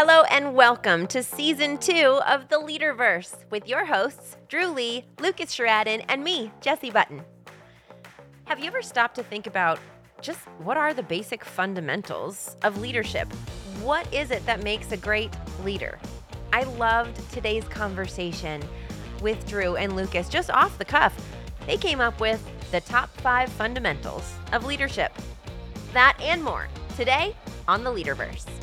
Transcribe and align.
Hello 0.00 0.22
and 0.30 0.54
welcome 0.54 1.08
to 1.08 1.24
season 1.24 1.76
two 1.76 2.20
of 2.24 2.46
the 2.48 2.54
Leaderverse 2.54 3.34
with 3.50 3.66
your 3.66 3.84
hosts, 3.84 4.36
Dru 4.46 4.68
Lee, 4.68 5.04
Lucas 5.18 5.52
Sherraden, 5.52 6.04
and 6.08 6.22
me, 6.22 6.52
Jessie 6.60 6.92
Button. 6.92 7.20
Have 8.44 8.60
you 8.60 8.66
ever 8.66 8.80
stopped 8.80 9.16
to 9.16 9.24
think 9.24 9.48
about 9.48 9.80
just 10.20 10.38
what 10.58 10.76
are 10.76 10.94
the 10.94 11.02
basic 11.02 11.44
fundamentals 11.44 12.56
of 12.62 12.78
leadership? 12.78 13.26
What 13.82 14.06
is 14.14 14.30
it 14.30 14.46
that 14.46 14.62
makes 14.62 14.92
a 14.92 14.96
great 14.96 15.32
leader? 15.64 15.98
I 16.52 16.62
loved 16.62 17.18
today's 17.32 17.64
conversation 17.64 18.62
with 19.20 19.48
Dru 19.48 19.74
and 19.74 19.96
Lucas 19.96 20.28
just 20.28 20.48
off 20.48 20.78
the 20.78 20.84
cuff. 20.84 21.12
They 21.66 21.76
came 21.76 22.00
up 22.00 22.20
with 22.20 22.40
the 22.70 22.82
top 22.82 23.10
five 23.16 23.48
fundamentals 23.48 24.32
of 24.52 24.64
leadership. 24.64 25.10
That 25.92 26.16
and 26.22 26.44
more 26.44 26.68
today 26.96 27.34
on 27.66 27.82
the 27.82 27.90
Leaderverse. 27.90 28.57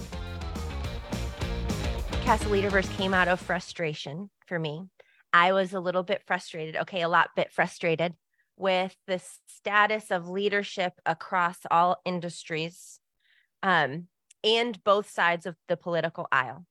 Castle 2.25 2.53
Leaderverse 2.53 2.91
came 2.97 3.13
out 3.13 3.27
of 3.27 3.39
frustration 3.39 4.31
for 4.47 4.57
me. 4.57 4.81
I 5.31 5.53
was 5.53 5.73
a 5.73 5.79
little 5.79 6.01
bit 6.01 6.23
frustrated, 6.25 6.75
okay, 6.75 7.01
a 7.01 7.07
lot 7.07 7.29
bit 7.35 7.51
frustrated 7.51 8.15
with 8.57 8.95
the 9.05 9.21
status 9.45 10.09
of 10.09 10.27
leadership 10.27 10.93
across 11.05 11.59
all 11.69 12.01
industries 12.03 12.99
um, 13.61 14.07
and 14.43 14.83
both 14.83 15.07
sides 15.07 15.45
of 15.45 15.55
the 15.67 15.77
political 15.77 16.27
aisle. 16.31 16.65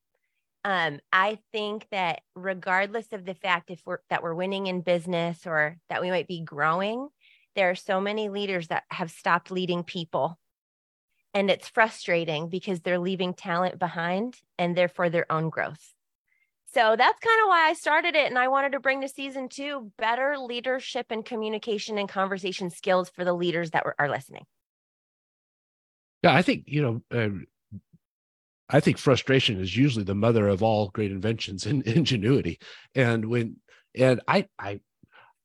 Um, 0.65 0.99
I 1.13 1.39
think 1.53 1.87
that 1.93 2.23
regardless 2.35 3.13
of 3.13 3.25
the 3.25 3.35
fact 3.35 3.71
if 3.71 3.80
we're 3.87 3.99
that 4.11 4.25
we're 4.25 4.35
winning 4.35 4.66
in 4.66 4.80
business 4.80 5.47
or 5.47 5.79
that 5.89 6.02
we 6.02 6.11
might 6.11 6.27
be 6.27 6.41
growing, 6.41 7.11
there 7.55 7.71
are 7.71 7.77
so 7.77 8.01
many 8.01 8.29
leaders 8.29 8.66
that 8.69 8.83
have 8.91 9.13
stopped 9.13 9.52
leading 9.52 9.85
people 9.85 10.37
and 11.34 11.51
it's 11.51 11.69
frustrating 11.69 12.48
because 12.48 12.80
they're 12.80 12.98
leaving 12.98 13.34
talent 13.34 13.79
behind 13.79 14.40
and 14.57 14.77
therefore 14.77 15.10
their 15.10 15.30
own 15.30 15.51
growth. 15.51 15.93
So 16.73 16.95
that's 16.96 17.18
kind 17.21 17.40
of 17.43 17.49
why 17.49 17.68
I 17.68 17.73
started 17.74 18.15
it. 18.15 18.29
And 18.29 18.38
I 18.38 18.49
wanted 18.49 18.73
to 18.73 18.80
bring 18.80 19.01
to 19.01 19.09
season 19.09 19.49
two 19.49 19.93
better 19.99 20.38
leadership 20.38 21.07
and 21.10 21.24
communication 21.24 21.99
and 21.99 22.09
conversation 22.09 22.71
skills 22.71 23.10
for 23.10 23.24
the 23.24 23.32
leaders 23.32 23.73
that 23.73 23.85
are 23.99 24.09
listening. 24.09 24.45
Yeah, 26.23 26.35
I 26.35 26.43
think, 26.43 26.65
you 26.66 26.82
know, 26.82 27.02
uh, 27.16 27.79
I 28.68 28.80
think 28.80 28.99
frustration 28.99 29.60
is 29.60 29.77
usually 29.77 30.05
the 30.05 30.15
mother 30.15 30.49
of 30.49 30.62
all 30.62 30.88
great 30.88 31.12
inventions 31.12 31.66
and 31.66 31.82
ingenuity. 31.87 32.59
And 32.95 33.27
when, 33.27 33.57
and 33.95 34.21
I, 34.27 34.49
I, 34.59 34.80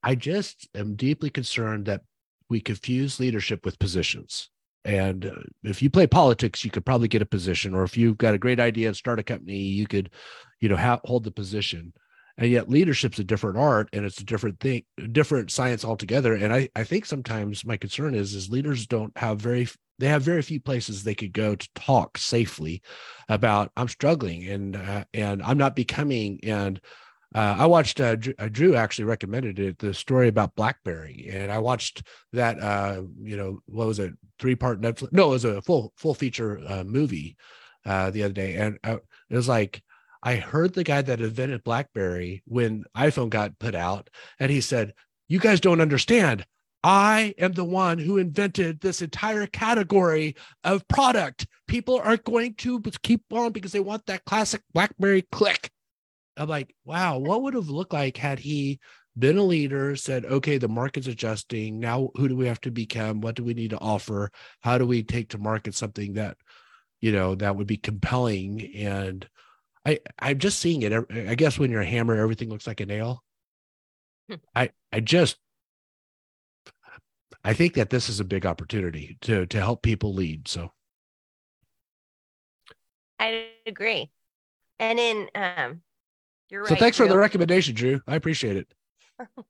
I 0.01 0.15
just 0.15 0.67
am 0.73 0.95
deeply 0.95 1.29
concerned 1.29 1.85
that 1.85 2.01
we 2.49 2.61
confuse 2.61 3.19
leadership 3.19 3.65
with 3.65 3.77
positions. 3.77 4.49
And 4.85 5.25
uh, 5.25 5.41
if 5.63 5.81
you 5.81 5.89
play 5.89 6.07
politics, 6.07 6.63
you 6.63 6.71
could 6.71 6.85
probably 6.85 7.07
get 7.07 7.21
a 7.21 7.25
position, 7.25 7.73
or 7.73 7.83
if 7.83 7.97
you've 7.97 8.17
got 8.17 8.33
a 8.33 8.39
great 8.39 8.59
idea 8.59 8.87
and 8.87 8.95
start 8.95 9.19
a 9.19 9.23
company, 9.23 9.57
you 9.57 9.87
could, 9.87 10.09
you 10.59 10.69
know, 10.69 10.77
ha- 10.77 11.01
hold 11.03 11.23
the 11.23 11.31
position. 11.31 11.93
And 12.37 12.49
yet, 12.49 12.69
leadership's 12.69 13.19
a 13.19 13.23
different 13.25 13.57
art, 13.57 13.89
and 13.91 14.05
it's 14.05 14.21
a 14.21 14.25
different 14.25 14.61
thing, 14.61 14.83
different 15.11 15.51
science 15.51 15.83
altogether. 15.83 16.33
And 16.33 16.53
I, 16.53 16.69
I 16.73 16.85
think 16.85 17.05
sometimes 17.05 17.65
my 17.65 17.75
concern 17.75 18.15
is, 18.15 18.33
is 18.33 18.49
leaders 18.49 18.87
don't 18.87 19.15
have 19.17 19.41
very, 19.41 19.67
they 19.97 20.07
have 20.07 20.21
very 20.21 20.41
few 20.41 20.61
places 20.61 21.03
they 21.03 21.15
could 21.15 21.33
go 21.33 21.55
to 21.55 21.69
talk 21.75 22.17
safely 22.17 22.81
about 23.27 23.71
I'm 23.75 23.89
struggling 23.89 24.47
and 24.47 24.77
uh, 24.77 25.03
and 25.13 25.43
I'm 25.43 25.57
not 25.57 25.75
becoming 25.75 26.39
and 26.43 26.79
uh, 27.35 27.57
I 27.59 27.67
watched 27.67 28.01
uh, 28.01 28.15
Dru, 28.15 28.33
uh, 28.39 28.77
actually 28.77 29.05
recommended 29.05 29.59
it 29.59 29.77
the 29.77 29.93
story 29.93 30.27
about 30.27 30.55
BlackBerry, 30.55 31.29
and 31.31 31.51
I 31.51 31.59
watched 31.59 32.03
that. 32.33 32.59
Uh, 32.59 33.03
you 33.21 33.37
know, 33.37 33.59
what 33.67 33.85
was 33.85 33.99
it? 33.99 34.13
Three 34.39 34.55
part 34.55 34.81
Netflix? 34.81 35.11
No, 35.11 35.27
it 35.27 35.33
was 35.33 35.45
a 35.45 35.61
full 35.61 35.93
full 35.95 36.15
feature 36.15 36.59
uh, 36.67 36.83
movie 36.83 37.37
uh, 37.85 38.09
the 38.09 38.23
other 38.23 38.33
day, 38.33 38.55
and 38.55 38.79
it 38.83 39.01
was 39.29 39.47
like 39.47 39.83
I 40.23 40.37
heard 40.37 40.73
the 40.73 40.83
guy 40.83 41.03
that 41.03 41.21
invented 41.21 41.63
BlackBerry 41.63 42.41
when 42.45 42.85
iPhone 42.97 43.29
got 43.29 43.59
put 43.59 43.75
out, 43.75 44.09
and 44.39 44.49
he 44.49 44.59
said, 44.59 44.95
"You 45.27 45.39
guys 45.39 45.59
don't 45.59 45.81
understand. 45.81 46.47
I 46.83 47.35
am 47.37 47.51
the 47.51 47.65
one 47.65 47.99
who 47.99 48.17
invented 48.17 48.79
this 48.79 49.03
entire 49.03 49.45
category 49.45 50.35
of 50.63 50.87
product. 50.87 51.45
People 51.67 51.99
are 51.99 52.17
going 52.17 52.55
to 52.55 52.81
keep 53.03 53.21
on 53.31 53.51
because 53.51 53.73
they 53.73 53.81
want 53.81 54.07
that 54.07 54.25
classic 54.25 54.63
BlackBerry 54.73 55.27
click." 55.31 55.69
I'm 56.39 56.47
like, 56.47 56.73
wow, 56.85 57.17
what 57.17 57.41
would 57.43 57.53
have 57.53 57.69
looked 57.69 57.93
like 57.93 58.17
had 58.17 58.39
he 58.39 58.79
been 59.17 59.37
a 59.37 59.43
leader, 59.43 59.95
said, 59.97 60.25
okay, 60.25 60.57
the 60.57 60.69
market's 60.69 61.07
adjusting. 61.07 61.79
Now, 61.79 62.09
who 62.15 62.29
do 62.29 62.35
we 62.35 62.47
have 62.47 62.61
to 62.61 62.71
become? 62.71 63.19
What 63.19 63.35
do 63.35 63.43
we 63.43 63.53
need 63.53 63.71
to 63.71 63.79
offer? 63.79 64.31
How 64.61 64.77
do 64.77 64.85
we 64.85 65.03
take 65.03 65.29
to 65.29 65.37
market 65.37 65.75
something 65.75 66.13
that, 66.13 66.37
you 67.01 67.11
know, 67.11 67.35
that 67.35 67.57
would 67.57 67.67
be 67.67 67.77
compelling? 67.77 68.73
And 68.75 69.27
I, 69.85 69.99
I'm 70.17 70.39
just 70.39 70.59
seeing 70.59 70.81
it. 70.83 70.93
I 71.11 71.35
guess 71.35 71.59
when 71.59 71.71
you're 71.71 71.81
a 71.81 71.85
hammer, 71.85 72.15
everything 72.15 72.49
looks 72.49 72.67
like 72.67 72.79
a 72.79 72.85
nail. 72.85 73.21
Hmm. 74.29 74.35
I, 74.55 74.69
I 74.93 75.01
just, 75.01 75.37
I 77.43 77.53
think 77.53 77.73
that 77.73 77.89
this 77.89 78.09
is 78.09 78.19
a 78.19 78.25
big 78.25 78.45
opportunity 78.45 79.17
to 79.21 79.45
to 79.47 79.57
help 79.59 79.81
people 79.81 80.13
lead. 80.13 80.47
So, 80.47 80.71
I 83.17 83.47
agree. 83.65 84.11
And 84.77 84.99
in 84.99 85.29
um, 85.35 85.81
you're 86.49 86.61
right. 86.61 86.69
So 86.69 86.75
thanks 86.75 86.97
Dru. 86.97 87.05
for 87.05 87.13
the 87.13 87.17
recommendation, 87.17 87.75
Dru. 87.75 88.01
I 88.07 88.15
appreciate 88.15 88.57
it. 88.57 88.73
oh, 89.37 89.45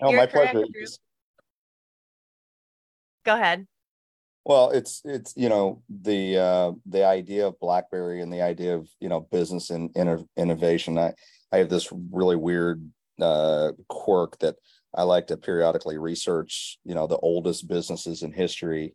my 0.00 0.26
correct, 0.26 0.52
pleasure. 0.52 0.66
Go 3.24 3.34
ahead. 3.34 3.66
Well, 4.44 4.70
it's 4.70 5.02
it's 5.04 5.34
you 5.36 5.48
know 5.48 5.82
the 5.88 6.38
uh, 6.38 6.72
the 6.86 7.04
idea 7.04 7.48
of 7.48 7.58
BlackBerry 7.58 8.22
and 8.22 8.32
the 8.32 8.42
idea 8.42 8.76
of 8.76 8.88
you 9.00 9.08
know 9.08 9.20
business 9.20 9.70
and 9.70 9.90
innovation. 10.36 10.98
I 10.98 11.14
I 11.50 11.58
have 11.58 11.68
this 11.68 11.92
really 12.12 12.36
weird 12.36 12.88
uh, 13.20 13.72
quirk 13.88 14.38
that 14.38 14.54
I 14.94 15.02
like 15.02 15.26
to 15.28 15.36
periodically 15.36 15.98
research. 15.98 16.78
You 16.84 16.94
know 16.94 17.08
the 17.08 17.18
oldest 17.18 17.66
businesses 17.66 18.22
in 18.22 18.32
history 18.32 18.94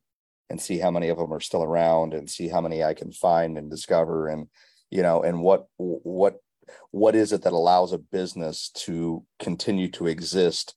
and 0.50 0.62
see 0.62 0.78
how 0.78 0.92
many 0.92 1.10
of 1.10 1.18
them 1.18 1.34
are 1.34 1.42
still 1.42 1.64
around 1.64 2.14
and 2.14 2.30
see 2.30 2.48
how 2.48 2.62
many 2.62 2.84
I 2.84 2.94
can 2.94 3.12
find 3.12 3.58
and 3.58 3.70
discover 3.70 4.28
and 4.28 4.48
you 4.92 5.02
know 5.02 5.24
and 5.24 5.42
what 5.42 5.68
what 5.78 6.40
what 6.92 7.16
is 7.16 7.32
it 7.32 7.42
that 7.44 7.54
allows 7.54 7.94
a 7.94 7.98
business 7.98 8.70
to 8.70 9.24
continue 9.40 9.90
to 9.90 10.08
exist 10.08 10.76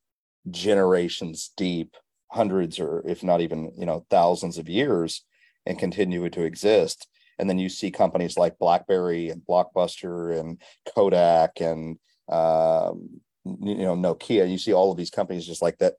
generations 0.51 1.53
deep 1.57 1.97
hundreds 2.31 2.79
or 2.81 3.03
if 3.07 3.23
not 3.23 3.41
even 3.41 3.73
you 3.77 3.87
know 3.87 4.07
thousands 4.11 4.59
of 4.59 4.69
years 4.69 5.25
and 5.67 5.79
continue 5.79 6.29
to 6.31 6.43
exist? 6.43 7.09
And 7.39 7.51
then 7.51 7.59
you 7.59 7.69
see 7.69 7.91
companies 7.91 8.37
like 8.37 8.59
blackberry 8.59 9.31
and 9.31 9.43
blockbuster 9.43 10.39
and 10.39 10.61
kodak 10.95 11.61
and 11.61 11.99
um, 12.31 13.21
you 13.45 13.77
know 13.77 13.97
nokia. 13.97 14.51
You 14.51 14.59
see 14.59 14.73
all 14.73 14.91
of 14.91 14.97
these 14.97 15.11
companies 15.11 15.47
just 15.47 15.63
like 15.63 15.79
that. 15.79 15.95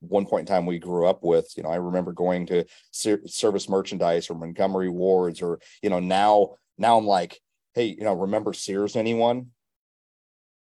One 0.00 0.26
point 0.26 0.48
in 0.48 0.54
time 0.54 0.66
we 0.66 0.78
grew 0.78 1.06
up 1.06 1.22
with 1.22 1.52
you 1.56 1.62
know 1.62 1.68
i 1.68 1.76
remember 1.76 2.12
going 2.12 2.46
to 2.46 2.64
service 2.90 3.68
merchandise 3.68 4.28
or 4.28 4.34
montgomery 4.34 4.88
wards 4.88 5.40
or 5.40 5.60
you 5.82 5.90
know 5.90 6.00
now 6.00 6.56
now 6.78 6.98
i'm 6.98 7.06
like 7.06 7.38
hey, 7.74 7.86
you 7.86 8.04
know, 8.04 8.14
remember 8.14 8.52
Sears 8.52 8.96
anyone? 8.96 9.48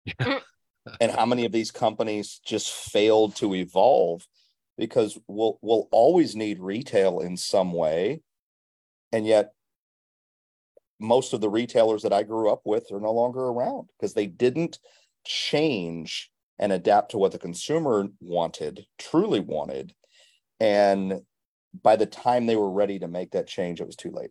Yeah. 0.05 0.15
Mm. 0.21 0.41
and 1.01 1.13
how 1.13 1.25
many 1.25 1.47
of 1.47 1.53
these 1.53 1.71
companies 1.71 2.41
just 2.45 2.71
failed 2.71 3.35
to 3.37 3.55
evolve 3.55 4.27
because 4.77 5.19
we'll 5.27 5.59
we'll 5.63 5.89
always 5.91 6.37
need 6.37 6.61
retail 6.61 7.21
in 7.21 7.37
some 7.37 7.73
way. 7.73 8.21
And 9.13 9.27
yet 9.27 9.53
most 11.01 11.33
of 11.33 11.41
the 11.41 11.49
retailers 11.49 12.03
that 12.03 12.13
I 12.13 12.23
grew 12.23 12.51
up 12.51 12.63
with 12.65 12.91
are 12.93 13.01
no 13.01 13.13
longer 13.13 13.41
around 13.41 13.89
because 13.97 14.15
they 14.15 14.27
didn't 14.27 14.79
change 15.25 16.31
and 16.59 16.73
adapt 16.73 17.11
to 17.11 17.19
what 17.19 17.33
the 17.33 17.39
consumer 17.39 18.09
wanted, 18.21 18.87
truly 18.99 19.41
wanted. 19.41 19.95
And 20.61 21.23
by 21.83 21.97
the 21.97 22.07
time 22.07 22.47
they 22.47 22.57
were 22.57 22.71
ready 22.71 22.99
to 23.01 23.09
make 23.09 23.33
that 23.33 23.49
change, 23.49 23.81
it 23.81 23.87
was 23.87 23.97
too 23.97 24.11
late. 24.11 24.31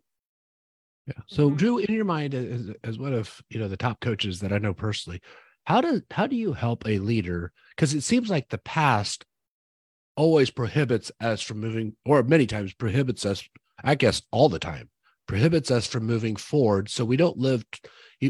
Yeah. 1.06 1.14
So, 1.26 1.48
mm-hmm. 1.48 1.56
Dru, 1.56 1.78
in 1.78 1.94
your 1.94 2.04
mind, 2.04 2.34
as, 2.34 2.70
as 2.82 2.98
one 2.98 3.12
of 3.12 3.40
you 3.50 3.60
know 3.60 3.68
the 3.68 3.76
top 3.76 4.00
coaches 4.00 4.40
that 4.40 4.52
I 4.52 4.58
know 4.58 4.74
personally, 4.74 5.20
how 5.64 5.80
do 5.80 6.02
how 6.10 6.26
do 6.26 6.36
you 6.36 6.52
help 6.52 6.86
a 6.86 6.98
leader? 6.98 7.52
Because 7.76 7.94
it 7.94 8.02
seems 8.02 8.30
like 8.30 8.48
the 8.48 8.58
past 8.58 9.24
always 10.16 10.50
prohibits 10.50 11.10
us 11.20 11.42
from 11.42 11.60
moving, 11.60 11.96
or 12.04 12.22
many 12.22 12.46
times 12.46 12.72
prohibits 12.72 13.26
us. 13.26 13.46
I 13.82 13.96
guess 13.96 14.22
all 14.30 14.48
the 14.48 14.58
time 14.58 14.88
prohibits 15.26 15.70
us 15.70 15.86
from 15.86 16.04
moving 16.06 16.36
forward. 16.36 16.88
So 16.88 17.04
we 17.04 17.16
don't 17.16 17.38
live 17.38 17.64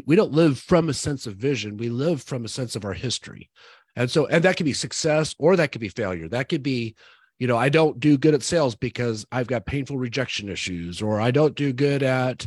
we 0.06 0.16
don't 0.16 0.32
live 0.32 0.58
from 0.58 0.88
a 0.88 0.94
sense 0.94 1.26
of 1.26 1.36
vision. 1.36 1.76
We 1.76 1.88
live 1.88 2.22
from 2.22 2.44
a 2.44 2.48
sense 2.48 2.74
of 2.74 2.84
our 2.84 2.94
history, 2.94 3.50
and 3.94 4.10
so 4.10 4.26
and 4.26 4.44
that 4.44 4.56
could 4.56 4.66
be 4.66 4.72
success 4.72 5.34
or 5.38 5.56
that 5.56 5.72
could 5.72 5.80
be 5.80 5.88
failure. 5.88 6.28
That 6.28 6.48
could 6.48 6.62
be 6.62 6.96
you 7.38 7.46
know, 7.46 7.56
I 7.56 7.68
don't 7.68 7.98
do 7.98 8.16
good 8.16 8.34
at 8.34 8.42
sales 8.42 8.74
because 8.74 9.26
I've 9.32 9.46
got 9.46 9.66
painful 9.66 9.98
rejection 9.98 10.48
issues, 10.48 11.02
or 11.02 11.20
I 11.20 11.30
don't 11.30 11.54
do 11.54 11.72
good 11.72 12.02
at 12.02 12.46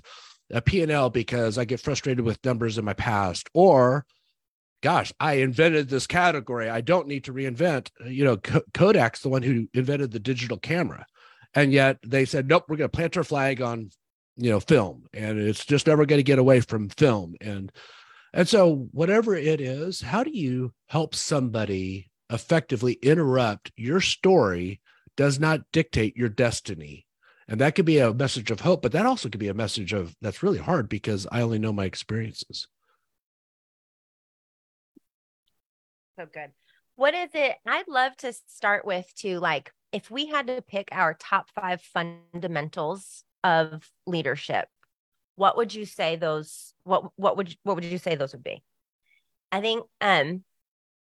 a 0.51 0.62
P&L 0.62 1.10
because 1.10 1.57
I 1.57 1.66
get 1.66 1.81
frustrated 1.81 2.24
with 2.24 2.44
numbers 2.45 2.78
in 2.78 2.86
my 2.86 2.94
past, 2.94 3.50
or 3.54 4.06
gosh, 4.81 5.12
I 5.19 5.36
invented 5.36 5.89
this 5.89 6.07
category. 6.07 6.69
I 6.69 6.81
don't 6.81 7.07
need 7.07 7.25
to 7.25 7.34
reinvent. 7.34 7.89
You 8.06 8.24
know, 8.24 8.38
Kodak's 8.38 9.22
the 9.22 9.30
one 9.30 9.44
who 9.44 9.68
invented 9.74 10.12
the 10.12 10.19
digital 10.19 10.57
camera. 10.57 11.06
And 11.54 11.74
yet 11.74 11.98
they 12.06 12.25
said, 12.25 12.48
nope, 12.48 12.66
we're 12.68 12.78
going 12.78 12.90
to 12.90 12.95
plant 12.95 13.18
our 13.18 13.24
flag 13.24 13.62
on 13.62 13.90
you 14.38 14.51
know 14.51 14.60
film 14.60 15.04
and 15.13 15.40
it's 15.40 15.66
just 15.66 15.88
never 15.88 16.06
going 16.06 16.19
to 16.19 16.24
get 16.24 16.40
away 16.40 16.60
from 16.60 16.90
film 16.90 17.36
and 17.42 17.72
and 18.33 18.48
so 18.48 18.88
whatever 18.92 19.36
it 19.36 19.60
is 19.60 20.00
how 20.00 20.24
do 20.24 20.31
you 20.31 20.72
help 20.88 21.16
somebody 21.16 22.10
effectively 22.29 22.94
interrupt 23.01 23.71
your 23.75 24.01
story 24.01 24.81
does 25.15 25.39
not 25.39 25.62
dictate 25.71 26.15
your 26.18 26.29
destiny. 26.29 27.06
And 27.47 27.62
that 27.62 27.75
could 27.75 27.85
be 27.85 28.00
a 28.00 28.13
message 28.13 28.51
of 28.51 28.62
hope 28.62 28.81
but 28.81 28.91
that 28.91 29.06
also 29.06 29.29
could 29.29 29.39
be 29.39 29.47
a 29.47 29.53
message 29.53 29.94
of 29.94 30.15
that's 30.21 30.44
really 30.44 30.57
hard 30.57 30.89
because 30.89 31.25
i 31.31 31.41
only 31.41 31.59
know 31.59 31.74
my 31.74 31.85
experiences. 31.85 32.68
So 36.19 36.25
good. 36.25 36.51
What 36.95 37.13
is 37.13 37.29
it 37.33 37.56
i'd 37.65 37.88
love 37.88 38.18
to 38.18 38.33
start 38.47 38.85
with 38.85 39.12
to 39.18 39.39
like 39.39 39.71
if 39.91 40.12
we 40.12 40.25
had 40.25 40.47
to 40.47 40.62
pick 40.62 40.89
our 40.91 41.13
top 41.13 41.50
five 41.51 41.81
fundamentals 41.81 43.23
of 43.44 43.89
leadership 44.06 44.68
what 45.38 45.56
would 45.56 45.73
you 45.73 45.85
say 45.85 46.15
those 46.18 46.73
what 46.83 47.12
what 47.15 47.38
would 47.38 47.56
what 47.63 47.75
would 47.75 47.85
you 47.85 48.00
say 48.00 48.15
those 48.15 48.33
would 48.33 48.44
be? 48.44 48.63
I 49.51 49.62
think 49.62 49.85
um 50.01 50.44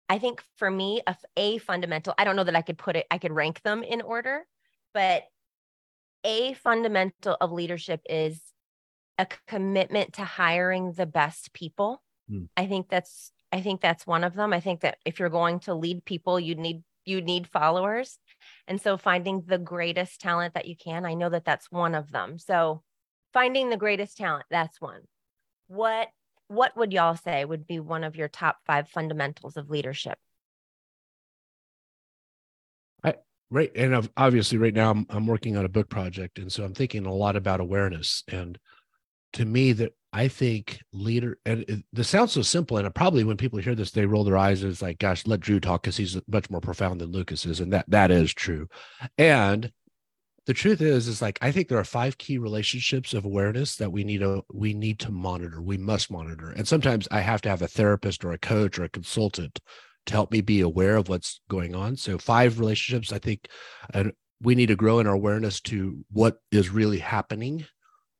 i 0.10 0.18
think 0.18 0.44
for 0.58 0.70
me 0.70 1.02
a, 1.08 1.16
a 1.36 1.58
fundamental 1.60 2.14
i 2.18 2.24
don't 2.24 2.36
know 2.36 2.44
that 2.44 2.56
i 2.56 2.62
could 2.62 2.78
put 2.78 2.96
it 2.96 3.06
i 3.12 3.18
could 3.18 3.32
rank 3.32 3.62
them 3.64 3.84
in 3.84 4.02
order 4.02 4.46
but 4.94 5.24
a 6.24 6.54
fundamental 6.54 7.38
of 7.40 7.52
leadership 7.52 8.02
is 8.10 8.42
a 9.18 9.28
commitment 9.48 10.14
to 10.14 10.24
hiring 10.24 10.92
the 10.94 11.06
best 11.06 11.54
people 11.54 12.02
hmm. 12.30 12.46
i 12.56 12.66
think 12.66 12.90
that's 12.90 13.32
i 13.52 13.62
think 13.62 13.82
that's 13.82 14.08
one 14.08 14.24
of 14.24 14.34
them 14.34 14.54
i 14.54 14.60
think 14.60 14.82
that 14.82 14.98
if 15.06 15.20
you're 15.20 15.30
going 15.30 15.60
to 15.60 15.74
lead 15.74 16.04
people 16.06 16.40
you 16.40 16.56
need 16.56 16.84
you 17.06 17.22
need 17.22 17.48
followers 17.48 18.20
and 18.68 18.82
so 18.82 18.98
finding 18.98 19.44
the 19.46 19.58
greatest 19.58 20.20
talent 20.20 20.54
that 20.54 20.68
you 20.68 20.76
can, 20.76 21.06
I 21.06 21.14
know 21.14 21.30
that 21.30 21.46
that's 21.46 21.72
one 21.72 21.96
of 21.96 22.12
them. 22.12 22.38
So 22.38 22.84
finding 23.34 23.70
the 23.70 23.78
greatest 23.78 24.18
talent, 24.18 24.46
that's 24.50 24.82
one. 24.82 25.02
What 25.68 26.10
what 26.48 26.76
would 26.78 26.94
y'all 26.94 27.16
say 27.16 27.44
would 27.46 27.68
be 27.68 27.80
one 27.80 28.04
of 28.04 28.16
your 28.16 28.28
top 28.28 28.58
5 28.66 28.90
fundamentals 28.90 29.58
of 29.58 29.70
leadership? 29.70 30.18
I 33.04 33.16
right 33.50 33.72
and 33.76 34.10
obviously 34.18 34.58
right 34.58 34.74
now 34.74 34.92
I'm 34.92 35.06
I'm 35.10 35.28
working 35.28 35.58
on 35.58 35.66
a 35.66 35.70
book 35.70 35.90
project 35.90 36.40
and 36.40 36.52
so 36.52 36.64
I'm 36.64 36.74
thinking 36.74 37.06
a 37.06 37.14
lot 37.14 37.36
about 37.36 37.60
awareness 37.60 38.24
and 38.28 38.58
to 39.34 39.46
me 39.46 39.74
that 39.74 39.94
I 40.14 40.30
think 40.30 40.80
leader 40.94 41.38
and 41.46 41.64
it, 41.68 41.84
this 41.92 42.10
sounds 42.10 42.32
so 42.32 42.42
simple, 42.42 42.78
and 42.78 42.96
probably 42.96 43.24
when 43.24 43.38
people 43.38 43.60
hear 43.60 43.76
this, 43.76 43.92
they 43.92 44.06
roll 44.06 44.24
their 44.24 44.38
eyes. 44.38 44.64
And 44.64 44.72
it's 44.72 44.82
like, 44.82 45.00
gosh, 45.00 45.28
let 45.28 45.42
Dru 45.42 45.60
talk 45.60 45.84
because 45.84 45.98
he's 45.98 46.18
much 46.28 46.50
more 46.50 46.62
profound 46.62 47.02
than 47.02 47.12
Lucas 47.12 47.46
is, 47.46 47.60
and 47.60 47.74
that 47.74 47.86
that 47.90 48.10
is 48.10 48.34
true. 48.34 48.68
And 49.18 49.72
the 50.48 50.54
truth 50.54 50.82
is, 50.82 51.08
is 51.08 51.22
like 51.22 51.38
I 51.42 51.52
think 51.52 51.68
there 51.68 51.78
are 51.78 51.84
five 51.84 52.18
key 52.18 52.38
relationships 52.38 53.14
of 53.14 53.26
awareness 53.26 53.76
that 53.76 53.92
we 53.92 54.04
need 54.06 54.22
to 54.22 54.44
we 54.52 54.74
need 54.74 54.98
to 55.00 55.12
monitor. 55.12 55.62
We 55.62 55.78
must 55.78 56.10
monitor, 56.10 56.50
and 56.50 56.68
sometimes 56.68 57.08
I 57.12 57.20
have 57.20 57.42
to 57.42 57.50
have 57.50 57.62
a 57.62 57.68
therapist 57.68 58.24
or 58.24 58.32
a 58.32 58.38
coach 58.38 58.80
or 58.80 58.86
a 58.86 58.90
consultant 58.90 59.60
to 60.06 60.14
help 60.14 60.32
me 60.32 60.40
be 60.40 60.62
aware 60.62 60.96
of 60.96 61.10
what's 61.10 61.42
going 61.50 61.76
on. 61.76 61.98
So 61.98 62.18
five 62.18 62.60
relationships, 62.60 63.12
I 63.12 63.20
think, 63.20 63.50
and 63.94 64.14
we 64.42 64.56
need 64.56 64.68
to 64.68 64.76
grow 64.78 65.00
in 65.00 65.08
our 65.08 65.14
awareness 65.14 65.60
to 65.62 66.06
what 66.12 66.38
is 66.52 66.70
really 66.70 67.00
happening 67.00 67.66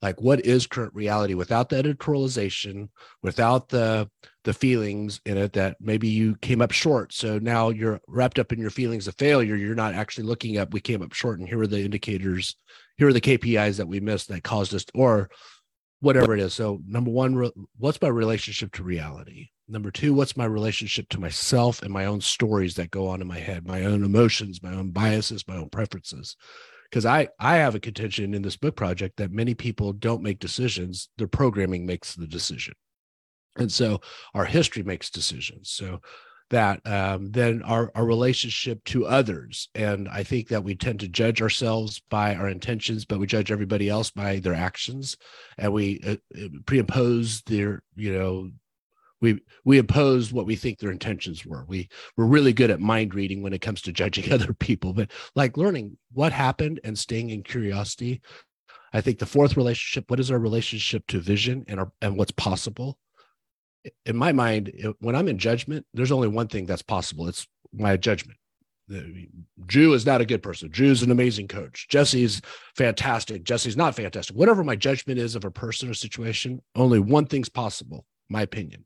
like 0.02 0.22
what 0.22 0.46
is 0.46 0.68
current 0.68 0.94
reality 0.94 1.34
without 1.34 1.70
the 1.70 1.82
editorialization 1.82 2.90
without 3.24 3.70
the 3.70 4.10
the 4.48 4.54
feelings 4.54 5.20
in 5.26 5.38
it 5.38 5.52
that 5.52 5.76
maybe 5.82 6.08
you 6.08 6.34
came 6.38 6.62
up 6.62 6.72
short. 6.72 7.12
So 7.12 7.38
now 7.38 7.68
you're 7.68 8.00
wrapped 8.08 8.40
up 8.40 8.54
in 8.54 8.60
your 8.60 8.70
feelings 8.70 9.06
of 9.06 9.16
failure. 9.16 9.58
You're 9.58 9.76
not 9.76 9.94
actually 9.94 10.24
looking 10.24 10.56
at 10.56 10.72
we 10.72 10.80
came 10.80 11.02
up 11.02 11.12
short 11.12 11.40
and 11.40 11.50
here 11.50 11.60
are 11.60 11.68
the 11.68 11.84
indicators 11.84 12.56
here 12.96 13.10
are 13.10 13.14
the 13.14 13.20
kpis 13.20 13.76
that 13.76 13.90
we 13.90 14.00
missed 14.00 14.30
that 14.30 14.46
caused 14.46 14.74
us 14.74 14.86
or 14.96 15.30
whatever 16.00 16.34
it 16.34 16.40
is. 16.40 16.54
So 16.54 16.80
number 16.88 17.12
one 17.12 17.52
what's 17.78 18.02
my 18.02 18.08
relationship 18.08 18.72
to 18.76 18.84
reality? 18.84 19.50
Number 19.68 19.92
two 19.92 20.14
what's 20.14 20.38
my 20.38 20.46
relationship 20.46 21.10
to 21.10 21.20
myself 21.20 21.82
and 21.82 21.92
my 21.92 22.06
own 22.06 22.22
stories 22.22 22.76
that 22.76 22.90
go 22.90 23.10
on 23.10 23.20
in 23.20 23.28
my 23.28 23.40
head 23.40 23.68
my 23.68 23.84
own 23.84 24.02
emotions 24.02 24.64
my 24.64 24.74
own 24.74 24.92
biases 24.92 25.46
my 25.46 25.58
own 25.58 25.68
preferences? 25.70 26.38
Because 26.90 27.06
I 27.06 27.28
I 27.38 27.58
have 27.58 27.76
a 27.76 27.82
contention 27.82 28.34
in 28.34 28.44
this 28.44 28.56
book 28.56 28.78
project 28.78 29.18
that 29.18 29.30
many 29.30 29.56
people 29.56 29.92
don't 29.92 30.24
make 30.24 30.40
decisions; 30.40 31.10
their 31.18 31.28
programming 31.28 31.86
makes 31.86 32.16
the 32.16 32.28
decision, 32.28 32.76
and 33.58 33.72
so 33.72 34.02
our 34.34 34.46
history 34.46 34.84
makes 34.84 35.10
decisions. 35.10 35.70
So 35.70 36.02
that 36.50 36.86
um, 36.88 37.32
then 37.32 37.62
our 37.64 37.92
our 37.96 38.06
relationship 38.06 38.84
to 38.86 39.06
others, 39.06 39.70
and 39.76 40.08
I 40.08 40.24
think 40.24 40.48
that 40.48 40.64
we 40.64 40.76
tend 40.76 41.02
to 41.02 41.08
judge 41.08 41.42
ourselves 41.42 42.02
by 42.10 42.36
our 42.36 42.48
intentions, 42.48 43.06
but 43.06 43.20
we 43.20 43.28
judge 43.28 43.52
everybody 43.52 43.90
else 43.90 44.12
by 44.12 44.40
their 44.40 44.54
actions, 44.54 45.18
and 45.58 45.74
we 45.74 46.00
uh, 46.08 46.16
uh 46.36 46.48
pre-impose 46.66 47.42
their 47.42 47.84
you 47.96 48.18
know 48.18 48.52
we 49.20 49.40
we 49.66 49.78
impose 49.78 50.32
what 50.32 50.46
we 50.46 50.56
think 50.56 50.80
their 50.80 50.92
intentions 50.92 51.46
were. 51.46 51.66
We 51.68 51.90
we're 52.16 52.26
really 52.26 52.54
good 52.54 52.72
at 52.72 52.80
mind 52.80 53.14
reading 53.14 53.42
when 53.42 53.54
it 53.54 53.62
comes 53.62 53.82
to 53.84 53.92
judging 53.92 54.32
other 54.32 54.54
people 54.54 54.94
but 54.94 55.12
like 55.36 55.58
learning 55.58 55.98
what 56.14 56.32
happened 56.32 56.80
and 56.84 56.98
staying 56.98 57.30
in 57.32 57.44
curiosity. 57.44 58.22
I 58.94 59.02
think 59.02 59.20
the 59.20 59.26
fourth 59.26 59.58
relationship 59.58 60.10
what 60.10 60.20
is 60.20 60.32
our 60.32 60.40
relationship 60.40 61.06
to 61.08 61.20
vision 61.20 61.66
and 61.68 61.80
our 61.80 61.92
and 62.02 62.18
what's 62.18 62.32
possible 62.32 62.98
in 64.06 64.16
my 64.16 64.32
mind 64.32 64.72
when 65.00 65.16
i'm 65.16 65.28
in 65.28 65.38
judgment 65.38 65.86
there's 65.94 66.12
only 66.12 66.28
one 66.28 66.48
thing 66.48 66.66
that's 66.66 66.82
possible 66.82 67.28
it's 67.28 67.48
my 67.74 67.98
judgment 67.98 68.38
Dru 69.66 69.92
is 69.92 70.06
not 70.06 70.22
a 70.22 70.26
good 70.26 70.42
person. 70.42 70.70
Dru's 70.72 71.04
an 71.04 71.12
amazing 71.12 71.50
coach. 71.50 71.90
Jessie's 71.90 72.42
fantastic. 72.78 73.44
Jessie's 73.44 73.76
not 73.76 73.96
fantastic. 73.96 74.34
Whatever 74.34 74.64
my 74.64 74.78
judgment 74.78 75.20
is 75.20 75.36
of 75.36 75.44
a 75.44 75.52
person 75.52 75.90
or 75.90 75.94
situation, 75.94 76.62
only 76.74 76.98
one 76.98 77.26
thing's 77.26 77.50
possible, 77.50 78.06
my 78.30 78.44
opinion 78.44 78.86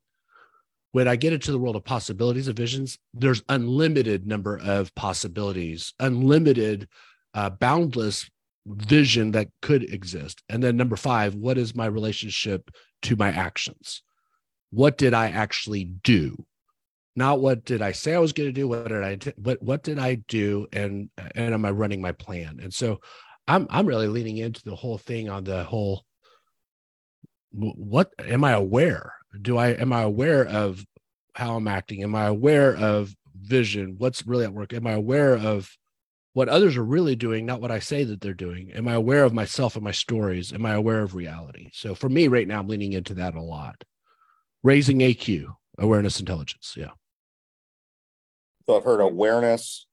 when 0.92 1.08
I 1.08 1.16
get 1.16 1.32
into 1.32 1.50
the 1.50 1.58
world 1.58 1.74
of 1.74 1.84
possibilities 1.84 2.48
of 2.48 2.56
visions, 2.56 2.98
there's 3.14 3.42
unlimited 3.48 4.26
number 4.26 4.60
of 4.62 4.94
possibilities, 4.94 5.94
unlimited, 5.98 6.86
uh, 7.34 7.50
boundless 7.50 8.30
vision 8.66 9.32
that 9.32 9.48
could 9.62 9.82
exist. 9.92 10.42
And 10.48 10.62
then 10.62 10.76
number 10.76 10.96
five, 10.96 11.34
what 11.34 11.58
is 11.58 11.74
my 11.74 11.86
relationship 11.86 12.70
to 13.02 13.16
my 13.16 13.28
actions? 13.28 14.02
What 14.72 14.98
did 14.98 15.14
I 15.14 15.28
actually 15.28 15.84
do? 15.84 16.44
Not 17.14 17.40
what 17.40 17.64
did 17.64 17.82
I 17.82 17.92
say 17.92 18.14
I 18.14 18.18
was 18.18 18.32
going 18.32 18.48
to 18.48 18.52
do? 18.52 18.66
What 18.66 18.88
did 18.88 19.02
I? 19.02 19.18
But 19.38 19.62
what 19.62 19.82
did 19.82 19.98
I 19.98 20.16
do? 20.28 20.66
And 20.72 21.10
and 21.34 21.54
am 21.54 21.64
I 21.64 21.70
running 21.70 22.00
my 22.00 22.12
plan? 22.12 22.58
And 22.62 22.72
so, 22.72 23.00
I'm 23.46 23.66
I'm 23.70 23.86
really 23.86 24.08
leaning 24.08 24.38
into 24.38 24.62
the 24.64 24.74
whole 24.74 24.98
thing 24.98 25.28
on 25.28 25.44
the 25.44 25.62
whole. 25.64 26.04
What 27.52 28.10
am 28.18 28.44
I 28.44 28.52
aware? 28.52 29.12
do 29.40 29.56
I 29.56 29.68
am 29.68 29.92
I 29.92 30.02
aware 30.02 30.46
of 30.46 30.84
how 31.34 31.56
I'm 31.56 31.68
acting? 31.68 32.02
Am 32.02 32.14
I 32.14 32.26
aware 32.26 32.76
of 32.76 33.14
vision? 33.34 33.94
What's 33.98 34.26
really 34.26 34.44
at 34.44 34.52
work? 34.52 34.72
Am 34.74 34.86
I 34.86 34.92
aware 34.92 35.36
of 35.36 35.70
what 36.34 36.48
others 36.48 36.76
are 36.76 36.84
really 36.84 37.16
doing, 37.16 37.46
not 37.46 37.60
what 37.60 37.70
I 37.70 37.78
say 37.78 38.04
that 38.04 38.20
they're 38.20 38.34
doing? 38.34 38.72
Am 38.72 38.88
I 38.88 38.94
aware 38.94 39.24
of 39.24 39.34
myself 39.34 39.76
and 39.76 39.84
my 39.84 39.90
stories? 39.92 40.52
Am 40.52 40.64
I 40.66 40.72
aware 40.72 41.00
of 41.00 41.14
reality? 41.14 41.70
So 41.72 41.94
for 41.94 42.08
me 42.08 42.28
right 42.28 42.48
now, 42.48 42.60
I'm 42.60 42.68
leaning 42.68 42.92
into 42.92 43.14
that 43.14 43.34
a 43.34 43.42
lot. 43.42 43.82
Raising 44.62 45.00
AQ, 45.00 45.46
awareness 45.78 46.20
intelligence. 46.20 46.74
Yeah. 46.76 46.90
So 48.66 48.76
I've 48.76 48.84
heard 48.84 49.00
awareness. 49.00 49.86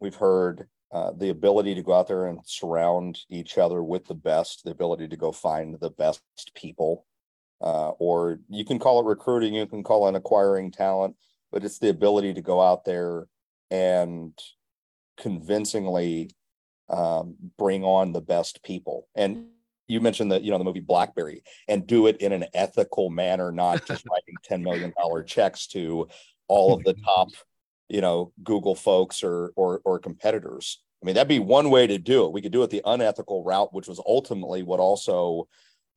We've 0.00 0.14
heard 0.14 0.68
uh, 0.92 1.12
the 1.16 1.30
ability 1.30 1.74
to 1.76 1.82
go 1.82 1.94
out 1.94 2.08
there 2.08 2.26
and 2.26 2.40
surround 2.44 3.20
each 3.30 3.58
other 3.58 3.82
with 3.82 4.06
the 4.06 4.14
best, 4.14 4.64
the 4.64 4.70
ability 4.70 5.08
to 5.08 5.16
go 5.16 5.32
find 5.32 5.78
the 5.80 5.90
best 5.90 6.22
people 6.54 7.06
uh, 7.64 7.90
or 7.98 8.40
you 8.48 8.64
can 8.64 8.78
call 8.78 9.00
it 9.00 9.06
recruiting, 9.06 9.54
you 9.54 9.66
can 9.66 9.82
call 9.82 10.06
it 10.06 10.14
acquiring 10.14 10.70
talent, 10.70 11.16
but 11.50 11.64
it's 11.64 11.78
the 11.78 11.88
ability 11.88 12.34
to 12.34 12.42
go 12.42 12.60
out 12.60 12.84
there 12.84 13.26
and 13.70 14.38
convincingly 15.16 16.30
um, 16.90 17.36
bring 17.56 17.82
on 17.82 18.12
the 18.12 18.20
best 18.20 18.62
people. 18.62 19.08
And 19.14 19.46
you 19.86 20.00
mentioned 20.00 20.32
that 20.32 20.42
you 20.42 20.50
know 20.50 20.58
the 20.58 20.64
movie 20.64 20.80
Blackberry, 20.80 21.42
and 21.68 21.86
do 21.86 22.06
it 22.06 22.18
in 22.18 22.32
an 22.32 22.46
ethical 22.54 23.10
manner, 23.10 23.52
not 23.52 23.86
just 23.86 24.04
writing 24.10 24.34
ten 24.42 24.62
million 24.62 24.92
dollar 24.96 25.22
checks 25.22 25.66
to 25.68 26.08
all 26.48 26.74
of 26.74 26.84
the 26.84 26.94
top, 27.04 27.28
you 27.88 28.00
know, 28.00 28.32
Google 28.42 28.74
folks 28.74 29.22
or 29.22 29.52
or 29.56 29.80
or 29.84 29.98
competitors. 29.98 30.82
I 31.02 31.06
mean, 31.06 31.16
that'd 31.16 31.28
be 31.28 31.38
one 31.38 31.70
way 31.70 31.86
to 31.86 31.98
do 31.98 32.24
it. 32.24 32.32
We 32.32 32.40
could 32.40 32.52
do 32.52 32.62
it 32.62 32.70
the 32.70 32.82
unethical 32.84 33.44
route, 33.44 33.74
which 33.74 33.88
was 33.88 34.00
ultimately 34.06 34.62
what 34.62 34.80
also 34.80 35.48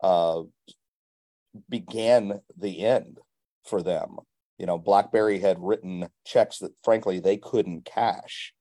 uh, 0.04 0.42
began 1.70 2.42
the 2.58 2.86
end 2.86 3.20
for 3.66 3.82
them. 3.82 4.18
You 4.58 4.66
know, 4.66 4.78
BlackBerry 4.78 5.40
had 5.40 5.58
written 5.60 6.10
checks 6.26 6.60
that 6.60 6.74
frankly 6.84 7.20
they 7.20 7.38
couldn't 7.38 7.86
cash. 7.86 8.54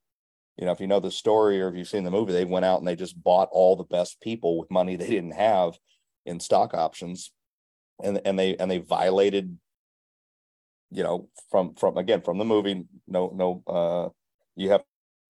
You 0.56 0.66
know, 0.66 0.72
if 0.72 0.80
you 0.80 0.86
know 0.86 1.00
the 1.00 1.10
story 1.10 1.60
or 1.60 1.68
if 1.68 1.76
you've 1.76 1.88
seen 1.88 2.04
the 2.04 2.10
movie, 2.10 2.32
they 2.32 2.44
went 2.44 2.64
out 2.64 2.78
and 2.78 2.88
they 2.88 2.96
just 2.96 3.22
bought 3.22 3.48
all 3.52 3.76
the 3.76 3.84
best 3.84 4.20
people 4.20 4.58
with 4.58 4.70
money 4.70 4.96
they 4.96 5.08
didn't 5.08 5.32
have 5.32 5.78
in 6.25 6.40
stock 6.40 6.75
options. 6.75 7.32
And 8.02 8.20
and 8.25 8.38
they 8.38 8.56
and 8.56 8.70
they 8.70 8.78
violated, 8.78 9.58
you 10.90 11.02
know, 11.02 11.28
from 11.50 11.75
from 11.75 11.96
again 11.96 12.22
from 12.22 12.38
the 12.38 12.44
movie, 12.44 12.84
no, 13.06 13.32
no 13.34 13.62
uh 13.66 14.08
you 14.54 14.70
have 14.70 14.82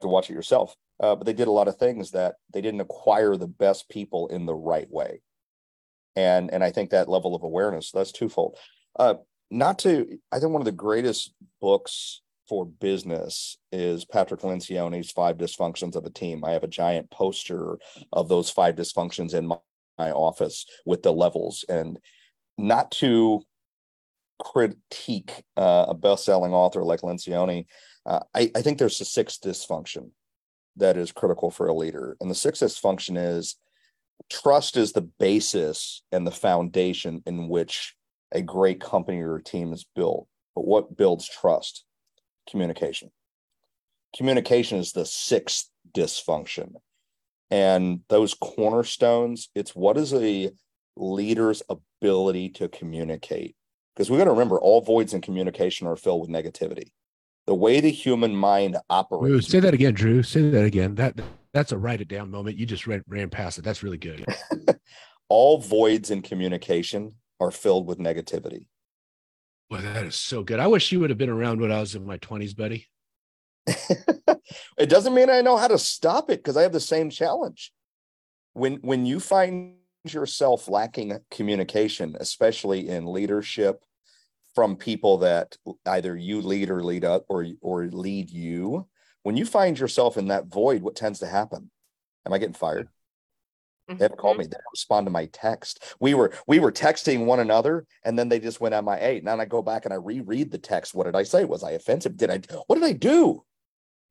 to 0.02 0.08
watch 0.08 0.30
it 0.30 0.34
yourself. 0.34 0.74
Uh, 0.98 1.14
but 1.14 1.26
they 1.26 1.34
did 1.34 1.48
a 1.48 1.52
lot 1.52 1.68
of 1.68 1.76
things 1.76 2.12
that 2.12 2.36
they 2.54 2.62
didn't 2.62 2.80
acquire 2.80 3.36
the 3.36 3.46
best 3.46 3.88
people 3.90 4.28
in 4.28 4.46
the 4.46 4.54
right 4.54 4.90
way 4.90 5.20
and 6.16 6.52
and 6.52 6.64
i 6.64 6.70
think 6.70 6.90
that 6.90 7.08
level 7.08 7.34
of 7.34 7.42
awareness 7.42 7.90
that's 7.92 8.10
twofold 8.10 8.56
uh 8.98 9.14
not 9.50 9.78
to 9.78 10.18
i 10.32 10.40
think 10.40 10.50
one 10.50 10.62
of 10.62 10.66
the 10.66 10.72
greatest 10.72 11.32
books 11.60 12.22
for 12.48 12.64
business 12.64 13.58
is 13.72 14.04
patrick 14.04 14.40
lencioni's 14.40 15.10
five 15.10 15.36
dysfunctions 15.36 15.96
of 15.96 16.04
a 16.04 16.10
team 16.10 16.44
i 16.44 16.50
have 16.50 16.64
a 16.64 16.68
giant 16.68 17.10
poster 17.10 17.78
of 18.12 18.28
those 18.28 18.50
five 18.50 18.74
dysfunctions 18.74 19.34
in 19.34 19.46
my, 19.46 19.58
my 19.98 20.10
office 20.10 20.66
with 20.84 21.02
the 21.02 21.12
levels 21.12 21.64
and 21.68 21.98
not 22.58 22.90
to 22.90 23.42
critique 24.38 25.42
uh, 25.56 25.86
a 25.88 25.94
best-selling 25.94 26.52
author 26.52 26.82
like 26.82 27.00
lencioni 27.00 27.66
uh, 28.04 28.20
I, 28.34 28.50
I 28.54 28.62
think 28.62 28.78
there's 28.78 29.00
a 29.00 29.04
sixth 29.04 29.40
dysfunction 29.42 30.10
that 30.76 30.96
is 30.96 31.10
critical 31.10 31.50
for 31.50 31.66
a 31.68 31.74
leader 31.74 32.16
and 32.20 32.30
the 32.30 32.34
sixth 32.34 32.62
dysfunction 32.62 33.16
is 33.16 33.56
trust 34.30 34.76
is 34.76 34.92
the 34.92 35.08
basis 35.18 36.02
and 36.12 36.26
the 36.26 36.32
foundation 36.32 37.22
in 37.26 37.48
which 37.48 37.94
a 38.32 38.42
great 38.42 38.80
company 38.80 39.20
or 39.20 39.38
team 39.38 39.72
is 39.72 39.86
built. 39.94 40.26
But 40.54 40.66
what 40.66 40.96
builds 40.96 41.28
trust? 41.28 41.84
Communication. 42.50 43.10
Communication 44.16 44.78
is 44.78 44.92
the 44.92 45.04
sixth 45.04 45.68
dysfunction. 45.92 46.74
And 47.50 48.00
those 48.08 48.34
cornerstones, 48.34 49.50
it's 49.54 49.74
what 49.74 49.96
is 49.96 50.12
a 50.12 50.50
leader's 50.96 51.62
ability 51.68 52.50
to 52.50 52.68
communicate? 52.68 53.54
Because 53.94 54.10
we 54.10 54.18
got 54.18 54.24
to 54.24 54.30
remember 54.30 54.58
all 54.58 54.80
voids 54.80 55.14
in 55.14 55.20
communication 55.20 55.86
are 55.86 55.96
filled 55.96 56.22
with 56.22 56.30
negativity. 56.30 56.90
The 57.46 57.54
way 57.54 57.80
the 57.80 57.90
human 57.90 58.34
mind 58.34 58.76
operates. 58.90 59.26
Dru, 59.26 59.40
say 59.40 59.60
that 59.60 59.74
again, 59.74 59.94
Dru. 59.94 60.22
Say 60.22 60.50
that 60.50 60.64
again. 60.64 60.96
That 60.96 61.20
that's 61.54 61.72
a 61.72 61.78
write 61.78 62.00
it 62.00 62.08
down 62.08 62.30
moment. 62.30 62.58
You 62.58 62.66
just 62.66 62.86
ran, 62.86 63.04
ran 63.06 63.30
past 63.30 63.58
it. 63.58 63.62
That's 63.62 63.82
really 63.82 63.98
good. 63.98 64.26
all 65.28 65.58
voids 65.58 66.10
in 66.10 66.22
communication 66.22 67.14
are 67.40 67.50
filled 67.50 67.86
with 67.86 67.98
negativity. 67.98 68.66
Well, 69.70 69.82
that 69.82 70.06
is 70.06 70.14
so 70.14 70.42
good. 70.42 70.60
I 70.60 70.68
wish 70.68 70.92
you 70.92 71.00
would 71.00 71.10
have 71.10 71.18
been 71.18 71.28
around 71.28 71.60
when 71.60 71.72
I 71.72 71.80
was 71.80 71.94
in 71.94 72.06
my 72.06 72.18
20s, 72.18 72.56
buddy. 72.56 72.86
it 73.66 74.88
doesn't 74.88 75.14
mean 75.14 75.28
I 75.28 75.40
know 75.40 75.56
how 75.56 75.66
to 75.66 75.78
stop 75.78 76.30
it 76.30 76.38
because 76.38 76.56
I 76.56 76.62
have 76.62 76.72
the 76.72 76.80
same 76.80 77.10
challenge. 77.10 77.72
When 78.52 78.76
when 78.76 79.04
you 79.04 79.18
find 79.18 79.74
yourself 80.04 80.68
lacking 80.68 81.18
communication, 81.32 82.16
especially 82.20 82.88
in 82.88 83.12
leadership 83.12 83.82
from 84.54 84.76
people 84.76 85.18
that 85.18 85.56
either 85.84 86.16
you 86.16 86.40
lead 86.40 86.70
or 86.70 86.82
lead 86.82 87.04
up 87.04 87.26
or 87.28 87.44
or 87.60 87.86
lead 87.86 88.30
you, 88.30 88.86
when 89.24 89.36
you 89.36 89.44
find 89.44 89.76
yourself 89.78 90.16
in 90.16 90.28
that 90.28 90.46
void, 90.46 90.80
what 90.80 90.94
tends 90.94 91.18
to 91.18 91.26
happen? 91.26 91.70
Am 92.24 92.32
I 92.32 92.38
getting 92.38 92.54
fired? 92.54 92.88
Mm-hmm. 93.88 93.98
They 93.98 94.04
haven't 94.04 94.18
called 94.18 94.38
me. 94.38 94.44
They 94.44 94.50
don't 94.50 94.72
respond 94.72 95.06
to 95.06 95.10
my 95.10 95.26
text. 95.26 95.94
We 96.00 96.14
were 96.14 96.32
we 96.46 96.58
were 96.58 96.72
texting 96.72 97.24
one 97.24 97.40
another, 97.40 97.86
and 98.04 98.18
then 98.18 98.28
they 98.28 98.40
just 98.40 98.60
went 98.60 98.74
MIA. 98.74 99.22
Now 99.22 99.38
I 99.38 99.44
go 99.44 99.62
back 99.62 99.84
and 99.84 99.94
I 99.94 99.96
reread 99.96 100.50
the 100.50 100.58
text. 100.58 100.94
What 100.94 101.04
did 101.04 101.16
I 101.16 101.22
say? 101.22 101.44
Was 101.44 101.62
I 101.62 101.72
offensive? 101.72 102.16
Did 102.16 102.30
I? 102.30 102.40
What 102.66 102.76
did 102.76 102.84
I 102.84 102.92
do? 102.92 103.44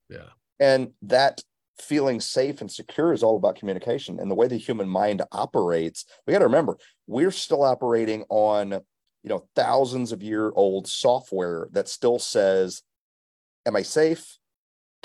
Yeah. 0.10 0.30
And 0.60 0.92
that 1.04 1.42
feeling 1.80 2.22
safe 2.22 2.62
and 2.62 2.72
secure 2.72 3.12
is 3.12 3.22
all 3.22 3.36
about 3.36 3.58
communication 3.58 4.18
and 4.20 4.32
the 4.32 4.36
way 4.36 4.48
the 4.48 4.56
human 4.56 4.88
mind 4.88 5.22
operates. 5.34 6.06
We 6.26 6.32
got 6.32 6.40
to 6.40 6.46
remember 6.46 6.78
we're 7.06 7.32
still 7.32 7.64
operating 7.64 8.24
on 8.30 8.72
you 8.72 9.30
know 9.30 9.48
thousands 9.56 10.12
of 10.12 10.24
year 10.24 10.52
old 10.56 10.88
software 10.88 11.68
that 11.72 11.90
still 11.90 12.20
says, 12.20 12.82
"Am 13.66 13.76
I 13.76 13.82
safe? 13.82 14.38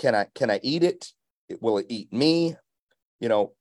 can 0.00 0.15
i 0.15 0.27
can 0.35 0.50
i 0.50 0.59
eat 0.62 0.83
it 0.83 1.12
will 1.61 1.79
it 1.79 1.87
eat 1.89 2.12
me 2.12 2.57
you 3.21 3.29
know 3.29 3.53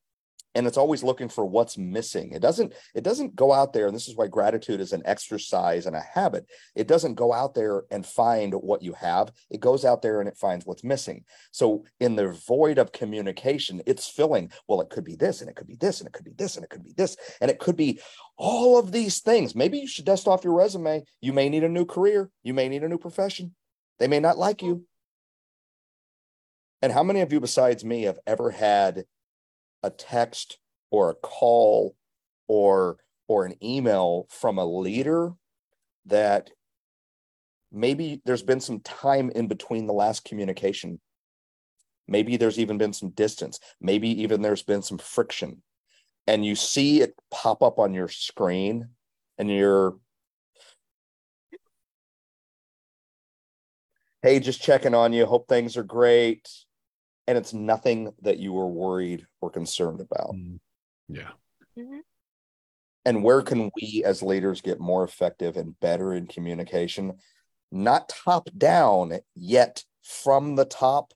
and 0.60 0.68
it's 0.68 0.78
always 0.78 1.04
looking 1.04 1.30
for 1.30 1.46
what's 1.46 1.78
missing. 1.78 2.34
It 2.34 2.42
doesn't 2.42 2.74
it 2.94 3.01
doesn't 3.01 3.34
go 3.34 3.54
out 3.54 3.72
there 3.72 3.88
and 3.88 3.96
this 3.96 4.10
is 4.10 4.18
why 4.18 4.28
gratitude 4.28 4.82
is 4.82 4.92
an 4.92 5.01
exercise 5.06 5.86
and 5.86 5.96
a 5.96 6.01
habit. 6.01 6.48
It 6.75 6.86
doesn't 6.86 7.16
go 7.16 7.32
out 7.32 7.54
there 7.54 7.84
and 7.92 8.06
find 8.06 8.54
what 8.54 8.84
you 8.84 8.92
have. 8.92 9.32
It 9.50 9.62
goes 9.62 9.86
out 9.86 10.01
there 10.01 10.20
and 10.20 10.28
it 10.28 10.36
finds 10.36 10.66
what's 10.66 10.84
missing. 10.84 11.24
So 11.51 11.86
in 12.01 12.18
the 12.18 12.34
void 12.46 12.78
of 12.78 12.92
communication 12.92 13.82
it's 13.86 14.10
filling 14.10 14.51
well 14.68 14.82
it 14.82 14.89
could 14.89 15.06
be 15.06 15.16
this 15.16 15.39
and 15.39 15.50
it 15.50 15.56
could 15.56 15.68
be 15.68 15.78
this 15.78 16.01
and 16.01 16.08
it 16.08 16.12
could 16.12 16.25
be 16.25 16.34
this 16.38 16.58
and 16.58 16.66
it 16.66 16.70
could 16.70 16.84
be 16.84 16.92
this 16.92 17.16
and 17.39 17.50
it 17.50 17.60
could 17.60 17.78
be 17.78 18.01
all 18.36 18.78
of 18.78 18.92
these 18.92 19.22
things. 19.22 19.56
Maybe 19.56 19.80
you 19.80 19.88
should 19.88 20.04
dust 20.04 20.28
off 20.28 20.44
your 20.44 20.58
resume. 20.58 21.06
You 21.22 21.32
may 21.32 21.48
need 21.48 21.63
a 21.63 21.70
new 21.70 21.86
career. 21.86 22.30
You 22.44 22.54
may 22.54 22.68
need 22.68 22.84
a 22.84 22.89
new 22.89 22.98
profession. 22.98 23.56
They 23.98 24.10
may 24.10 24.20
not 24.20 24.38
like 24.38 24.62
you. 24.62 24.84
And 26.82 26.92
how 26.92 27.04
many 27.04 27.22
of 27.22 27.32
you 27.32 27.39
besides 27.39 27.86
me 27.86 28.04
have 28.04 28.20
ever 28.28 28.51
had 28.51 29.06
a 29.83 29.89
text 29.89 30.57
or 30.91 31.09
a 31.09 31.15
call 31.15 31.95
or 32.48 32.98
or 33.27 33.45
an 33.45 33.55
email 33.63 34.27
from 34.29 34.57
a 34.57 34.65
leader 34.65 35.31
that 36.07 36.50
maybe 37.71 38.21
there's 38.25 38.41
been 38.41 38.59
some 38.59 38.79
time 38.79 39.29
in 39.29 39.48
between 39.48 39.86
the 39.86 39.93
last 39.93 40.25
communication. 40.25 41.00
Maybe 42.07 42.38
there's 42.38 42.57
even 42.57 42.79
been 42.79 42.93
some 42.93 43.12
distance. 43.12 43.59
Maybe 43.79 44.24
even 44.24 44.41
there's 44.41 44.63
been 44.63 44.81
some 44.81 44.98
friction. 44.98 45.62
And 46.25 46.43
you 46.43 46.55
see 46.55 47.01
it 47.01 47.13
pop 47.29 47.62
up 47.62 47.77
on 47.77 47.93
your 47.93 48.07
screen 48.07 48.89
and 49.38 49.50
you're 49.50 49.95
hey 54.24 54.39
just 54.39 54.62
checking 54.62 54.95
on 54.95 55.13
you. 55.13 55.25
Hope 55.27 55.48
things 55.48 55.77
are 55.77 55.83
great 55.83 56.50
and 57.29 57.38
it's 57.38 57.53
nothing 57.53 58.12
that 58.24 58.39
you 58.39 58.51
were 58.51 58.67
worried 58.67 59.27
or 59.39 59.51
concerned 59.51 60.01
about. 60.01 60.33
Mm. 60.33 60.59
Yeah. 61.07 61.29
Mm-hmm. 61.77 62.00
And 63.05 63.24
where 63.24 63.43
can 63.43 63.69
we 63.79 64.03
as 64.03 64.24
leaders 64.24 64.62
get 64.62 64.79
more 64.79 65.03
effective 65.03 65.55
and 65.55 65.79
better 65.79 66.12
in 66.12 66.25
communication? 66.25 67.19
Not 67.71 68.09
top 68.09 68.50
down, 68.57 69.19
yet 69.36 69.83
from 70.01 70.55
the 70.55 70.65
top 70.65 71.13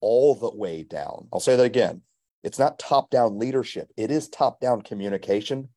all 0.00 0.36
the 0.36 0.54
way 0.54 0.84
down. 0.84 1.26
I'll 1.32 1.40
say 1.40 1.56
that 1.56 1.64
again. 1.64 2.02
It's 2.44 2.60
not 2.60 2.78
top 2.78 3.10
down 3.10 3.40
leadership, 3.40 3.90
it 3.96 4.12
is 4.12 4.28
top 4.28 4.60
down 4.60 4.82
communication 4.82 5.70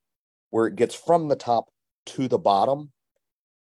where 0.52 0.68
it 0.68 0.76
gets 0.76 0.94
from 0.94 1.30
the 1.30 1.36
top 1.36 1.72
to 2.06 2.28
the 2.28 2.38
bottom. 2.38 2.92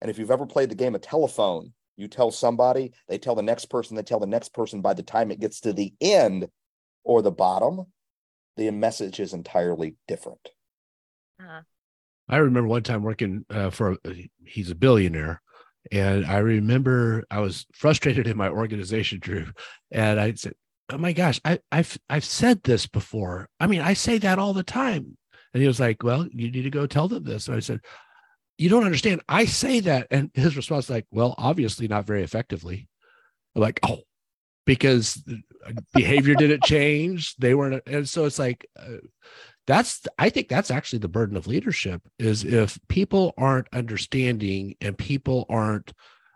And 0.02 0.10
if 0.10 0.18
you've 0.18 0.32
ever 0.32 0.46
played 0.46 0.72
the 0.72 0.74
game 0.74 0.96
of 0.96 1.00
telephone, 1.00 1.74
you 1.98 2.08
tell 2.08 2.30
somebody, 2.30 2.92
they 3.08 3.18
tell 3.18 3.34
the 3.34 3.42
next 3.42 3.66
person, 3.66 3.96
they 3.96 4.02
tell 4.02 4.20
the 4.20 4.26
next 4.26 4.54
person. 4.54 4.80
By 4.80 4.94
the 4.94 5.02
time 5.02 5.30
it 5.30 5.40
gets 5.40 5.60
to 5.60 5.72
the 5.72 5.92
end 6.00 6.48
or 7.04 7.20
the 7.20 7.32
bottom, 7.32 7.86
the 8.56 8.70
message 8.70 9.20
is 9.20 9.34
entirely 9.34 9.96
different. 10.06 10.48
Uh-huh. 11.40 11.62
I 12.28 12.36
remember 12.38 12.68
one 12.68 12.82
time 12.82 13.02
working 13.02 13.44
uh, 13.50 13.70
for, 13.70 13.96
he's 14.44 14.70
a 14.70 14.74
billionaire. 14.74 15.42
And 15.90 16.24
I 16.26 16.38
remember 16.38 17.24
I 17.30 17.40
was 17.40 17.66
frustrated 17.72 18.26
in 18.26 18.36
my 18.36 18.48
organization, 18.48 19.20
Dru. 19.20 19.46
And 19.90 20.20
I 20.20 20.34
said, 20.34 20.54
Oh 20.90 20.98
my 20.98 21.12
gosh, 21.12 21.38
I, 21.44 21.58
I've 21.70 21.98
I've 22.08 22.24
said 22.24 22.62
this 22.62 22.86
before. 22.86 23.50
I 23.60 23.66
mean, 23.66 23.82
I 23.82 23.92
say 23.92 24.16
that 24.18 24.38
all 24.38 24.54
the 24.54 24.62
time. 24.62 25.18
And 25.52 25.62
he 25.62 25.66
was 25.66 25.78
like, 25.78 26.02
Well, 26.02 26.26
you 26.32 26.50
need 26.50 26.62
to 26.62 26.70
go 26.70 26.86
tell 26.86 27.08
them 27.08 27.24
this. 27.24 27.46
And 27.46 27.56
I 27.56 27.60
said, 27.60 27.80
you 28.58 28.68
don't 28.68 28.84
understand. 28.84 29.22
I 29.28 29.44
say 29.44 29.80
that. 29.80 30.08
And 30.10 30.30
his 30.34 30.56
response 30.56 30.90
like, 30.90 31.06
well, 31.12 31.34
obviously 31.38 31.86
not 31.88 32.06
very 32.06 32.24
effectively. 32.24 32.88
I'm 33.54 33.62
like, 33.62 33.80
oh, 33.84 34.00
because 34.66 35.22
behavior 35.94 36.34
didn't 36.34 36.64
change. 36.64 37.36
They 37.36 37.54
weren't. 37.54 37.82
And 37.86 38.06
so 38.08 38.24
it's 38.24 38.38
like, 38.38 38.66
uh, 38.78 38.98
that's, 39.66 40.02
I 40.18 40.28
think 40.30 40.48
that's 40.48 40.70
actually 40.70 40.98
the 40.98 41.08
burden 41.08 41.36
of 41.36 41.46
leadership 41.46 42.02
is 42.18 42.44
if 42.44 42.78
people 42.88 43.32
aren't 43.38 43.68
understanding 43.72 44.74
and 44.80 44.98
people 44.98 45.46
aren't 45.48 45.92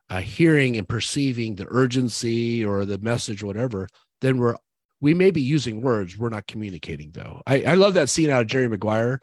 uh, 0.08 0.20
hearing 0.20 0.76
and 0.76 0.88
perceiving 0.88 1.56
the 1.56 1.66
urgency 1.68 2.64
or 2.64 2.84
the 2.84 2.98
message 2.98 3.42
or 3.42 3.46
whatever, 3.46 3.88
then 4.20 4.38
we're, 4.38 4.56
we 5.00 5.14
may 5.14 5.30
be 5.30 5.40
using 5.42 5.82
words. 5.82 6.16
We're 6.16 6.28
not 6.28 6.46
communicating 6.46 7.10
though. 7.12 7.42
I, 7.46 7.62
I 7.62 7.74
love 7.74 7.94
that 7.94 8.10
scene 8.10 8.30
out 8.30 8.42
of 8.42 8.46
Jerry 8.46 8.68
Maguire 8.68 9.20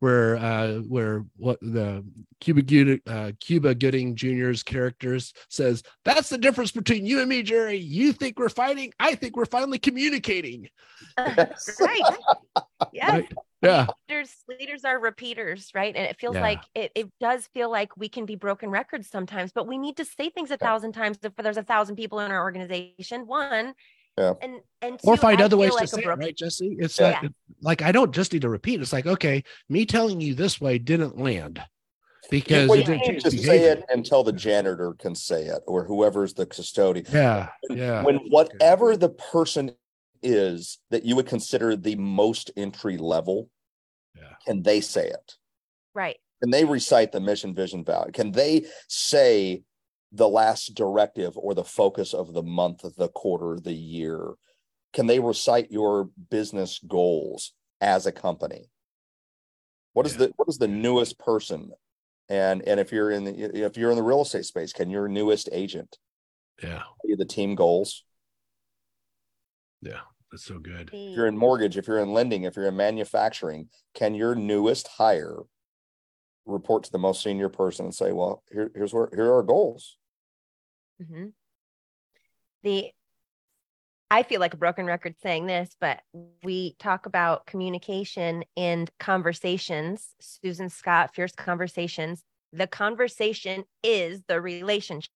where 0.00 0.36
uh, 0.36 0.74
where 0.80 1.24
what 1.36 1.58
the 1.60 2.04
Cuba 2.40 2.62
Gooding, 2.62 3.00
uh, 3.06 3.32
Cuba 3.40 3.74
Gooding 3.74 4.14
Jr.'s 4.14 4.62
characters 4.62 5.32
says 5.48 5.82
that's 6.04 6.28
the 6.28 6.38
difference 6.38 6.70
between 6.70 7.04
you 7.04 7.20
and 7.20 7.28
me, 7.28 7.42
Jerry. 7.42 7.76
You 7.76 8.12
think 8.12 8.38
we're 8.38 8.48
fighting, 8.48 8.92
I 9.00 9.14
think 9.14 9.36
we're 9.36 9.46
finally 9.46 9.78
communicating. 9.78 10.68
Yes. 11.18 11.76
right. 11.80 12.02
Yeah. 12.92 13.10
Right. 13.10 13.32
Yeah. 13.60 13.86
Leaders, 14.08 14.36
leaders 14.48 14.84
are 14.84 15.00
repeaters, 15.00 15.72
right? 15.74 15.94
And 15.94 16.06
it 16.06 16.18
feels 16.20 16.36
yeah. 16.36 16.42
like 16.42 16.60
it, 16.76 16.92
it 16.94 17.10
does 17.18 17.48
feel 17.48 17.70
like 17.70 17.96
we 17.96 18.08
can 18.08 18.24
be 18.24 18.36
broken 18.36 18.70
records 18.70 19.08
sometimes, 19.10 19.50
but 19.52 19.66
we 19.66 19.78
need 19.78 19.96
to 19.96 20.04
say 20.04 20.30
things 20.30 20.52
a 20.52 20.56
thousand 20.56 20.92
times 20.92 21.18
if 21.24 21.34
there's 21.34 21.56
a 21.56 21.64
thousand 21.64 21.96
people 21.96 22.20
in 22.20 22.30
our 22.30 22.40
organization. 22.40 23.26
One, 23.26 23.74
yeah. 24.18 24.32
And 24.42 24.60
and 24.82 24.98
two, 24.98 25.08
or 25.08 25.16
find 25.16 25.40
I 25.40 25.44
other 25.44 25.56
ways 25.56 25.72
like 25.72 25.82
to 25.82 25.88
say 25.88 26.02
it, 26.02 26.06
right, 26.06 26.36
Jessie? 26.36 26.76
It's 26.78 26.98
yeah. 26.98 27.20
not 27.22 27.32
like 27.62 27.82
I 27.82 27.92
don't 27.92 28.12
just 28.12 28.32
need 28.32 28.42
to 28.42 28.48
repeat. 28.48 28.80
It's 28.80 28.92
like, 28.92 29.06
okay, 29.06 29.44
me 29.68 29.86
telling 29.86 30.20
you 30.20 30.34
this 30.34 30.60
way 30.60 30.78
didn't 30.78 31.18
land 31.18 31.62
because 32.30 32.68
well, 32.68 32.78
you 32.78 32.84
can't 32.84 33.20
just 33.20 33.36
behavior. 33.36 33.46
say 33.46 33.64
it 33.64 33.84
until 33.90 34.22
the 34.22 34.32
janitor 34.32 34.94
can 34.98 35.14
say 35.14 35.44
it 35.44 35.62
or 35.66 35.84
whoever's 35.84 36.34
the 36.34 36.46
custodian. 36.46 37.06
Yeah. 37.12 37.48
Yeah. 37.70 38.02
When 38.02 38.16
whatever 38.28 38.96
the 38.96 39.08
person 39.08 39.72
is 40.22 40.78
that 40.90 41.04
you 41.04 41.16
would 41.16 41.26
consider 41.26 41.76
the 41.76 41.96
most 41.96 42.50
entry 42.56 42.96
level, 42.96 43.50
yeah. 44.16 44.34
can 44.46 44.62
they 44.62 44.80
say 44.80 45.06
it? 45.06 45.34
Right. 45.94 46.16
Can 46.42 46.50
they 46.50 46.64
recite 46.64 47.12
the 47.12 47.20
mission, 47.20 47.54
vision, 47.54 47.84
value? 47.84 48.12
Can 48.12 48.32
they 48.32 48.66
say 48.88 49.62
the 50.12 50.28
last 50.28 50.74
directive 50.74 51.36
or 51.36 51.54
the 51.54 51.64
focus 51.64 52.14
of 52.14 52.32
the 52.32 52.42
month, 52.42 52.84
the 52.96 53.08
quarter, 53.08 53.58
the 53.60 53.72
year? 53.74 54.34
Can 54.92 55.06
they 55.06 55.20
recite 55.20 55.70
your 55.70 56.10
business 56.30 56.80
goals 56.86 57.52
as 57.80 58.06
a 58.06 58.12
company? 58.12 58.70
What 59.92 60.06
is 60.06 60.12
Yeah. 60.12 60.26
the 60.26 60.32
what 60.36 60.48
is 60.48 60.58
the 60.58 60.68
newest 60.68 61.18
person? 61.18 61.72
And 62.28 62.66
and 62.66 62.78
if 62.80 62.92
you're 62.92 63.10
in 63.10 63.24
the 63.24 63.64
if 63.64 63.76
you're 63.76 63.90
in 63.90 63.96
the 63.96 64.02
real 64.02 64.22
estate 64.22 64.44
space, 64.44 64.72
can 64.72 64.90
your 64.90 65.08
newest 65.08 65.48
agent 65.52 65.98
Yeah. 66.62 66.78
tell 66.78 66.96
you 67.04 67.16
the 67.16 67.24
team 67.24 67.54
goals? 67.54 68.04
Yeah. 69.82 70.00
That's 70.30 70.44
so 70.44 70.58
good. 70.58 70.90
If 70.92 71.16
you're 71.16 71.26
in 71.26 71.38
mortgage, 71.38 71.78
if 71.78 71.86
you're 71.86 72.00
in 72.00 72.12
lending, 72.12 72.44
if 72.44 72.54
you're 72.56 72.66
in 72.68 72.76
manufacturing, 72.76 73.70
can 73.94 74.14
your 74.14 74.34
newest 74.34 74.86
hire 74.88 75.38
report 76.48 76.84
to 76.84 76.92
the 76.92 76.98
most 76.98 77.22
senior 77.22 77.48
person 77.48 77.86
and 77.86 77.94
say, 77.94 78.12
well, 78.12 78.42
here, 78.50 78.70
here's 78.74 78.92
where 78.92 79.08
here 79.12 79.26
are 79.26 79.36
our 79.36 79.42
goals? 79.42 79.96
Mhm. 81.00 81.32
The 82.62 82.92
I 84.10 84.22
feel 84.22 84.40
like 84.40 84.54
a 84.54 84.58
broken 84.58 84.86
record 84.86 85.16
saying 85.22 85.46
this, 85.46 85.76
but 85.78 86.00
we 86.42 86.74
talk 86.78 87.04
about 87.04 87.44
communication 87.44 88.42
and 88.56 88.90
conversations. 88.98 90.14
Susan 90.18 90.70
Scott, 90.70 91.14
Fierce 91.14 91.34
Conversations. 91.34 92.24
The 92.52 92.66
conversation 92.66 93.64
is 93.82 94.22
the 94.26 94.40
relationship. 94.40 95.10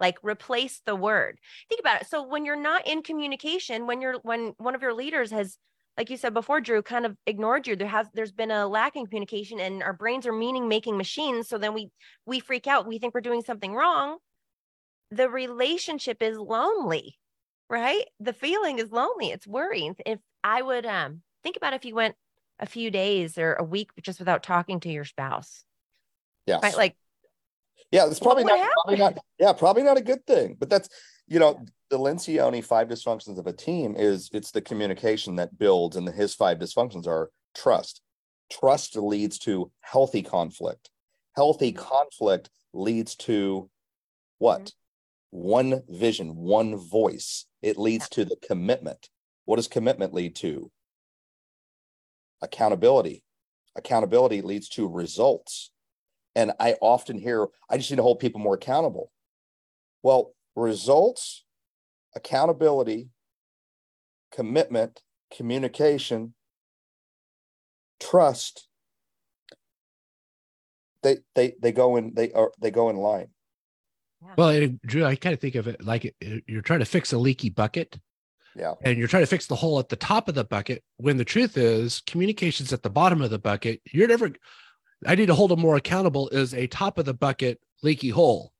Like 0.00 0.18
replace 0.22 0.82
the 0.84 0.96
word. 0.96 1.38
Think 1.68 1.80
about 1.80 2.02
it. 2.02 2.08
So 2.08 2.26
when 2.26 2.44
you're 2.44 2.60
not 2.60 2.86
in 2.86 3.02
communication, 3.02 3.86
when 3.86 4.00
you're 4.00 4.18
when 4.22 4.54
one 4.58 4.74
of 4.74 4.82
your 4.82 4.92
leaders 4.92 5.30
has 5.30 5.56
like 5.96 6.10
you 6.10 6.16
said 6.16 6.32
before, 6.34 6.60
Dru, 6.60 6.82
kind 6.82 7.04
of 7.04 7.16
ignored 7.26 7.66
you. 7.66 7.76
There 7.76 7.86
has 7.88 8.06
there's 8.14 8.32
been 8.32 8.50
a 8.50 8.66
lack 8.66 8.96
in 8.96 9.06
communication, 9.06 9.60
and 9.60 9.82
our 9.82 9.92
brains 9.92 10.26
are 10.26 10.32
meaning 10.32 10.68
making 10.68 10.96
machines. 10.96 11.48
So 11.48 11.58
then 11.58 11.74
we 11.74 11.90
we 12.26 12.40
freak 12.40 12.66
out. 12.66 12.86
We 12.86 12.98
think 12.98 13.14
we're 13.14 13.20
doing 13.20 13.42
something 13.42 13.74
wrong 13.74 14.18
the 15.10 15.28
relationship 15.28 16.22
is 16.22 16.38
lonely, 16.38 17.18
right? 17.68 18.04
The 18.20 18.32
feeling 18.32 18.78
is 18.78 18.92
lonely. 18.92 19.30
It's 19.30 19.46
worrying. 19.46 19.96
If 20.06 20.20
I 20.44 20.62
would 20.62 20.86
um 20.86 21.22
think 21.42 21.56
about 21.56 21.74
if 21.74 21.84
you 21.84 21.94
went 21.94 22.14
a 22.58 22.66
few 22.66 22.90
days 22.90 23.38
or 23.38 23.54
a 23.54 23.64
week 23.64 23.90
just 24.02 24.18
without 24.18 24.42
talking 24.42 24.80
to 24.80 24.90
your 24.90 25.04
spouse, 25.04 25.64
Yes. 26.46 26.62
right? 26.62 26.76
Like, 26.76 26.96
yeah, 27.90 28.06
it's 28.06 28.20
probably 28.20 28.44
not, 28.44 28.60
probably 28.84 28.98
not 28.98 29.18
yeah, 29.38 29.52
probably 29.52 29.82
not 29.82 29.98
a 29.98 30.02
good 30.02 30.26
thing. 30.26 30.56
But 30.58 30.70
that's 30.70 30.88
you 31.30 31.38
know, 31.38 31.64
the 31.90 31.98
Lencioni 31.98 32.62
five 32.62 32.88
dysfunctions 32.88 33.38
of 33.38 33.46
a 33.46 33.52
team 33.52 33.94
is 33.96 34.28
it's 34.32 34.50
the 34.50 34.60
communication 34.60 35.36
that 35.36 35.58
builds, 35.58 35.96
and 35.96 36.06
his 36.08 36.34
five 36.34 36.58
dysfunctions 36.58 37.06
are 37.06 37.30
trust. 37.56 38.02
Trust 38.50 38.96
leads 38.96 39.38
to 39.40 39.70
healthy 39.80 40.22
conflict. 40.22 40.90
Healthy 41.36 41.72
mm-hmm. 41.72 41.82
conflict 41.82 42.50
leads 42.74 43.14
to 43.14 43.70
what? 44.38 44.60
Mm-hmm. 44.62 45.38
One 45.38 45.82
vision, 45.88 46.34
one 46.34 46.76
voice. 46.76 47.46
It 47.62 47.78
leads 47.78 48.08
to 48.10 48.24
the 48.24 48.36
commitment. 48.44 49.08
What 49.44 49.56
does 49.56 49.68
commitment 49.68 50.12
lead 50.12 50.34
to? 50.36 50.70
Accountability. 52.42 53.22
Accountability 53.76 54.42
leads 54.42 54.68
to 54.70 54.88
results. 54.88 55.70
And 56.34 56.52
I 56.58 56.74
often 56.80 57.18
hear, 57.18 57.46
I 57.68 57.76
just 57.76 57.90
need 57.90 57.98
to 57.98 58.02
hold 58.02 58.18
people 58.18 58.40
more 58.40 58.54
accountable. 58.54 59.12
Well, 60.02 60.34
results, 60.56 61.44
accountability, 62.14 63.08
commitment, 64.32 65.00
communication, 65.34 66.34
trust, 68.00 68.68
they 71.02 71.18
they 71.34 71.54
they 71.60 71.72
go 71.72 71.96
in 71.96 72.12
they 72.14 72.32
are 72.32 72.52
they 72.60 72.70
go 72.70 72.90
in 72.90 72.96
line. 72.96 73.28
Well, 74.36 74.50
and 74.50 74.78
Dru, 74.82 75.04
I 75.04 75.16
kind 75.16 75.32
of 75.32 75.40
think 75.40 75.54
of 75.54 75.66
it 75.66 75.82
like 75.82 76.04
it- 76.04 76.44
you're 76.46 76.60
trying 76.60 76.80
to 76.80 76.84
fix 76.84 77.12
a 77.14 77.18
leaky 77.18 77.48
bucket 77.48 77.98
Yeah. 78.54 78.74
and 78.82 78.98
you're 78.98 79.08
trying 79.08 79.22
to 79.22 79.26
fix 79.26 79.46
the 79.46 79.56
hole 79.56 79.78
at 79.78 79.88
the 79.88 79.96
top 79.96 80.28
of 80.28 80.34
the 80.34 80.44
bucket 80.44 80.84
when 80.98 81.16
the 81.16 81.24
truth 81.24 81.56
is 81.56 82.02
communication's 82.06 82.72
at 82.74 82.82
the 82.82 82.90
bottom 82.90 83.22
of 83.22 83.30
the 83.30 83.38
bucket. 83.38 83.80
You're 83.90 84.08
never, 84.08 84.30
I 85.06 85.14
need 85.14 85.26
to 85.26 85.34
hold 85.34 85.52
them 85.52 85.60
more 85.60 85.76
accountable 85.76 86.28
is 86.28 86.52
a 86.52 86.66
top 86.66 86.98
of 86.98 87.06
the 87.06 87.14
bucket 87.14 87.60
leaky 87.82 88.10
hole. 88.10 88.52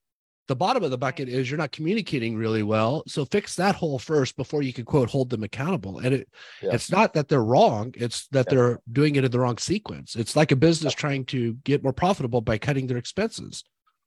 The 0.50 0.56
bottom 0.56 0.82
of 0.82 0.90
the 0.90 0.98
bucket 0.98 1.28
is 1.28 1.48
you're 1.48 1.58
not 1.58 1.70
communicating 1.70 2.36
really 2.36 2.64
well. 2.64 3.04
So 3.06 3.24
fix 3.24 3.54
that 3.54 3.76
hole 3.76 4.00
first 4.00 4.36
before 4.36 4.62
you 4.62 4.72
can 4.72 4.84
quote 4.84 5.08
hold 5.08 5.30
them 5.30 5.44
accountable. 5.44 6.00
And 6.00 6.12
it 6.12 6.28
Yeah. 6.60 6.70
it's 6.72 6.90
not 6.90 7.14
that 7.14 7.28
they're 7.28 7.44
wrong, 7.44 7.94
it's 7.96 8.26
that 8.32 8.46
Yeah. 8.48 8.54
they're 8.56 8.80
doing 8.90 9.14
it 9.14 9.22
in 9.24 9.30
the 9.30 9.38
wrong 9.38 9.58
sequence. 9.58 10.16
It's 10.16 10.34
like 10.34 10.50
a 10.50 10.56
business 10.56 10.92
trying 10.92 11.24
to 11.26 11.54
get 11.62 11.84
more 11.84 11.92
profitable 11.92 12.40
by 12.40 12.58
cutting 12.58 12.88
their 12.88 12.96
expenses. 12.98 13.62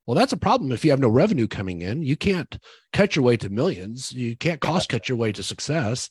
Well, 0.05 0.15
that's 0.15 0.33
a 0.33 0.37
problem 0.37 0.73
if 0.73 0.83
you 0.83 0.91
have 0.91 0.99
no 0.99 1.07
revenue 1.07 1.47
coming 1.47 1.81
in. 1.81 2.03
You 2.03 2.17
can't 2.17 2.57
cut 2.91 3.15
your 3.15 3.23
way 3.23 3.37
to 3.37 3.49
millions. 3.49 4.11
You 4.11 4.35
can't 4.35 4.59
cost 4.59 4.89
cut 4.89 5.07
your 5.07 5.17
way 5.17 5.31
to 5.31 5.43
success. 5.43 6.09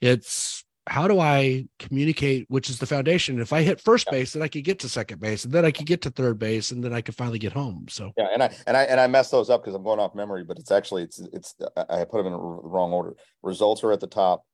It's 0.00 0.63
how 0.86 1.08
do 1.08 1.18
I 1.18 1.66
communicate, 1.78 2.46
which 2.48 2.68
is 2.68 2.78
the 2.78 2.86
foundation. 2.86 3.40
If 3.40 3.52
I 3.52 3.62
hit 3.62 3.80
first 3.80 4.10
base, 4.10 4.32
then 4.34 4.42
I 4.42 4.48
could 4.48 4.64
get 4.64 4.78
to 4.80 4.88
second 4.88 5.20
base, 5.20 5.44
and 5.44 5.52
then 5.52 5.64
I 5.64 5.70
could 5.70 5.86
get 5.86 6.02
to 6.02 6.10
third 6.10 6.38
base, 6.38 6.70
and 6.72 6.84
then 6.84 6.92
I 6.92 7.00
could 7.00 7.14
finally 7.14 7.38
get 7.38 7.52
home. 7.52 7.86
So 7.88 8.12
Yeah, 8.16 8.28
and 8.32 8.42
I 8.42 8.54
and 8.66 8.76
I 8.76 8.82
and 8.84 9.00
I 9.00 9.06
mess 9.06 9.30
those 9.30 9.48
up 9.50 9.62
because 9.62 9.74
I'm 9.74 9.82
going 9.82 9.98
off 10.00 10.14
memory, 10.14 10.44
but 10.44 10.58
it's 10.58 10.70
actually 10.70 11.02
it's 11.04 11.20
it's 11.32 11.54
I 11.88 12.04
put 12.04 12.18
them 12.18 12.26
in 12.26 12.32
the 12.32 12.38
wrong 12.38 12.92
order. 12.92 13.14
Results 13.42 13.82
are 13.82 13.92
at 13.92 14.00
the 14.00 14.06
top, 14.06 14.44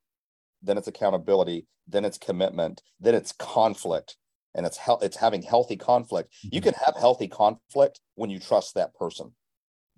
then 0.62 0.78
it's 0.78 0.88
accountability, 0.88 1.66
then 1.88 2.04
it's 2.04 2.18
commitment, 2.18 2.82
then 3.00 3.14
it's 3.16 3.32
conflict, 3.32 4.16
and 4.54 4.64
it's 4.64 4.76
hel- 4.76 5.00
it's 5.02 5.16
having 5.16 5.42
healthy 5.42 5.76
conflict. 5.76 6.32
You 6.42 6.60
Mhm. 6.60 6.64
can 6.64 6.74
have 6.74 6.94
healthy 6.96 7.26
conflict 7.26 8.00
when 8.14 8.30
you 8.30 8.38
trust 8.38 8.74
that 8.74 8.94
person, 8.94 9.34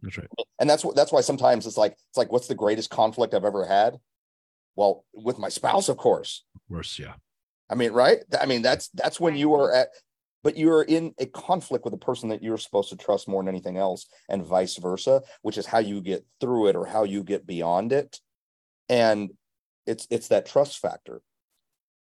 that's 0.02 0.16
right. 0.16 0.28
and 0.58 0.70
that's 0.70 0.82
what 0.84 0.96
that's 0.96 1.12
why 1.12 1.20
sometimes 1.20 1.66
it's 1.66 1.76
like 1.76 1.92
it's 2.08 2.16
like 2.16 2.32
what's 2.32 2.48
the 2.48 2.54
greatest 2.54 2.88
conflict 2.88 3.34
I've 3.34 3.44
ever 3.44 3.66
had? 3.66 3.98
Well, 4.76 5.04
with 5.12 5.38
my 5.38 5.48
spouse, 5.48 5.88
of 5.88 5.96
course. 5.96 6.44
Worse, 6.68 6.98
yeah. 6.98 7.14
I 7.68 7.74
mean, 7.74 7.92
right? 7.92 8.18
I 8.38 8.46
mean, 8.46 8.62
that's 8.62 8.88
that's 8.88 9.20
when 9.20 9.36
you 9.36 9.54
are 9.54 9.72
at, 9.72 9.88
but 10.42 10.56
you 10.56 10.70
are 10.72 10.82
in 10.82 11.14
a 11.18 11.26
conflict 11.26 11.84
with 11.84 11.94
a 11.94 11.98
person 11.98 12.28
that 12.30 12.42
you're 12.42 12.58
supposed 12.58 12.90
to 12.90 12.96
trust 12.96 13.28
more 13.28 13.42
than 13.42 13.48
anything 13.48 13.76
else, 13.76 14.06
and 14.28 14.44
vice 14.44 14.76
versa, 14.76 15.22
which 15.42 15.58
is 15.58 15.66
how 15.66 15.78
you 15.78 16.00
get 16.00 16.24
through 16.40 16.68
it 16.68 16.76
or 16.76 16.86
how 16.86 17.04
you 17.04 17.22
get 17.22 17.46
beyond 17.46 17.92
it. 17.92 18.20
And 18.88 19.30
it's 19.86 20.06
it's 20.10 20.28
that 20.28 20.46
trust 20.46 20.78
factor. 20.78 21.22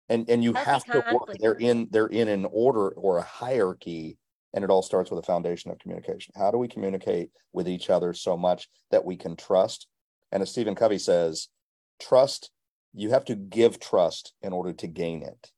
And 0.07 0.29
and 0.29 0.43
you 0.43 0.53
Healthy 0.53 0.69
have 0.69 0.83
to 0.85 1.13
work. 1.13 1.37
They're 1.39 1.53
in 1.53 1.87
they're 1.91 2.07
in 2.07 2.27
an 2.27 2.45
order 2.51 2.89
or 2.89 3.17
a 3.17 3.23
hierarchy, 3.23 4.17
and 4.53 4.63
it 4.63 4.69
all 4.69 4.81
starts 4.81 5.11
with 5.11 5.19
a 5.19 5.27
foundation 5.27 5.71
of 5.71 5.79
communication. 5.79 6.33
How 6.35 6.51
do 6.51 6.57
we 6.57 6.67
communicate 6.67 7.31
with 7.53 7.67
each 7.67 7.89
other 7.89 8.13
so 8.13 8.35
much 8.35 8.69
that 8.91 9.05
we 9.05 9.15
can 9.15 9.35
trust? 9.35 9.87
And 10.31 10.41
as 10.41 10.51
Stephen 10.51 10.75
Covey 10.75 10.99
says, 10.99 11.49
trust 11.99 12.51
you 12.93 13.11
have 13.11 13.25
to 13.25 13.35
give 13.35 13.79
trust 13.79 14.33
in 14.41 14.53
order 14.53 14.73
to 14.73 14.87
gain 14.87 15.23
it. 15.23 15.51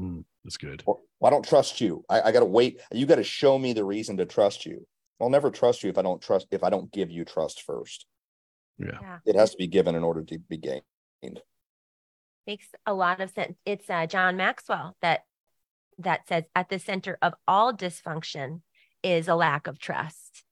Mm, 0.00 0.24
that's 0.44 0.56
good. 0.56 0.82
Well, 0.86 1.02
I 1.24 1.30
don't 1.30 1.46
trust 1.46 1.80
you. 1.80 2.04
I, 2.08 2.22
I 2.22 2.32
got 2.32 2.40
to 2.40 2.46
wait. 2.46 2.80
You 2.92 3.06
got 3.06 3.16
to 3.16 3.24
show 3.24 3.58
me 3.58 3.72
the 3.72 3.84
reason 3.84 4.16
to 4.18 4.26
trust 4.26 4.66
you. 4.66 4.86
I'll 5.20 5.30
never 5.30 5.50
trust 5.50 5.82
you 5.82 5.90
if 5.90 5.98
I 5.98 6.02
don't 6.02 6.20
trust 6.20 6.46
if 6.50 6.62
I 6.62 6.70
don't 6.70 6.92
give 6.92 7.10
you 7.10 7.24
trust 7.24 7.62
first. 7.62 8.06
Yeah. 8.78 8.98
Yeah. 9.00 9.18
It 9.24 9.36
has 9.36 9.52
to 9.52 9.56
be 9.56 9.66
given 9.66 9.94
in 9.94 10.04
order 10.04 10.22
to 10.22 10.38
be 10.38 10.58
gained. 10.58 10.82
makes 12.46 12.68
a 12.84 12.92
lot 12.92 13.20
of 13.20 13.30
sense. 13.30 13.56
It's 13.64 13.88
uh, 13.88 14.06
John 14.06 14.36
Maxwell 14.36 14.96
that 15.00 15.22
that 15.98 16.28
says 16.28 16.44
at 16.54 16.68
the 16.68 16.78
center 16.78 17.16
of 17.22 17.32
all 17.48 17.72
dysfunction 17.72 18.60
is 19.02 19.28
a 19.28 19.34
lack 19.34 19.66
of 19.66 19.78
trust, 19.78 20.44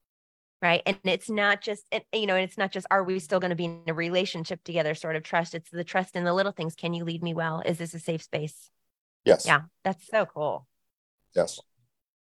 right? 0.65 0.83
And 0.87 0.99
it's 1.05 1.29
not 1.29 1.61
just 1.61 1.85
you 2.13 2.27
know, 2.27 2.35
and 2.35 2.43
it's 2.43 2.57
not 2.57 2.73
just 2.73 2.87
are 2.91 3.05
we 3.05 3.19
still 3.19 3.39
going 3.39 3.51
to 3.51 3.57
be 3.57 3.67
in 3.67 3.83
a 3.87 3.95
relationship 3.95 4.65
together? 4.65 4.95
Sort 4.95 5.15
of 5.15 5.23
trust. 5.23 5.55
It's 5.55 5.71
the 5.71 5.85
trust 5.85 6.17
in 6.17 6.25
the 6.25 6.33
little 6.33 6.53
things. 6.53 6.75
Can 6.75 6.95
you 6.95 7.05
lead 7.05 7.23
me 7.23 7.35
well? 7.35 7.63
Is 7.65 7.77
this 7.79 7.93
a 7.93 7.99
safe 7.99 8.23
space? 8.23 8.71
Yes. 9.27 9.45
Yeah, 9.47 9.63
that's 9.85 10.09
so 10.09 10.25
cool. 10.25 10.67
Yes. 11.37 11.61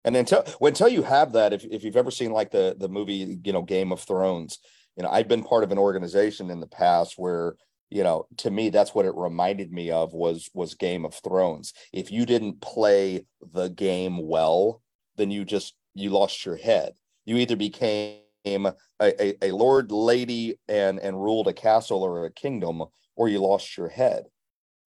And 0.05 0.15
until 0.15 0.43
well, 0.59 0.69
until 0.69 0.87
you 0.87 1.01
have 1.01 1.33
that, 1.33 1.51
if 1.51 1.65
if 1.65 1.83
you've 1.83 1.97
ever 1.97 2.11
seen 2.11 2.31
like 2.31 2.51
the 2.51 2.75
the 2.77 2.87
movie, 2.87 3.39
you 3.43 3.51
know, 3.51 3.63
Game 3.63 3.91
of 3.91 4.01
Thrones, 4.01 4.59
you 4.95 5.03
know, 5.03 5.09
I've 5.09 5.27
been 5.27 5.43
part 5.43 5.63
of 5.63 5.71
an 5.71 5.79
organization 5.79 6.51
in 6.51 6.59
the 6.59 6.67
past 6.67 7.15
where 7.17 7.55
you 7.89 8.03
know 8.03 8.27
to 8.37 8.51
me 8.51 8.69
that's 8.69 8.93
what 8.93 9.05
it 9.05 9.15
reminded 9.15 9.71
me 9.71 9.89
of 9.89 10.13
was 10.13 10.49
was 10.53 10.73
game 10.73 11.05
of 11.05 11.13
thrones 11.13 11.73
if 11.93 12.11
you 12.11 12.25
didn't 12.25 12.59
play 12.59 13.25
the 13.53 13.69
game 13.69 14.27
well 14.27 14.81
then 15.15 15.31
you 15.31 15.45
just 15.45 15.73
you 15.93 16.09
lost 16.09 16.45
your 16.45 16.57
head 16.57 16.91
you 17.23 17.37
either 17.37 17.55
became 17.55 18.19
a, 18.45 18.73
a, 19.01 19.35
a 19.41 19.51
lord 19.51 19.91
lady 19.91 20.57
and 20.67 20.99
and 20.99 21.21
ruled 21.21 21.47
a 21.47 21.53
castle 21.53 22.03
or 22.03 22.25
a 22.25 22.31
kingdom 22.31 22.83
or 23.15 23.27
you 23.27 23.39
lost 23.39 23.77
your 23.77 23.89
head 23.89 24.23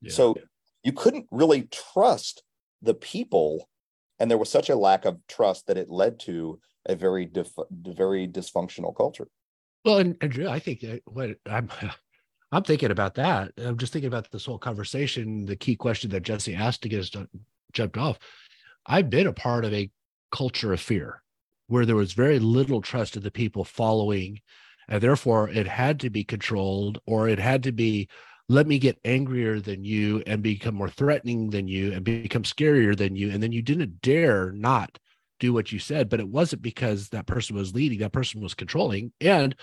Yeah. 0.01 0.11
so 0.11 0.35
you 0.83 0.93
couldn't 0.93 1.27
really 1.31 1.63
trust 1.71 2.43
the 2.81 2.93
people 2.93 3.69
and 4.19 4.29
there 4.29 4.37
was 4.37 4.49
such 4.49 4.69
a 4.69 4.75
lack 4.75 5.05
of 5.05 5.17
trust 5.27 5.67
that 5.67 5.77
it 5.77 5.89
led 5.89 6.19
to 6.21 6.59
a 6.85 6.95
very 6.95 7.25
dif- 7.25 7.51
very 7.71 8.27
dysfunctional 8.27 8.95
culture 8.95 9.27
Well, 9.85 9.99
and, 9.99 10.15
and 10.21 10.31
Dru, 10.31 10.47
I 10.47 10.59
think 10.59 10.85
what 11.05 11.31
I'm 11.45 11.69
I'm 12.51 12.63
thinking 12.63 12.89
about 12.89 13.13
that. 13.15 13.51
I'm 13.57 13.77
just 13.77 13.93
thinking 13.93 14.07
about 14.07 14.31
this 14.31 14.45
whole 14.45 14.57
conversation. 14.57 15.45
The 15.45 15.55
key 15.55 15.75
question 15.75 16.09
that 16.09 16.23
Jessie 16.23 16.55
asked 16.55 16.81
to 16.81 16.89
get 16.89 17.01
us 17.01 17.11
jumped 17.73 17.95
off. 17.95 18.17
I've 18.87 19.09
been 19.11 19.27
a 19.27 19.33
part 19.33 19.65
of 19.65 19.73
a 19.73 19.91
culture 20.31 20.73
of 20.73 20.81
fear 20.81 21.21
where 21.69 21.85
there 21.85 21.95
was 21.95 22.13
very 22.13 22.39
little 22.39 22.81
trust 22.81 23.15
in 23.15 23.23
the 23.23 23.31
people 23.31 23.63
following 23.63 24.41
and 24.87 25.01
therefore 25.01 25.49
it 25.49 25.67
had 25.67 25.99
to 26.01 26.09
be 26.09 26.23
controlled 26.23 26.99
or 27.05 27.29
it 27.29 27.39
had 27.39 27.63
to 27.63 27.71
be 27.71 28.09
let 28.51 28.65
me 28.65 28.79
get 28.79 28.99
angrier 29.05 29.59
than 29.59 29.83
you 29.83 30.23
and 30.25 30.41
become 30.41 30.73
more 30.73 30.89
threatening 30.89 31.51
than 31.51 31.67
you 31.67 31.93
and 31.93 32.03
become 32.03 32.43
scarier 32.43 32.97
than 32.97 33.15
you 33.15 33.31
and 33.31 33.41
then 33.41 33.51
you 33.51 33.61
didn't 33.61 34.01
dare 34.01 34.51
not 34.51 34.97
do 35.39 35.53
what 35.53 35.71
you 35.71 35.79
said 35.79 36.09
but 36.09 36.19
it 36.19 36.27
wasn't 36.27 36.61
because 36.61 37.09
that 37.09 37.27
person 37.27 37.55
was 37.55 37.73
leading 37.73 37.99
that 37.99 38.11
person 38.11 38.41
was 38.41 38.53
controlling 38.53 39.13
and 39.21 39.55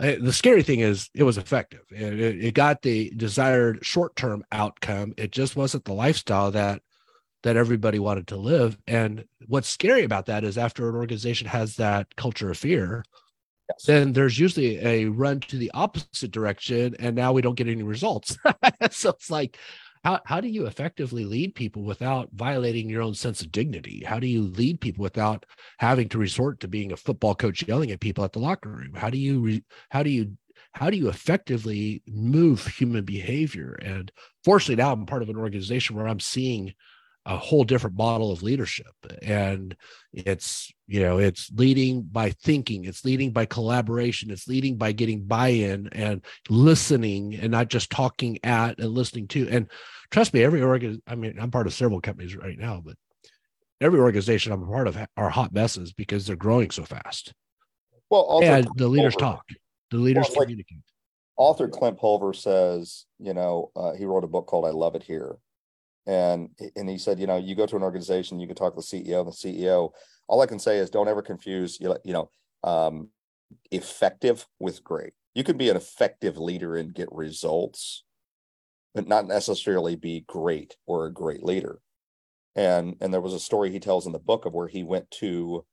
uh, 0.00 0.14
the 0.20 0.32
scary 0.32 0.62
thing 0.62 0.78
is 0.78 1.10
it 1.12 1.24
was 1.24 1.38
effective 1.38 1.82
it, 1.90 2.20
it 2.20 2.54
got 2.54 2.80
the 2.82 3.10
desired 3.16 3.84
short-term 3.84 4.44
outcome 4.52 5.12
it 5.16 5.32
just 5.32 5.56
wasn't 5.56 5.84
the 5.84 5.92
lifestyle 5.92 6.52
that 6.52 6.80
that 7.42 7.56
everybody 7.56 7.98
wanted 7.98 8.26
to 8.26 8.36
live 8.36 8.76
and 8.86 9.24
what's 9.46 9.68
scary 9.68 10.04
about 10.04 10.26
that 10.26 10.44
is 10.44 10.58
after 10.58 10.88
an 10.88 10.96
organization 10.96 11.46
has 11.46 11.76
that 11.76 12.14
culture 12.16 12.50
of 12.50 12.58
fear 12.58 13.04
yes. 13.68 13.84
then 13.84 14.12
there's 14.12 14.38
usually 14.38 14.78
a 14.84 15.06
run 15.06 15.40
to 15.40 15.56
the 15.56 15.70
opposite 15.74 16.30
direction 16.30 16.96
and 16.98 17.14
now 17.14 17.32
we 17.32 17.42
don't 17.42 17.56
get 17.56 17.68
any 17.68 17.82
results. 17.82 18.36
So 18.90 19.10
it's 19.10 19.30
like 19.30 19.58
how, 20.04 20.20
how 20.24 20.40
do 20.40 20.48
you 20.48 20.66
effectively 20.66 21.24
lead 21.24 21.54
people 21.54 21.82
without 21.82 22.30
violating 22.32 22.88
your 22.88 23.02
own 23.02 23.14
sense 23.14 23.40
of 23.42 23.50
dignity? 23.50 24.04
How 24.04 24.18
do 24.18 24.26
you 24.26 24.42
lead 24.42 24.80
people 24.80 25.02
without 25.02 25.44
having 25.78 26.08
to 26.10 26.18
resort 26.18 26.60
to 26.60 26.68
being 26.68 26.92
a 26.92 26.96
football 26.96 27.34
coach 27.34 27.66
yelling 27.66 27.90
at 27.90 28.00
people 28.00 28.24
at 28.24 28.32
the 28.32 28.38
locker 28.38 28.70
room? 28.70 28.94
How 28.94 29.10
do 29.10 29.18
you 29.18 29.40
re, 29.40 29.64
how 29.90 30.02
do 30.02 30.10
you 30.10 30.36
how 30.72 30.90
do 30.90 30.96
you 30.96 31.08
effectively 31.08 32.02
move 32.06 32.66
human 32.66 33.04
behavior? 33.04 33.78
And 33.82 34.12
fortunately 34.44 34.82
now 34.82 34.92
i'm 34.92 35.06
part 35.06 35.22
of 35.22 35.28
an 35.28 35.36
organization 35.36 35.96
where 35.96 36.08
i'm 36.08 36.20
seeing 36.20 36.74
a 37.28 37.36
whole 37.36 37.62
different 37.62 37.96
model 37.96 38.32
of 38.32 38.42
leadership. 38.42 38.94
And 39.22 39.76
it's 40.12 40.72
you 40.86 41.00
know 41.00 41.18
it's 41.18 41.50
leading 41.54 42.02
by 42.02 42.30
thinking 42.30 42.86
it's 42.86 43.04
leading 43.04 43.30
by 43.30 43.44
collaboration 43.44 44.30
it's 44.30 44.48
leading 44.48 44.76
by 44.76 44.90
getting 44.90 45.24
buy-in 45.24 45.86
and 45.92 46.24
listening 46.48 47.34
and 47.34 47.52
not 47.52 47.68
just 47.68 47.90
talking 47.90 48.38
at 48.42 48.78
and 48.78 48.90
listening 48.90 49.28
to. 49.28 49.46
And 49.48 49.68
trust 50.10 50.32
me 50.32 50.42
every 50.42 50.62
organ 50.62 51.02
i 51.06 51.14
mean 51.14 51.38
i'm 51.38 51.50
part 51.50 51.66
of 51.66 51.74
several 51.74 52.00
companies 52.00 52.34
right 52.34 52.58
now 52.58 52.82
but 52.84 52.96
every 53.80 54.00
organization 54.00 54.52
i'm 54.52 54.62
a 54.62 54.66
part 54.66 54.88
of 54.88 54.98
are 55.16 55.28
hot 55.28 55.52
messes 55.52 55.92
because 55.92 56.26
they're 56.26 56.36
growing 56.36 56.70
so 56.70 56.84
fast. 56.84 57.32
Well 58.10 58.40
and 58.42 58.66
the 58.76 58.88
leaders 58.88 59.14
Pulver. 59.14 59.36
talk 59.36 59.44
the 59.90 59.98
leaders 59.98 60.26
well, 60.30 60.42
communicate. 60.44 60.78
like 60.78 60.82
author 61.36 61.68
clint 61.68 61.98
pulver 61.98 62.32
says 62.32 63.04
you 63.18 63.34
know 63.34 63.70
uh, 63.76 63.92
he 63.92 64.06
wrote 64.06 64.24
a 64.24 64.28
book 64.28 64.46
called 64.46 64.64
i 64.64 64.70
love 64.70 64.94
it 64.94 65.02
here 65.02 65.36
and 66.08 66.48
and 66.74 66.88
he 66.88 66.96
said, 66.96 67.20
you 67.20 67.26
know, 67.26 67.36
you 67.36 67.54
go 67.54 67.66
to 67.66 67.76
an 67.76 67.82
organization, 67.82 68.40
you 68.40 68.46
can 68.46 68.56
talk 68.56 68.74
to 68.74 68.80
the 68.80 68.82
CEO, 68.82 69.24
the 69.24 69.30
CEO. 69.30 69.90
All 70.26 70.40
I 70.40 70.46
can 70.46 70.58
say 70.58 70.78
is, 70.78 70.90
don't 70.90 71.06
ever 71.06 71.22
confuse 71.22 71.78
you 71.80 71.94
know 72.06 72.30
um, 72.64 73.10
effective 73.70 74.46
with 74.58 74.82
great. 74.82 75.12
You 75.34 75.44
can 75.44 75.58
be 75.58 75.68
an 75.68 75.76
effective 75.76 76.38
leader 76.38 76.76
and 76.76 76.94
get 76.94 77.08
results, 77.12 78.04
but 78.94 79.06
not 79.06 79.28
necessarily 79.28 79.96
be 79.96 80.24
great 80.26 80.76
or 80.86 81.06
a 81.06 81.12
great 81.12 81.44
leader. 81.44 81.78
And 82.56 82.96
and 83.02 83.12
there 83.12 83.20
was 83.20 83.34
a 83.34 83.40
story 83.40 83.70
he 83.70 83.78
tells 83.78 84.06
in 84.06 84.12
the 84.12 84.18
book 84.18 84.46
of 84.46 84.54
where 84.54 84.68
he 84.68 84.82
went 84.82 85.10
to 85.20 85.66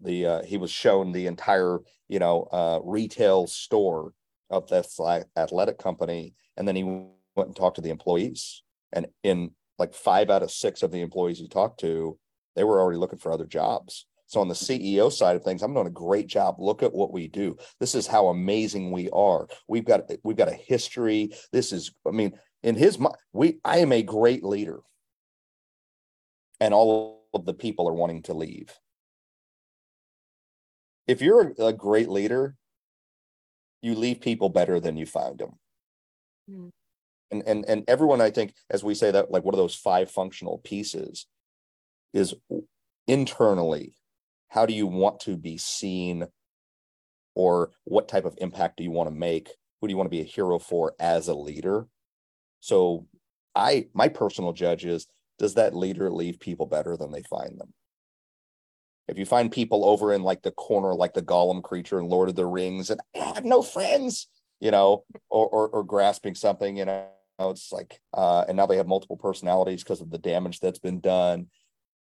the 0.00 0.24
uh, 0.24 0.42
he 0.44 0.56
was 0.56 0.70
shown 0.70 1.10
the 1.10 1.26
entire 1.26 1.80
you 2.08 2.20
know 2.20 2.48
uh, 2.52 2.78
retail 2.84 3.48
store 3.48 4.12
of 4.50 4.68
this 4.68 5.00
athletic 5.36 5.78
company, 5.78 6.34
and 6.56 6.68
then 6.68 6.76
he 6.76 6.84
went 6.84 7.48
and 7.48 7.56
talked 7.56 7.74
to 7.76 7.82
the 7.82 7.90
employees. 7.90 8.62
And 8.92 9.06
in 9.22 9.52
like 9.80 9.94
five 9.94 10.28
out 10.30 10.42
of 10.42 10.50
six 10.50 10.82
of 10.82 10.92
the 10.92 11.00
employees 11.00 11.38
he 11.38 11.48
talked 11.48 11.80
to, 11.80 12.16
they 12.54 12.62
were 12.62 12.78
already 12.78 12.98
looking 12.98 13.18
for 13.18 13.32
other 13.32 13.46
jobs. 13.46 14.06
So 14.26 14.40
on 14.40 14.46
the 14.46 14.54
CEO 14.54 15.10
side 15.10 15.34
of 15.34 15.42
things, 15.42 15.62
I'm 15.62 15.74
doing 15.74 15.88
a 15.88 15.90
great 15.90 16.28
job. 16.28 16.56
Look 16.58 16.84
at 16.84 16.92
what 16.92 17.12
we 17.12 17.26
do. 17.26 17.56
This 17.80 17.96
is 17.96 18.06
how 18.06 18.28
amazing 18.28 18.92
we 18.92 19.08
are. 19.10 19.48
We've 19.66 19.84
got 19.84 20.02
we've 20.22 20.36
got 20.36 20.52
a 20.52 20.54
history. 20.54 21.32
This 21.50 21.72
is, 21.72 21.92
I 22.06 22.10
mean, 22.10 22.38
in 22.62 22.76
his 22.76 22.98
mind, 22.98 23.16
we 23.32 23.58
I 23.64 23.78
am 23.78 23.90
a 23.90 24.02
great 24.02 24.44
leader. 24.44 24.80
And 26.60 26.74
all 26.74 27.24
of 27.34 27.46
the 27.46 27.54
people 27.54 27.88
are 27.88 27.94
wanting 27.94 28.22
to 28.24 28.34
leave. 28.34 28.72
If 31.08 31.22
you're 31.22 31.54
a 31.58 31.72
great 31.72 32.10
leader, 32.10 32.54
you 33.82 33.94
leave 33.94 34.20
people 34.20 34.50
better 34.50 34.78
than 34.78 34.96
you 34.96 35.06
found 35.06 35.38
them. 35.38 35.58
Mm 36.48 36.70
and 37.30 37.42
and 37.46 37.64
and 37.68 37.84
everyone 37.88 38.20
i 38.20 38.30
think 38.30 38.54
as 38.70 38.82
we 38.82 38.94
say 38.94 39.10
that 39.10 39.30
like 39.30 39.44
one 39.44 39.54
of 39.54 39.58
those 39.58 39.74
five 39.74 40.10
functional 40.10 40.58
pieces 40.58 41.26
is 42.12 42.34
internally 43.06 43.94
how 44.50 44.66
do 44.66 44.74
you 44.74 44.86
want 44.86 45.20
to 45.20 45.36
be 45.36 45.56
seen? 45.56 46.26
Or 47.34 47.70
what 47.84 48.08
type 48.08 48.24
of 48.24 48.36
impact 48.38 48.76
do 48.76 48.84
you 48.84 48.90
want 48.90 49.08
to 49.08 49.14
make? 49.14 49.48
Who 49.80 49.86
do 49.86 49.92
you 49.92 49.96
want 49.96 50.06
to 50.06 50.16
be 50.16 50.20
a 50.20 50.24
hero 50.24 50.58
for 50.58 50.94
as 51.00 51.28
a 51.28 51.34
leader? 51.34 51.86
So 52.60 53.06
i 53.56 53.86
my 53.94 54.08
personal 54.08 54.52
judge 54.52 54.84
is 54.84 55.06
does 55.38 55.54
that 55.54 55.74
leader 55.74 56.10
leave 56.10 56.38
people 56.38 56.66
better 56.66 56.96
than 56.96 57.10
they 57.10 57.22
find 57.22 57.58
them? 57.58 57.72
If 59.08 59.18
you 59.18 59.24
find 59.24 59.50
people 59.50 59.84
over 59.84 60.12
in 60.12 60.22
like 60.22 60.42
the 60.42 60.50
corner 60.50 60.94
like 60.94 61.14
the 61.14 61.22
Gollum 61.22 61.62
creature 61.62 61.98
in 61.98 62.08
lord 62.08 62.28
of 62.28 62.36
the 62.36 62.46
rings 62.46 62.90
and 62.90 63.00
I 63.16 63.32
have 63.34 63.44
no 63.44 63.62
friends 63.62 64.28
you 64.60 64.70
know 64.70 65.04
or, 65.30 65.48
or, 65.48 65.68
or 65.68 65.84
grasping 65.84 66.34
something 66.34 66.76
you 66.76 66.84
know 66.84 66.92
know, 66.92 67.08
it's 67.48 67.72
like, 67.72 68.00
uh, 68.12 68.44
and 68.46 68.58
now 68.58 68.66
they 68.66 68.76
have 68.76 68.86
multiple 68.86 69.16
personalities 69.16 69.82
because 69.82 70.02
of 70.02 70.10
the 70.10 70.18
damage 70.18 70.60
that's 70.60 70.78
been 70.78 71.00
done. 71.00 71.46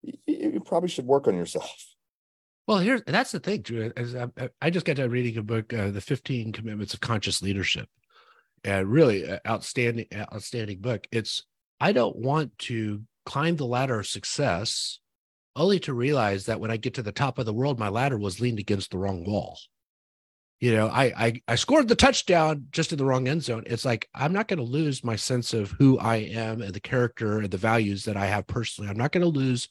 You, 0.01 0.15
you 0.25 0.59
probably 0.65 0.89
should 0.89 1.05
work 1.05 1.27
on 1.27 1.35
yourself. 1.35 1.71
Well, 2.67 2.79
here's 2.79 3.03
that's 3.07 3.31
the 3.31 3.39
thing, 3.39 3.61
Dru. 3.61 3.93
I, 3.95 4.49
I 4.61 4.69
just 4.71 4.85
got 4.85 4.97
done 4.97 5.09
reading 5.09 5.37
a 5.37 5.43
book, 5.43 5.73
uh, 5.73 5.91
"The 5.91 6.01
15 6.01 6.51
Commitments 6.51 6.93
of 6.93 6.99
Conscious 6.99 7.41
Leadership," 7.41 7.87
and 8.63 8.91
really 8.91 9.29
uh, 9.29 9.39
outstanding, 9.47 10.07
outstanding 10.13 10.79
book. 10.79 11.07
It's 11.11 11.45
I 11.79 11.93
don't 11.93 12.17
want 12.17 12.57
to 12.59 13.03
climb 13.25 13.55
the 13.55 13.65
ladder 13.65 13.99
of 13.99 14.07
success, 14.07 14.99
only 15.55 15.79
to 15.81 15.93
realize 15.93 16.47
that 16.47 16.59
when 16.59 16.71
I 16.71 16.77
get 16.77 16.95
to 16.95 17.03
the 17.03 17.13
top 17.13 17.37
of 17.37 17.45
the 17.45 17.53
world, 17.53 17.79
my 17.79 17.89
ladder 17.89 18.17
was 18.17 18.41
leaned 18.41 18.59
against 18.59 18.91
the 18.91 18.97
wrong 18.97 19.23
wall 19.23 19.57
you 20.59 20.75
know, 20.75 20.87
I, 20.87 21.03
I 21.05 21.41
I 21.47 21.55
scored 21.55 21.87
the 21.87 21.95
touchdown 21.95 22.65
just 22.71 22.91
in 22.91 22.97
the 22.97 23.05
wrong 23.05 23.27
end 23.27 23.43
zone. 23.43 23.63
It's 23.67 23.85
like 23.85 24.09
I'm 24.15 24.33
not 24.33 24.47
going 24.47 24.57
to 24.57 24.63
lose 24.63 25.03
my 25.03 25.15
sense 25.15 25.53
of 25.53 25.71
who 25.71 25.99
I 25.99 26.17
am 26.17 26.61
and 26.61 26.73
the 26.73 26.79
character 26.79 27.39
and 27.39 27.51
the 27.51 27.57
values 27.57 28.05
that 28.05 28.17
I 28.17 28.25
have 28.25 28.47
personally. 28.47 28.89
I'm 28.89 28.97
not 28.97 29.11
going 29.11 29.21
to 29.21 29.39
lose, 29.39 29.67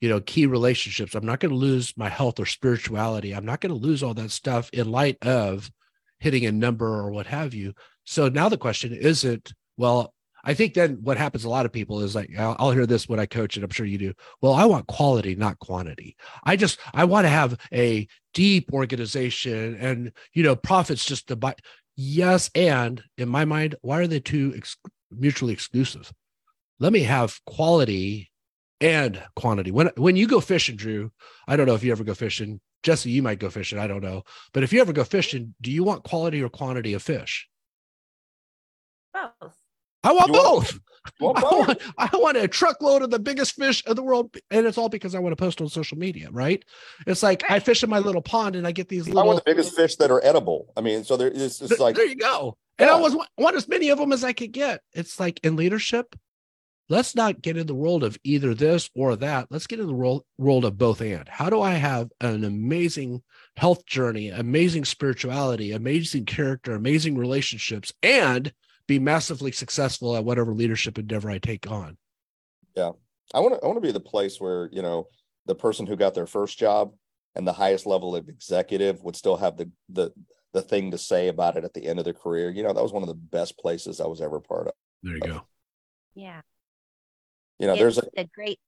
you 0.00 0.08
know, 0.08 0.20
key 0.20 0.46
relationships. 0.46 1.14
I'm 1.14 1.26
not 1.26 1.40
going 1.40 1.50
to 1.50 1.56
lose 1.56 1.94
my 1.98 2.08
health 2.08 2.40
or 2.40 2.46
spirituality. 2.46 3.32
I'm 3.32 3.44
not 3.44 3.60
going 3.60 3.74
to 3.74 3.86
lose 3.86 4.02
all 4.02 4.14
that 4.14 4.30
stuff 4.30 4.70
in 4.72 4.90
light 4.90 5.18
of 5.22 5.70
hitting 6.18 6.46
a 6.46 6.52
number 6.52 6.86
or 6.86 7.10
what 7.10 7.26
have 7.26 7.52
you. 7.52 7.74
So 8.04 8.28
now 8.28 8.48
the 8.48 8.56
question 8.56 8.94
isn't, 8.94 9.52
well, 9.76 10.14
I 10.44 10.54
think 10.54 10.74
then 10.74 10.98
what 11.02 11.16
happens 11.16 11.44
a 11.44 11.48
lot 11.48 11.66
of 11.66 11.72
people 11.72 12.00
is 12.00 12.14
like 12.14 12.30
I'll, 12.36 12.56
I'll, 12.58 12.70
hear 12.72 12.86
this 12.86 13.08
when 13.08 13.20
I 13.20 13.26
coach 13.26 13.56
and 13.56 13.64
I'm 13.64 13.70
sure 13.70 13.86
you 13.86 13.98
do. 13.98 14.12
Well, 14.40 14.54
I 14.54 14.64
want 14.64 14.88
quality, 14.88 15.36
not 15.36 15.58
quantity. 15.60 16.16
I 16.44 16.56
just 16.56 16.80
I 16.92 17.04
want 17.04 17.26
to 17.26 17.30
have 17.30 17.58
a 17.72 18.08
deep 18.34 18.72
organization 18.72 19.76
and 19.76 20.12
you 20.32 20.42
know 20.42 20.56
profits 20.56 21.04
just 21.04 21.28
to 21.28 21.36
buy. 21.36 21.54
Yes, 21.94 22.50
and 22.54 23.02
in 23.18 23.28
my 23.28 23.44
mind, 23.44 23.76
why 23.82 23.98
are 23.98 24.06
they 24.06 24.20
two 24.20 24.54
ex- 24.56 24.76
mutually 25.10 25.52
exclusive? 25.52 26.12
Let 26.80 26.92
me 26.92 27.00
have 27.00 27.38
quality 27.44 28.30
and 28.80 29.22
quantity. 29.36 29.70
When 29.70 29.90
when 29.96 30.16
you 30.16 30.26
go 30.26 30.40
fishing, 30.40 30.76
Dru, 30.76 31.12
I 31.46 31.56
don't 31.56 31.66
know 31.66 31.74
if 31.74 31.84
you 31.84 31.92
ever 31.92 32.04
go 32.04 32.14
fishing. 32.14 32.60
Jessie, 32.82 33.12
you 33.12 33.22
might 33.22 33.38
go 33.38 33.48
fishing. 33.48 33.78
I 33.78 33.86
don't 33.86 34.02
know, 34.02 34.24
but 34.52 34.64
if 34.64 34.72
you 34.72 34.80
ever 34.80 34.92
go 34.92 35.04
fishing, 35.04 35.54
do 35.60 35.70
you 35.70 35.84
want 35.84 36.02
quality 36.02 36.42
or 36.42 36.48
quantity 36.48 36.94
of 36.94 37.02
fish? 37.02 37.48
Both. 39.14 39.61
I 40.04 40.12
want 40.12 40.28
you 40.28 40.34
both. 40.34 40.80
Want, 41.20 41.38
I, 41.38 41.42
want, 41.42 41.80
I 41.98 42.16
want 42.16 42.36
a 42.36 42.46
truckload 42.46 43.02
of 43.02 43.10
the 43.10 43.18
biggest 43.18 43.54
fish 43.54 43.82
in 43.86 43.96
the 43.96 44.02
world, 44.02 44.36
and 44.50 44.66
it's 44.66 44.78
all 44.78 44.88
because 44.88 45.14
I 45.14 45.18
want 45.18 45.32
to 45.32 45.36
post 45.36 45.60
on 45.60 45.68
social 45.68 45.98
media, 45.98 46.28
right? 46.30 46.64
It's 47.06 47.22
like 47.22 47.42
I 47.50 47.58
fish 47.58 47.82
in 47.82 47.90
my 47.90 47.98
little 47.98 48.22
pond, 48.22 48.54
and 48.54 48.66
I 48.66 48.72
get 48.72 48.88
these. 48.88 49.08
Little, 49.08 49.22
I 49.22 49.26
want 49.26 49.44
the 49.44 49.50
biggest 49.50 49.74
fish 49.74 49.96
that 49.96 50.10
are 50.10 50.24
edible. 50.24 50.72
I 50.76 50.80
mean, 50.80 51.02
so 51.02 51.16
there 51.16 51.28
is 51.28 51.60
it's 51.60 51.80
like 51.80 51.96
there 51.96 52.06
you 52.06 52.16
go. 52.16 52.56
And 52.78 52.88
yeah. 52.88 52.94
I 52.94 53.00
was 53.00 53.16
want 53.36 53.56
as 53.56 53.68
many 53.68 53.90
of 53.90 53.98
them 53.98 54.12
as 54.12 54.24
I 54.24 54.32
could 54.32 54.52
get. 54.52 54.80
It's 54.92 55.18
like 55.18 55.40
in 55.42 55.56
leadership, 55.56 56.16
let's 56.88 57.14
not 57.14 57.42
get 57.42 57.56
in 57.56 57.66
the 57.66 57.74
world 57.74 58.04
of 58.04 58.18
either 58.24 58.54
this 58.54 58.88
or 58.94 59.16
that. 59.16 59.48
Let's 59.50 59.66
get 59.66 59.80
in 59.80 59.86
the 59.86 59.94
world 59.94 60.24
world 60.38 60.64
of 60.64 60.78
both 60.78 61.00
and. 61.00 61.28
How 61.28 61.50
do 61.50 61.60
I 61.60 61.72
have 61.72 62.10
an 62.20 62.44
amazing 62.44 63.22
health 63.56 63.84
journey, 63.86 64.28
amazing 64.28 64.84
spirituality, 64.84 65.72
amazing 65.72 66.26
character, 66.26 66.74
amazing 66.74 67.16
relationships, 67.16 67.92
and 68.02 68.52
be 68.92 68.98
massively 68.98 69.52
successful 69.52 70.16
at 70.16 70.24
whatever 70.24 70.52
leadership 70.52 70.98
endeavor 70.98 71.30
I 71.30 71.38
take 71.38 71.70
on. 71.70 71.96
Yeah. 72.76 72.92
I 73.34 73.40
want 73.40 73.54
to 73.54 73.62
I 73.62 73.66
want 73.66 73.76
to 73.76 73.86
be 73.86 73.92
the 73.92 74.00
place 74.00 74.40
where, 74.40 74.68
you 74.72 74.82
know, 74.82 75.08
the 75.46 75.54
person 75.54 75.86
who 75.86 75.96
got 75.96 76.14
their 76.14 76.26
first 76.26 76.58
job 76.58 76.92
and 77.34 77.46
the 77.46 77.52
highest 77.52 77.86
level 77.86 78.14
of 78.14 78.28
executive 78.28 79.02
would 79.02 79.16
still 79.16 79.36
have 79.36 79.56
the 79.56 79.70
the 79.88 80.12
the 80.52 80.62
thing 80.62 80.90
to 80.90 80.98
say 80.98 81.28
about 81.28 81.56
it 81.56 81.64
at 81.64 81.72
the 81.72 81.86
end 81.86 81.98
of 81.98 82.04
their 82.04 82.12
career. 82.12 82.50
You 82.50 82.62
know, 82.62 82.72
that 82.72 82.82
was 82.82 82.92
one 82.92 83.02
of 83.02 83.08
the 83.08 83.14
best 83.14 83.58
places 83.58 84.00
I 84.00 84.06
was 84.06 84.20
ever 84.20 84.40
part 84.40 84.66
of. 84.66 84.74
There 85.02 85.14
you 85.14 85.20
go. 85.20 85.42
Yeah. 86.14 86.42
You 87.58 87.68
know, 87.68 87.72
it's 87.72 87.80
there's 87.80 87.98
a, 87.98 88.08
a 88.18 88.24
great 88.34 88.60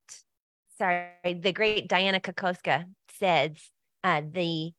sorry, 0.78 1.08
the 1.24 1.52
great 1.52 1.88
Diana 1.88 2.20
Kokoska 2.20 2.84
says 3.18 3.52
uh, 4.02 4.22
the 4.32 4.72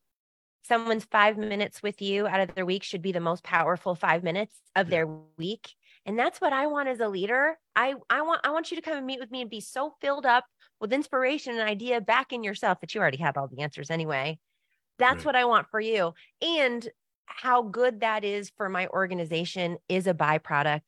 someone's 0.68 1.06
five 1.06 1.38
minutes 1.38 1.84
with 1.84 2.02
you 2.02 2.28
out 2.28 2.40
of 2.40 2.56
their 2.56 2.66
week 2.66 2.84
should 2.84 3.02
be 3.02 3.12
the 3.12 3.20
most 3.20 3.44
powerful 3.44 3.96
five 3.96 4.24
minutes 4.24 4.56
of 4.76 4.90
their 4.90 5.08
week. 5.38 5.76
And 6.06 6.18
that's 6.18 6.42
what 6.42 6.54
I 6.54 6.68
want 6.68 6.90
as 6.90 7.00
a 7.00 7.08
leader. 7.08 7.58
I, 7.76 7.96
I 8.10 8.22
want 8.22 8.42
I 8.44 8.52
want 8.52 8.72
you 8.72 8.78
to 8.78 8.82
come 8.82 8.98
and 8.98 9.06
meet 9.06 9.20
with 9.20 9.32
me 9.32 9.42
and 9.42 9.50
be 9.50 9.62
so 9.62 9.96
filled 10.02 10.26
up 10.26 10.46
with 10.80 10.94
inspiration 10.94 11.54
and 11.54 11.68
idea 11.68 12.02
back 12.02 12.34
in 12.34 12.44
yourself 12.44 12.80
that 12.82 12.94
you 12.94 13.02
already 13.02 13.18
have 13.18 13.38
all 13.38 13.48
the 13.48 13.62
answers 13.62 13.90
anyway. 13.90 14.40
That's 14.98 15.18
right. 15.18 15.26
what 15.26 15.36
I 15.36 15.46
want 15.46 15.68
for 15.70 15.80
you. 15.80 16.14
And 16.42 16.88
how 17.26 17.64
good 17.64 18.02
that 18.02 18.24
is 18.24 18.52
for 18.56 18.70
my 18.70 18.88
organization 18.88 19.78
is 19.90 20.08
a 20.08 20.14
byproduct 20.14 20.82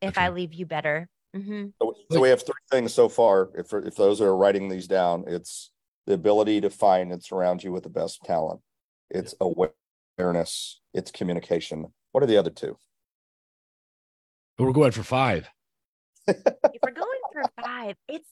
if 0.00 0.10
okay. 0.10 0.20
I 0.20 0.28
leave 0.28 0.52
you 0.52 0.66
better. 0.66 1.08
Mm-hmm. 1.34 1.68
So, 1.82 1.94
so 2.10 2.20
we 2.20 2.28
have 2.28 2.44
three 2.44 2.54
things 2.70 2.92
so 2.92 3.08
far. 3.08 3.50
If 3.54 3.72
if 3.72 3.96
those 3.96 4.20
are 4.20 4.36
writing 4.36 4.68
these 4.68 4.86
down, 4.86 5.24
it's 5.26 5.70
the 6.06 6.14
ability 6.14 6.60
to 6.60 6.70
find 6.70 7.12
and 7.12 7.22
surround 7.22 7.64
you 7.64 7.72
with 7.72 7.82
the 7.82 7.88
best 7.88 8.22
talent. 8.24 8.60
It's 9.10 9.34
awareness. 9.40 10.80
It's 10.92 11.10
communication. 11.10 11.86
What 12.12 12.22
are 12.22 12.26
the 12.26 12.36
other 12.36 12.50
two? 12.50 12.76
We're 14.58 14.72
going 14.72 14.92
for 14.92 15.02
five. 15.02 15.48
if 16.26 16.36
we're 16.82 16.92
going 16.92 17.20
for 17.32 17.42
five, 17.62 17.96
it's 18.08 18.28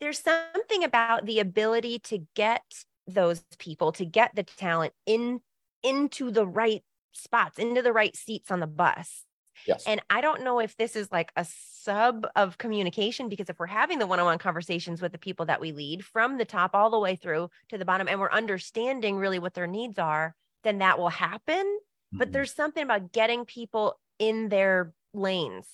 there's 0.00 0.18
something 0.18 0.84
about 0.84 1.24
the 1.24 1.40
ability 1.40 1.98
to 2.00 2.26
get 2.34 2.62
those 3.06 3.42
people 3.58 3.92
to 3.92 4.04
get 4.04 4.34
the 4.34 4.42
talent 4.42 4.92
in 5.06 5.40
into 5.82 6.30
the 6.30 6.46
right 6.46 6.82
spots, 7.12 7.58
into 7.58 7.82
the 7.82 7.92
right 7.92 8.16
seats 8.16 8.50
on 8.50 8.60
the 8.60 8.66
bus. 8.66 9.25
Yes. 9.66 9.84
And 9.86 10.00
I 10.10 10.20
don't 10.20 10.42
know 10.42 10.58
if 10.58 10.76
this 10.76 10.96
is 10.96 11.10
like 11.10 11.32
a 11.36 11.46
sub 11.46 12.26
of 12.36 12.58
communication 12.58 13.28
because 13.28 13.48
if 13.48 13.58
we're 13.58 13.66
having 13.66 13.98
the 13.98 14.06
one 14.06 14.18
on 14.18 14.26
one 14.26 14.38
conversations 14.38 15.00
with 15.00 15.12
the 15.12 15.18
people 15.18 15.46
that 15.46 15.60
we 15.60 15.72
lead 15.72 16.04
from 16.04 16.38
the 16.38 16.44
top 16.44 16.72
all 16.74 16.90
the 16.90 16.98
way 16.98 17.16
through 17.16 17.50
to 17.68 17.78
the 17.78 17.84
bottom 17.84 18.08
and 18.08 18.20
we're 18.20 18.30
understanding 18.30 19.16
really 19.16 19.38
what 19.38 19.54
their 19.54 19.66
needs 19.66 19.98
are, 19.98 20.34
then 20.64 20.78
that 20.78 20.98
will 20.98 21.08
happen. 21.08 21.56
Mm-hmm. 21.56 22.18
But 22.18 22.32
there's 22.32 22.54
something 22.54 22.82
about 22.82 23.12
getting 23.12 23.44
people 23.44 23.98
in 24.18 24.48
their 24.48 24.92
lanes 25.14 25.66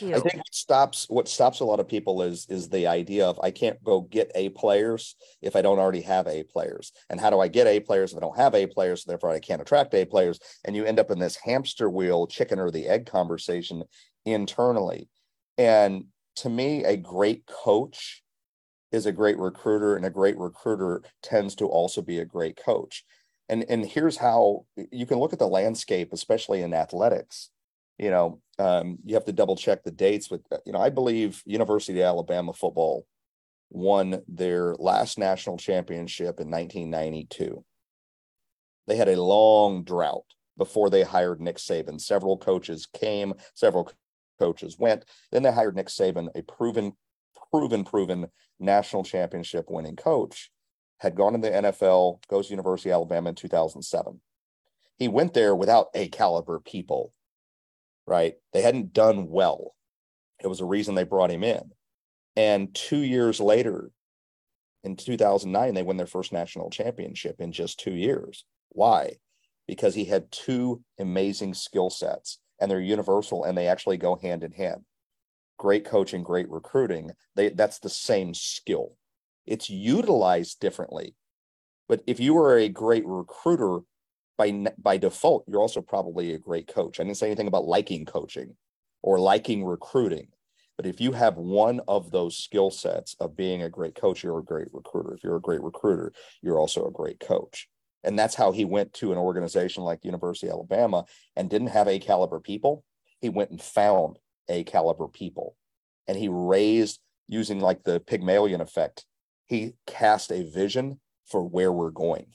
yeah. 0.00 0.16
I 0.16 0.20
think 0.20 0.36
what 0.36 0.54
stops 0.54 1.06
what 1.08 1.28
stops 1.28 1.60
a 1.60 1.64
lot 1.64 1.80
of 1.80 1.88
people 1.88 2.22
is 2.22 2.46
is 2.48 2.68
the 2.68 2.86
idea 2.86 3.26
of 3.26 3.38
I 3.42 3.50
can't 3.50 3.82
go 3.82 4.02
get 4.02 4.30
A 4.34 4.50
players 4.50 5.16
if 5.42 5.56
I 5.56 5.62
don't 5.62 5.78
already 5.78 6.02
have 6.02 6.26
A 6.26 6.44
players. 6.44 6.92
And 7.10 7.20
how 7.20 7.30
do 7.30 7.40
I 7.40 7.48
get 7.48 7.66
A 7.66 7.80
players 7.80 8.12
if 8.12 8.18
I 8.18 8.20
don't 8.20 8.36
have 8.36 8.54
A 8.54 8.66
players? 8.66 9.04
So 9.04 9.10
therefore 9.10 9.30
I 9.30 9.40
can't 9.40 9.62
attract 9.62 9.94
A 9.94 10.04
players. 10.04 10.38
And 10.64 10.76
you 10.76 10.84
end 10.84 10.98
up 10.98 11.10
in 11.10 11.18
this 11.18 11.36
hamster 11.36 11.90
wheel, 11.90 12.26
chicken 12.26 12.58
or 12.58 12.70
the 12.70 12.86
egg 12.86 13.06
conversation 13.06 13.84
internally. 14.24 15.08
And 15.58 16.06
to 16.36 16.48
me, 16.48 16.84
a 16.84 16.96
great 16.96 17.46
coach 17.46 18.22
is 18.92 19.06
a 19.06 19.12
great 19.12 19.38
recruiter, 19.38 19.96
and 19.96 20.04
a 20.04 20.10
great 20.10 20.38
recruiter 20.38 21.02
tends 21.22 21.54
to 21.56 21.66
also 21.66 22.02
be 22.02 22.18
a 22.18 22.24
great 22.24 22.56
coach. 22.56 23.04
And 23.48 23.64
and 23.68 23.84
here's 23.84 24.16
how 24.16 24.66
you 24.90 25.06
can 25.06 25.18
look 25.18 25.32
at 25.32 25.38
the 25.38 25.48
landscape, 25.48 26.12
especially 26.12 26.62
in 26.62 26.74
athletics 26.74 27.50
you 27.98 28.10
know, 28.10 28.40
um, 28.58 28.98
you 29.04 29.14
have 29.14 29.24
to 29.26 29.32
double 29.32 29.56
check 29.56 29.82
the 29.82 29.90
dates. 29.90 30.28
But 30.28 30.40
uh, 30.50 30.58
you 30.64 30.72
know, 30.72 30.80
I 30.80 30.90
believe 30.90 31.42
University 31.46 32.00
of 32.00 32.06
Alabama 32.06 32.52
football 32.52 33.06
won 33.70 34.22
their 34.28 34.74
last 34.78 35.18
national 35.18 35.56
championship 35.56 36.40
in 36.40 36.50
1992. 36.50 37.64
They 38.86 38.96
had 38.96 39.08
a 39.08 39.20
long 39.20 39.82
drought 39.82 40.24
before 40.56 40.90
they 40.90 41.02
hired 41.02 41.40
Nick 41.40 41.56
Saban. 41.56 42.00
Several 42.00 42.36
coaches 42.36 42.86
came, 42.86 43.34
several 43.54 43.90
coaches 44.38 44.78
went. 44.78 45.04
Then 45.32 45.42
they 45.42 45.52
hired 45.52 45.76
Nick 45.76 45.88
Saban, 45.88 46.28
a 46.34 46.42
proven, 46.42 46.92
proven, 47.50 47.84
proven 47.84 48.28
national 48.60 49.04
championship 49.04 49.66
winning 49.68 49.96
coach. 49.96 50.50
Had 50.98 51.14
gone 51.14 51.32
to 51.32 51.38
the 51.38 51.50
NFL, 51.50 52.26
goes 52.28 52.46
to 52.46 52.52
University 52.52 52.90
of 52.90 52.94
Alabama 52.94 53.30
in 53.30 53.34
2007. 53.34 54.20
He 54.98 55.08
went 55.08 55.34
there 55.34 55.54
without 55.54 55.88
A 55.94 56.08
caliber 56.08 56.58
people 56.60 57.12
right? 58.06 58.34
They 58.52 58.62
hadn't 58.62 58.92
done 58.92 59.28
well. 59.28 59.74
It 60.42 60.48
was 60.48 60.60
a 60.60 60.66
reason 60.66 60.94
they 60.94 61.04
brought 61.04 61.30
him 61.30 61.44
in. 61.44 61.70
And 62.36 62.74
two 62.74 62.98
years 62.98 63.40
later, 63.40 63.90
in 64.84 64.96
2009, 64.96 65.74
they 65.74 65.82
win 65.82 65.96
their 65.96 66.06
first 66.06 66.32
national 66.32 66.70
championship 66.70 67.40
in 67.40 67.52
just 67.52 67.80
two 67.80 67.94
years. 67.94 68.44
Why? 68.68 69.16
Because 69.66 69.94
he 69.94 70.04
had 70.04 70.30
two 70.30 70.82
amazing 70.98 71.54
skill 71.54 71.90
sets 71.90 72.38
and 72.60 72.70
they're 72.70 72.80
universal 72.80 73.44
and 73.44 73.56
they 73.56 73.66
actually 73.66 73.96
go 73.96 74.16
hand 74.16 74.44
in 74.44 74.52
hand. 74.52 74.84
Great 75.58 75.84
coaching, 75.84 76.22
great 76.22 76.48
recruiting. 76.50 77.10
They, 77.34 77.48
that's 77.48 77.78
the 77.78 77.88
same 77.88 78.34
skill. 78.34 78.92
It's 79.46 79.70
utilized 79.70 80.60
differently. 80.60 81.14
But 81.88 82.02
if 82.06 82.20
you 82.20 82.36
are 82.38 82.58
a 82.58 82.68
great 82.68 83.06
recruiter, 83.06 83.80
by 84.36 84.66
by 84.78 84.96
default, 84.98 85.44
you're 85.46 85.60
also 85.60 85.80
probably 85.80 86.32
a 86.32 86.38
great 86.38 86.66
coach. 86.66 87.00
I 87.00 87.04
didn't 87.04 87.16
say 87.16 87.26
anything 87.26 87.48
about 87.48 87.66
liking 87.66 88.04
coaching 88.04 88.56
or 89.02 89.18
liking 89.18 89.64
recruiting. 89.64 90.28
But 90.76 90.86
if 90.86 91.00
you 91.00 91.12
have 91.12 91.36
one 91.36 91.80
of 91.88 92.10
those 92.10 92.36
skill 92.36 92.70
sets 92.70 93.16
of 93.18 93.36
being 93.36 93.62
a 93.62 93.70
great 93.70 93.94
coach, 93.94 94.22
you're 94.22 94.38
a 94.38 94.44
great 94.44 94.68
recruiter. 94.72 95.14
If 95.14 95.24
you're 95.24 95.36
a 95.36 95.40
great 95.40 95.62
recruiter, 95.62 96.12
you're 96.42 96.58
also 96.58 96.86
a 96.86 96.90
great 96.90 97.18
coach. 97.18 97.68
And 98.04 98.18
that's 98.18 98.34
how 98.34 98.52
he 98.52 98.66
went 98.66 98.92
to 98.94 99.10
an 99.10 99.18
organization 99.18 99.84
like 99.84 100.04
University 100.04 100.48
of 100.48 100.54
Alabama 100.54 101.06
and 101.34 101.48
didn't 101.48 101.68
have 101.68 101.88
A 101.88 101.98
caliber 101.98 102.40
people. 102.40 102.84
He 103.20 103.30
went 103.30 103.50
and 103.50 103.60
found 103.60 104.18
A 104.48 104.64
caliber 104.64 105.08
people 105.08 105.56
and 106.06 106.16
he 106.16 106.28
raised 106.28 107.00
using 107.28 107.60
like 107.60 107.84
the 107.84 108.00
Pygmalion 108.00 108.60
effect. 108.60 109.04
He 109.46 109.72
cast 109.86 110.30
a 110.30 110.44
vision 110.44 111.00
for 111.26 111.42
where 111.42 111.72
we're 111.72 111.90
going. 111.90 112.26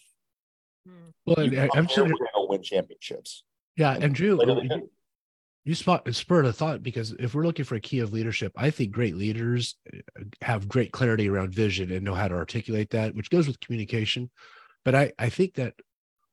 Well, 1.26 1.38
I'm 1.74 1.88
sure 1.88 2.08
to 2.08 2.16
win 2.50 2.64
championships. 2.64 3.44
Yeah, 3.78 3.98
and 4.00 4.14
Dru, 4.14 4.40
you, 4.44 4.90
you 5.64 5.76
spot 5.76 6.14
spurred 6.14 6.46
a 6.46 6.54
thought 6.54 6.84
because 6.84 7.12
if 7.14 7.34
we're 7.34 7.46
looking 7.46 7.66
for 7.66 7.76
a 7.76 7.80
key 7.80 8.00
of 8.00 8.14
leadership, 8.14 8.52
I 8.56 8.70
think 8.70 8.92
great 8.92 9.16
leaders 9.16 9.76
uh, 9.94 10.24
have 10.42 10.68
great 10.68 10.92
clarity 10.92 11.30
around 11.30 11.54
vision 11.54 11.92
and 11.92 12.04
know 12.04 12.16
how 12.16 12.28
to 12.28 12.36
articulate 12.36 12.90
that, 12.92 13.16
which 13.16 13.30
goes 13.30 13.48
with 13.48 13.60
communication. 13.60 14.30
But 14.84 14.96
I 14.96 15.14
I 15.20 15.30
think 15.30 15.56
that 15.56 15.76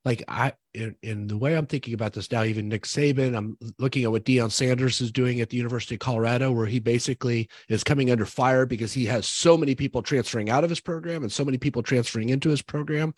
like 0.04 0.24
I 0.26 0.54
in, 0.72 0.96
in, 1.02 1.26
the 1.26 1.37
way 1.37 1.56
I'm 1.56 1.66
thinking 1.66 1.92
about 1.92 2.14
this 2.14 2.30
now, 2.30 2.44
even 2.44 2.68
Nick 2.68 2.84
Saban, 2.84 3.37
I'm 3.37 3.58
looking 3.78 4.04
at 4.04 4.11
what 4.11 4.24
Deion 4.24 4.50
Sanders 4.50 5.00
is 5.00 5.12
doing 5.12 5.40
at 5.40 5.50
the 5.50 5.56
University 5.56 5.96
of 5.96 5.98
Colorado, 5.98 6.50
where 6.52 6.66
he 6.66 6.78
basically 6.78 7.48
is 7.68 7.84
coming 7.84 8.11
under 8.11 8.24
fire 8.24 8.64
because 8.64 8.92
he 8.92 9.04
has 9.06 9.26
so 9.26 9.56
many 9.56 9.74
people 9.74 10.00
transferring 10.00 10.50
out 10.50 10.64
of 10.64 10.70
his 10.70 10.80
program 10.80 11.22
and 11.22 11.32
so 11.32 11.44
many 11.44 11.58
people 11.58 11.82
transferring 11.82 12.30
into 12.30 12.48
his 12.48 12.62
program 12.62 13.12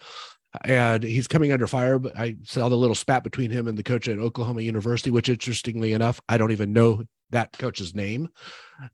and 0.65 1.03
he's 1.03 1.29
coming 1.29 1.53
under 1.53 1.67
fire. 1.67 1.99
But 1.99 2.19
I 2.19 2.37
saw 2.45 2.69
the 2.69 2.77
little 2.77 2.95
spat 2.95 3.25
between 3.25 3.51
him 3.51 3.69
and 3.69 3.79
the 3.79 3.83
coach 3.83 4.09
at 4.09 4.19
Oklahoma 4.19 4.63
University, 4.63 5.11
which 5.11 5.29
interestingly 5.29 5.93
enough, 5.93 6.21
I 6.29 6.39
don't 6.39 6.53
even 6.53 6.73
know 6.73 7.05
that 7.31 7.57
coach's 7.59 7.95
name, 7.95 8.29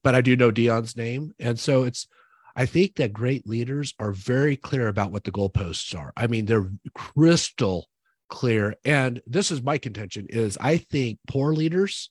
but 0.03 0.15
I 0.15 0.21
do 0.21 0.37
know 0.37 0.53
Deion's 0.53 0.97
name. 0.97 1.33
And 1.39 1.59
so 1.59 1.85
it's, 1.85 2.07
I 2.55 2.67
think 2.67 2.97
that 2.97 3.13
great 3.13 3.47
leaders 3.47 3.95
are 3.99 4.13
very 4.13 4.57
clear 4.57 4.89
about 4.89 5.13
what 5.13 5.25
the 5.25 5.33
goalposts 5.33 5.99
are. 5.99 6.13
I 6.17 6.27
mean, 6.27 6.47
they're 6.47 6.71
crystal 6.95 7.87
clear. 8.29 8.75
And 8.85 9.23
this 9.27 9.51
is 9.51 9.63
my 9.63 9.79
contention 9.79 10.27
is 10.29 10.59
I 10.61 10.79
think 10.79 11.19
poor 11.29 11.53
leaders 11.53 12.11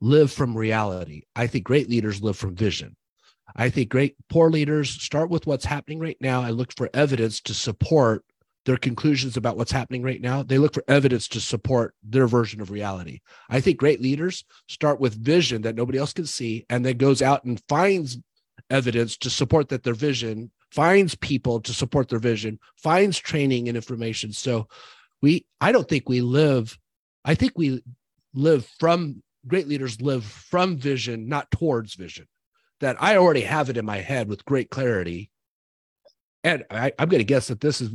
live 0.00 0.30
from 0.30 0.56
reality. 0.56 1.22
I 1.34 1.46
think 1.46 1.64
great 1.64 1.88
leaders 1.88 2.22
live 2.22 2.36
from 2.36 2.54
vision. 2.54 2.96
I 3.54 3.70
think 3.70 3.88
great 3.88 4.16
poor 4.28 4.50
leaders 4.50 4.90
start 4.90 5.30
with 5.30 5.46
what's 5.46 5.64
happening 5.64 5.98
right 5.98 6.18
now 6.20 6.42
and 6.42 6.56
look 6.56 6.72
for 6.76 6.90
evidence 6.92 7.40
to 7.42 7.54
support 7.54 8.24
their 8.66 8.76
conclusions 8.76 9.36
about 9.36 9.56
what's 9.56 9.72
happening 9.72 10.02
right 10.02 10.20
now. 10.20 10.42
They 10.42 10.58
look 10.58 10.74
for 10.74 10.84
evidence 10.88 11.28
to 11.28 11.40
support 11.40 11.94
their 12.02 12.26
version 12.26 12.60
of 12.60 12.70
reality. 12.70 13.20
I 13.48 13.60
think 13.60 13.78
great 13.78 14.02
leaders 14.02 14.44
start 14.68 15.00
with 15.00 15.14
vision 15.14 15.62
that 15.62 15.76
nobody 15.76 15.98
else 15.98 16.12
can 16.12 16.26
see 16.26 16.66
and 16.68 16.84
then 16.84 16.98
goes 16.98 17.22
out 17.22 17.44
and 17.44 17.62
finds 17.68 18.18
evidence 18.68 19.16
to 19.18 19.30
support 19.30 19.68
that 19.68 19.84
their 19.84 19.94
vision, 19.94 20.50
finds 20.72 21.14
people 21.14 21.60
to 21.60 21.72
support 21.72 22.08
their 22.08 22.18
vision, 22.18 22.58
finds 22.76 23.18
training 23.18 23.68
and 23.68 23.76
information. 23.76 24.32
So 24.32 24.66
we 25.22 25.46
I 25.60 25.70
don't 25.70 25.88
think 25.88 26.08
we 26.08 26.20
live 26.20 26.76
I 27.24 27.34
think 27.34 27.52
we 27.56 27.82
live 28.34 28.66
from 28.78 29.22
great 29.46 29.68
leaders 29.68 30.00
live 30.00 30.24
from 30.24 30.76
vision 30.76 31.28
not 31.28 31.50
towards 31.52 31.94
vision. 31.94 32.26
That 32.80 33.00
I 33.00 33.16
already 33.16 33.42
have 33.42 33.70
it 33.70 33.76
in 33.76 33.86
my 33.86 33.98
head 33.98 34.28
with 34.28 34.44
great 34.44 34.70
clarity 34.70 35.30
and 36.46 36.64
I, 36.70 36.92
am 37.00 37.08
going 37.08 37.18
to 37.18 37.24
guess 37.24 37.48
that 37.48 37.60
this 37.60 37.80
is 37.80 37.90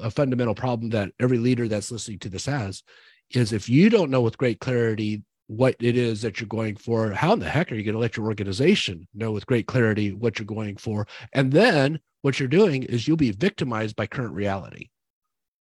a 0.00 0.12
fundamental 0.12 0.54
problem 0.54 0.90
that 0.90 1.10
every 1.18 1.38
leader 1.38 1.66
that's 1.66 1.90
listening 1.90 2.20
to 2.20 2.28
this 2.28 2.46
has 2.46 2.84
is 3.32 3.52
if 3.52 3.68
you 3.68 3.90
don't 3.90 4.12
know 4.12 4.20
with 4.20 4.38
great 4.38 4.60
clarity 4.60 5.22
what 5.48 5.74
it 5.80 5.96
is 5.96 6.22
that 6.22 6.40
you're 6.40 6.46
going 6.46 6.76
for 6.76 7.10
how 7.10 7.32
in 7.32 7.40
the 7.40 7.48
heck 7.48 7.70
are 7.70 7.74
you 7.74 7.82
going 7.82 7.94
to 7.94 8.00
let 8.00 8.16
your 8.16 8.26
organization 8.26 9.08
know 9.12 9.32
with 9.32 9.46
great 9.46 9.66
clarity 9.66 10.12
what 10.12 10.38
you're 10.38 10.46
going 10.46 10.76
for? 10.76 11.06
And 11.32 11.52
then 11.52 11.98
what 12.22 12.38
you're 12.38 12.48
doing 12.48 12.84
is 12.84 13.08
you'll 13.08 13.16
be 13.16 13.32
victimized 13.32 13.96
by 13.96 14.06
current 14.06 14.34
reality. 14.34 14.88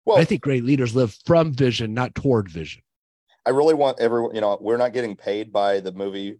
Well 0.04 0.18
i 0.18 0.24
think 0.24 0.42
great 0.42 0.64
leaders 0.64 0.96
live 0.96 1.16
from 1.24 1.54
vision 1.54 1.94
not 1.94 2.14
toward 2.16 2.48
vision. 2.48 2.82
I 3.46 3.50
really 3.50 3.74
want 3.74 4.00
everyone 4.00 4.34
you 4.34 4.40
know 4.40 4.58
we're 4.60 4.76
not 4.78 4.92
getting 4.92 5.14
paid 5.14 5.52
by 5.52 5.78
the 5.78 5.92
movie 5.92 6.38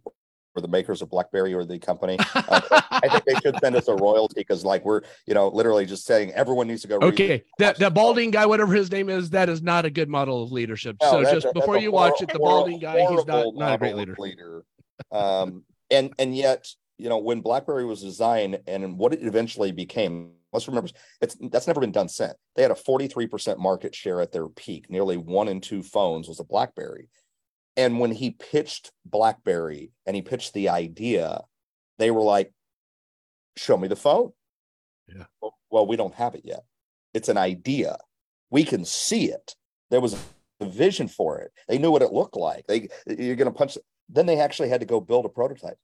or 0.55 0.61
the 0.61 0.67
makers 0.67 1.01
of 1.01 1.09
BlackBerry 1.09 1.53
or 1.53 1.65
the 1.65 1.79
company. 1.79 2.17
Uh, 2.35 2.81
I 2.91 3.07
think 3.09 3.23
they 3.25 3.35
should 3.41 3.55
send 3.59 3.75
us 3.75 3.87
a 3.87 3.95
royalty 3.95 4.35
because, 4.37 4.65
like, 4.65 4.83
we're 4.83 5.01
you 5.25 5.33
know 5.33 5.47
literally 5.47 5.85
just 5.85 6.05
saying 6.05 6.31
everyone 6.33 6.67
needs 6.67 6.81
to 6.81 6.87
go. 6.87 6.97
Okay, 6.97 7.43
that 7.57 7.77
that 7.79 7.93
balding 7.93 8.31
guy, 8.31 8.45
whatever 8.45 8.73
his 8.73 8.91
name 8.91 9.09
is, 9.09 9.29
that 9.31 9.49
is 9.49 9.61
not 9.61 9.85
a 9.85 9.89
good 9.89 10.09
model 10.09 10.43
of 10.43 10.51
leadership. 10.51 10.97
No, 11.01 11.23
so 11.23 11.31
just 11.31 11.45
a, 11.45 11.53
before 11.53 11.77
you 11.77 11.91
watch 11.91 12.21
it, 12.21 12.29
the 12.29 12.39
balding 12.39 12.79
guy, 12.79 13.05
he's 13.07 13.25
not 13.25 13.55
not 13.55 13.73
a 13.75 13.77
great 13.77 13.95
leader. 13.95 14.15
leader. 14.17 14.65
Um, 15.11 15.63
and 15.89 16.13
and 16.19 16.35
yet, 16.35 16.67
you 16.97 17.09
know, 17.09 17.17
when 17.17 17.41
BlackBerry 17.41 17.85
was 17.85 18.01
designed 18.01 18.59
and 18.67 18.97
what 18.97 19.13
it 19.13 19.23
eventually 19.23 19.71
became, 19.71 20.31
let's 20.51 20.67
remember 20.67 20.89
it's 21.21 21.35
that's 21.49 21.67
never 21.67 21.81
been 21.81 21.91
done 21.91 22.09
since. 22.09 22.33
They 22.55 22.61
had 22.61 22.71
a 22.71 22.75
43% 22.75 23.57
market 23.57 23.95
share 23.95 24.21
at 24.21 24.31
their 24.31 24.47
peak. 24.47 24.89
Nearly 24.89 25.17
one 25.17 25.47
in 25.47 25.61
two 25.61 25.83
phones 25.83 26.27
was 26.27 26.39
a 26.39 26.43
BlackBerry. 26.43 27.09
And 27.75 27.99
when 27.99 28.11
he 28.11 28.31
pitched 28.31 28.91
BlackBerry 29.05 29.91
and 30.05 30.15
he 30.15 30.21
pitched 30.21 30.53
the 30.53 30.69
idea, 30.69 31.41
they 31.97 32.11
were 32.11 32.21
like, 32.21 32.53
show 33.57 33.77
me 33.77 33.87
the 33.87 33.95
phone. 33.95 34.31
Yeah. 35.07 35.25
Well, 35.41 35.55
well, 35.69 35.87
we 35.87 35.95
don't 35.95 36.13
have 36.15 36.35
it 36.35 36.41
yet. 36.43 36.63
It's 37.13 37.29
an 37.29 37.37
idea. 37.37 37.97
We 38.49 38.63
can 38.63 38.85
see 38.85 39.31
it. 39.31 39.55
There 39.89 40.01
was 40.01 40.15
a 40.59 40.65
vision 40.65 41.07
for 41.07 41.39
it. 41.39 41.51
They 41.67 41.77
knew 41.77 41.91
what 41.91 42.01
it 42.01 42.13
looked 42.13 42.35
like. 42.35 42.65
They 42.67 42.89
you're 43.07 43.35
gonna 43.35 43.51
punch 43.51 43.77
then 44.09 44.25
they 44.25 44.39
actually 44.39 44.69
had 44.69 44.81
to 44.81 44.85
go 44.85 44.99
build 44.99 45.25
a 45.25 45.29
prototype. 45.29 45.77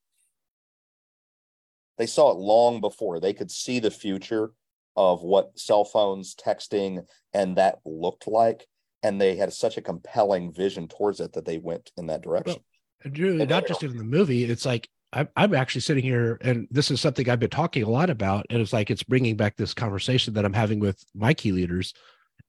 They 1.98 2.06
saw 2.06 2.32
it 2.32 2.38
long 2.38 2.82
before. 2.82 3.20
They 3.20 3.34
could 3.34 3.52
see 3.52 3.80
the 3.80 3.92
future 3.92 4.52
of 4.96 5.22
what 5.22 5.58
cell 5.58 5.84
phones, 5.84 6.36
texting, 6.36 7.06
and 7.34 7.58
that 7.58 7.80
looked 7.86 8.28
like 8.28 8.68
and 9.04 9.20
they 9.20 9.36
had 9.36 9.54
such 9.54 9.78
a 9.78 9.82
compelling 9.82 10.52
vision 10.52 10.88
towards 10.88 11.20
it 11.20 11.34
that 11.34 11.46
they 11.46 11.58
went 11.58 11.92
in 11.98 12.08
that 12.08 12.22
direction. 12.22 12.58
Well, 13.04 13.14
Dru, 13.14 13.46
not 13.46 13.68
just 13.68 13.84
in 13.84 13.98
the 13.98 14.04
movie, 14.04 14.44
it's 14.44 14.66
like 14.66 14.90
I'm, 15.14 15.30
I'm 15.36 15.56
actually 15.56 15.82
sitting 15.82 16.04
here, 16.04 16.38
and 16.42 16.68
this 16.70 16.92
is 16.92 17.02
something 17.02 17.30
I've 17.30 17.40
been 17.40 17.50
talking 17.50 17.84
a 17.84 17.90
lot 17.90 18.10
about, 18.10 18.46
and 18.50 18.62
it's 18.62 18.74
like 18.74 18.92
it's 18.92 19.04
bringing 19.04 19.36
back 19.36 19.56
this 19.56 19.74
conversation 19.74 20.34
that 20.34 20.46
I'm 20.46 20.54
having 20.54 20.80
with 20.80 21.04
my 21.16 21.34
key 21.34 21.52
leaders. 21.52 21.94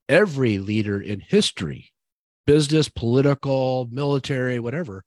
Every 0.09 0.59
leader 0.59 1.01
in 1.01 1.21
history, 1.21 1.93
business, 2.47 2.89
political, 2.89 3.89
military, 3.91 4.59
whatever, 4.59 5.05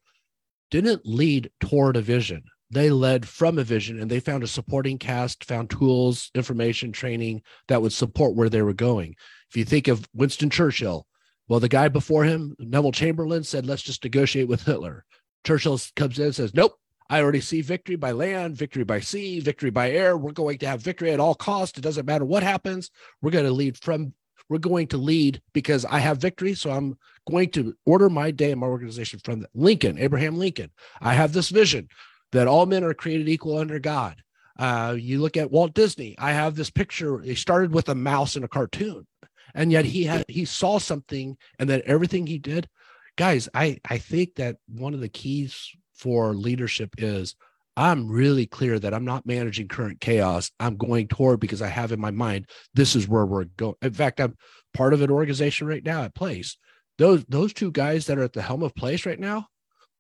didn't 0.72 1.02
lead 1.06 1.52
toward 1.60 1.98
a 1.98 2.02
vision. 2.02 2.44
They 2.72 2.90
led 2.90 3.28
from 3.28 3.60
a 3.60 3.64
vision 3.64 4.00
and 4.00 4.10
they 4.10 4.20
found 4.20 4.44
a 4.44 4.48
supporting 4.48 4.98
cast, 4.98 5.46
found 5.46 5.70
tools, 5.70 6.32
information, 6.34 6.92
training 6.92 7.44
that 7.68 7.82
would 7.82 7.94
support 7.94 8.34
where 8.34 8.50
they 8.50 8.64
were 8.64 8.74
going. 8.74 9.16
If 9.50 9.58
you 9.58 9.66
think 9.66 9.88
of 9.88 10.08
Winston 10.16 10.50
Churchill, 10.50 11.06
well, 11.54 11.60
the 11.60 11.70
guy 11.70 11.88
before 11.88 12.24
him, 12.24 12.56
Neville 12.58 12.92
Chamberlain, 12.92 13.44
said, 13.44 13.68
let's 13.68 13.84
just 13.84 14.04
negotiate 14.04 14.48
with 14.48 14.64
Hitler. 14.64 15.06
Churchill 15.46 15.80
comes 15.96 16.18
in 16.18 16.26
and 16.26 16.34
says, 16.34 16.56
nope, 16.56 16.80
I 17.12 17.22
already 17.22 17.42
see 17.42 17.62
victory 17.62 17.96
by 17.96 18.12
land, 18.12 18.56
victory 18.56 18.84
by 18.84 19.02
sea, 19.02 19.40
victory 19.40 19.70
by 19.70 19.92
air. 19.92 20.18
We're 20.18 20.32
going 20.32 20.58
to 20.58 20.68
have 20.68 20.82
victory 20.82 21.12
at 21.12 21.20
all 21.20 21.36
costs. 21.36 21.78
It 21.78 21.82
doesn't 21.82 22.08
matter 22.08 22.26
what 22.26 22.42
happens. 22.42 22.90
We're 23.22 23.30
going 23.30 23.46
to 23.46 23.52
lead 23.52 23.78
from, 23.78 24.16
we're 24.50 24.58
going 24.58 24.88
to 24.88 24.98
lead 24.98 25.44
because 25.54 25.86
I 25.86 26.00
have 26.00 26.18
victory. 26.18 26.56
So 26.56 26.72
I'm 26.72 26.98
going 27.30 27.52
to 27.52 27.76
order 27.86 28.10
my 28.10 28.32
day 28.32 28.50
and 28.50 28.60
my 28.60 28.66
organization 28.66 29.20
from 29.24 29.46
Lincoln, 29.54 30.00
Abraham 30.00 30.40
Lincoln. 30.40 30.72
I 31.02 31.14
have 31.14 31.34
this 31.34 31.50
vision 31.50 31.88
that 32.32 32.48
all 32.48 32.66
men 32.66 32.84
are 32.84 32.96
created 32.96 33.30
equal 33.30 33.60
under 33.60 33.78
God. 33.78 34.24
Uh, 34.58 34.96
you 34.98 35.22
look 35.22 35.38
at 35.38 35.52
Walt 35.52 35.76
Disney. 35.76 36.16
I 36.18 36.32
have 36.32 36.56
this 36.56 36.72
picture. 36.72 37.20
He 37.20 37.36
started 37.36 37.72
with 37.72 37.90
a 37.90 37.94
mouse 37.94 38.36
in 38.36 38.44
a 38.44 38.48
cartoon 38.48 39.06
and 39.54 39.72
yet 39.72 39.86
he 39.86 40.04
had 40.04 40.26
he 40.28 40.46
saw 40.46 40.78
something 40.78 41.38
and 41.60 41.70
that 41.70 41.84
everything 41.86 42.28
he 42.28 42.38
did. 42.38 42.68
Guys 43.16 43.48
i 43.54 43.78
i 43.90 43.98
think 44.00 44.36
that 44.36 44.58
one 44.68 44.94
of 44.94 45.00
the 45.00 45.10
keys 45.10 45.70
for 45.94 46.34
leadership 46.34 46.96
is 46.98 47.36
i'm 47.78 48.10
really 48.10 48.48
clear 48.48 48.80
that 48.80 48.94
i'm 48.94 49.06
not 49.06 49.26
managing 49.26 49.68
current 49.68 50.00
chaos. 50.00 50.52
I'm 50.60 50.78
going 50.78 51.08
toward 51.08 51.40
because 51.40 51.62
i 51.62 51.68
have 51.68 51.92
in 51.92 52.00
my 52.00 52.10
mind 52.12 52.50
this 52.74 52.96
is 52.96 53.08
where 53.08 53.26
we're 53.26 53.46
going 53.46 53.76
in 53.84 53.94
fact 53.94 54.20
i'm 54.20 54.36
part 54.74 54.94
of 54.94 55.02
an 55.02 55.12
organization 55.12 55.68
right 55.68 55.84
now 55.84 56.02
at 56.02 56.16
place. 56.16 56.58
Those 56.98 57.24
those 57.26 57.54
two 57.54 57.72
guys 57.72 58.08
that 58.08 58.18
are 58.18 58.24
at 58.24 58.34
the 58.34 58.42
helm 58.42 58.64
of 58.64 58.76
place 58.76 59.06
right 59.06 59.20
now 59.20 59.48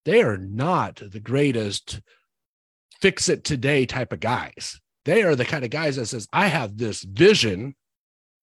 they 0.05 0.21
are 0.21 0.37
not 0.37 1.01
the 1.11 1.19
greatest 1.19 2.01
fix 2.99 3.29
it 3.29 3.43
today 3.43 3.85
type 3.85 4.11
of 4.11 4.19
guys. 4.19 4.79
They 5.05 5.23
are 5.23 5.35
the 5.35 5.45
kind 5.45 5.63
of 5.63 5.69
guys 5.69 5.97
that 5.97 6.07
says 6.07 6.27
i 6.33 6.47
have 6.47 6.77
this 6.77 7.03
vision 7.03 7.75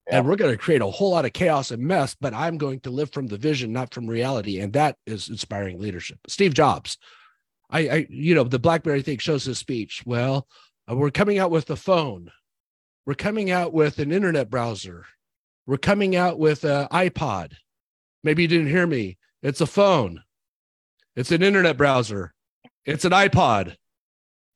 yeah. 0.06 0.18
and 0.18 0.26
we're 0.26 0.36
going 0.36 0.52
to 0.52 0.58
create 0.58 0.82
a 0.82 0.86
whole 0.86 1.10
lot 1.10 1.24
of 1.24 1.32
chaos 1.32 1.70
and 1.70 1.82
mess 1.82 2.16
but 2.20 2.34
i'm 2.34 2.58
going 2.58 2.80
to 2.80 2.90
live 2.90 3.12
from 3.12 3.26
the 3.26 3.36
vision 3.36 3.72
not 3.72 3.92
from 3.92 4.06
reality 4.06 4.60
and 4.60 4.72
that 4.72 4.96
is 5.06 5.28
inspiring 5.28 5.78
leadership. 5.78 6.18
Steve 6.28 6.54
jobs. 6.54 6.98
I, 7.70 7.78
I 7.80 8.06
you 8.08 8.34
know 8.34 8.44
the 8.44 8.58
blackberry 8.58 9.02
thing 9.02 9.18
shows 9.18 9.44
his 9.44 9.58
speech. 9.58 10.02
Well 10.04 10.46
uh, 10.90 10.96
we're 10.96 11.10
coming 11.10 11.38
out 11.38 11.50
with 11.50 11.66
the 11.66 11.76
phone. 11.76 12.30
We're 13.06 13.14
coming 13.14 13.50
out 13.50 13.72
with 13.72 13.98
an 13.98 14.12
internet 14.12 14.50
browser. 14.50 15.06
We're 15.66 15.78
coming 15.78 16.16
out 16.16 16.38
with 16.38 16.64
an 16.64 16.88
ipod. 16.88 17.52
Maybe 18.22 18.42
you 18.42 18.48
didn't 18.48 18.68
hear 18.68 18.86
me. 18.86 19.18
It's 19.42 19.60
a 19.60 19.66
phone. 19.66 20.22
It's 21.16 21.32
an 21.32 21.42
internet 21.42 21.76
browser. 21.76 22.34
It's 22.84 23.04
an 23.04 23.12
ipod. 23.12 23.76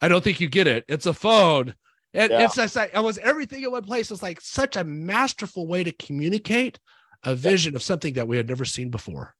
I 0.00 0.09
don't 0.09 0.22
think 0.22 0.40
you 0.40 0.48
get 0.48 0.66
it. 0.66 0.85
It's 0.88 1.07
a 1.07 1.14
phone 1.14 1.74
and 2.14 2.31
yeah. 2.31 2.44
it's 2.44 2.55
just 2.55 2.77
like 2.77 2.92
it 2.94 3.03
was 3.03 3.18
everything 3.18 3.64
in 3.64 3.72
one 3.72 3.83
place. 3.83 4.11
It's 4.11 4.22
like 4.22 4.40
such 4.40 4.77
a 4.77 4.85
masterful 4.85 5.66
way 5.66 5.83
to 5.83 5.92
communicate 5.92 6.79
a 7.24 7.35
vision 7.35 7.74
of 7.74 7.83
something 7.83 8.14
that 8.14 8.29
we 8.29 8.37
had 8.37 8.48
never 8.48 8.64
seen 8.64 8.90
before. 8.90 9.35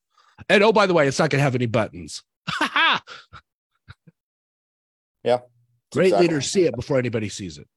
And 0.49 0.63
oh, 0.65 0.73
by 0.73 0.87
the 0.87 0.95
way, 0.95 1.07
it's 1.07 1.21
not 1.21 1.31
going 1.31 1.39
to 1.39 1.45
have 1.45 1.55
any 1.55 1.67
buttons. 1.67 2.25
yeah. 2.61 2.99
Great 5.93 6.07
exactly. 6.07 6.27
leaders 6.27 6.51
see 6.51 6.65
it 6.65 6.75
before 6.75 6.99
anybody 6.99 7.29
sees 7.29 7.59
it. 7.59 7.69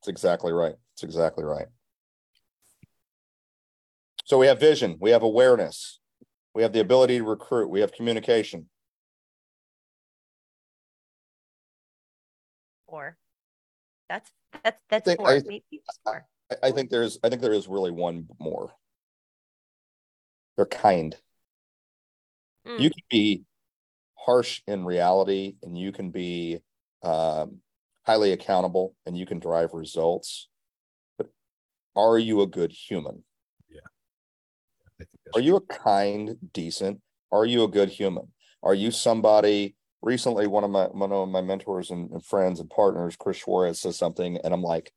It's 0.00 0.08
exactly 0.08 0.52
right. 0.52 0.76
It's 0.94 1.02
exactly 1.02 1.44
right. 1.44 1.66
So 4.24 4.38
we 4.38 4.46
have 4.46 4.60
vision, 4.60 4.98
we 5.00 5.10
have 5.10 5.22
awareness, 5.22 5.98
we 6.54 6.62
have 6.62 6.72
the 6.72 6.80
ability 6.80 7.18
to 7.18 7.24
recruit, 7.24 7.70
we 7.70 7.80
have 7.80 7.92
communication. 7.92 8.68
Or 12.86 13.16
that's 14.08 14.30
that's 14.64 14.80
that's 14.88 15.08
I 15.08 15.10
think, 15.10 15.20
four. 15.20 15.28
I, 15.28 15.42
Maybe 15.46 15.82
four. 16.04 16.26
I, 16.50 16.68
I 16.68 16.70
think 16.72 16.90
there's 16.90 17.18
I 17.22 17.28
think 17.28 17.42
there 17.42 17.52
is 17.52 17.68
really 17.68 17.90
one 17.90 18.26
more. 18.38 18.72
They're 20.56 20.66
kind. 20.66 21.16
Mm. 22.66 22.80
You 22.80 22.90
can 22.90 23.02
be 23.10 23.44
harsh 24.16 24.62
in 24.66 24.84
reality, 24.84 25.56
and 25.62 25.78
you 25.78 25.92
can 25.92 26.10
be 26.10 26.60
um, 27.02 27.58
highly 28.04 28.32
accountable, 28.32 28.94
and 29.06 29.16
you 29.16 29.24
can 29.24 29.38
drive 29.38 29.72
results. 29.72 30.48
But 31.16 31.28
are 31.94 32.18
you 32.18 32.42
a 32.42 32.46
good 32.46 32.72
human? 32.72 33.22
Yeah. 33.70 35.06
Are 35.34 35.40
you 35.40 35.56
a 35.56 35.60
kind, 35.60 36.36
decent? 36.52 37.00
Are 37.30 37.46
you 37.46 37.62
a 37.64 37.68
good 37.68 37.90
human? 37.90 38.32
Are 38.62 38.74
you 38.74 38.90
somebody 38.90 39.76
recently 40.02 40.46
one 40.46 40.64
of 40.64 40.70
my 40.70 40.84
one 40.84 41.12
of 41.12 41.28
my 41.28 41.40
mentors 41.40 41.90
and, 41.90 42.10
and 42.10 42.24
friends 42.24 42.60
and 42.60 42.70
partners, 42.70 43.16
Chris 43.16 43.40
Suarez, 43.40 43.80
says 43.80 43.96
something, 43.96 44.38
and 44.42 44.54
I'm 44.54 44.62
like, 44.62 44.92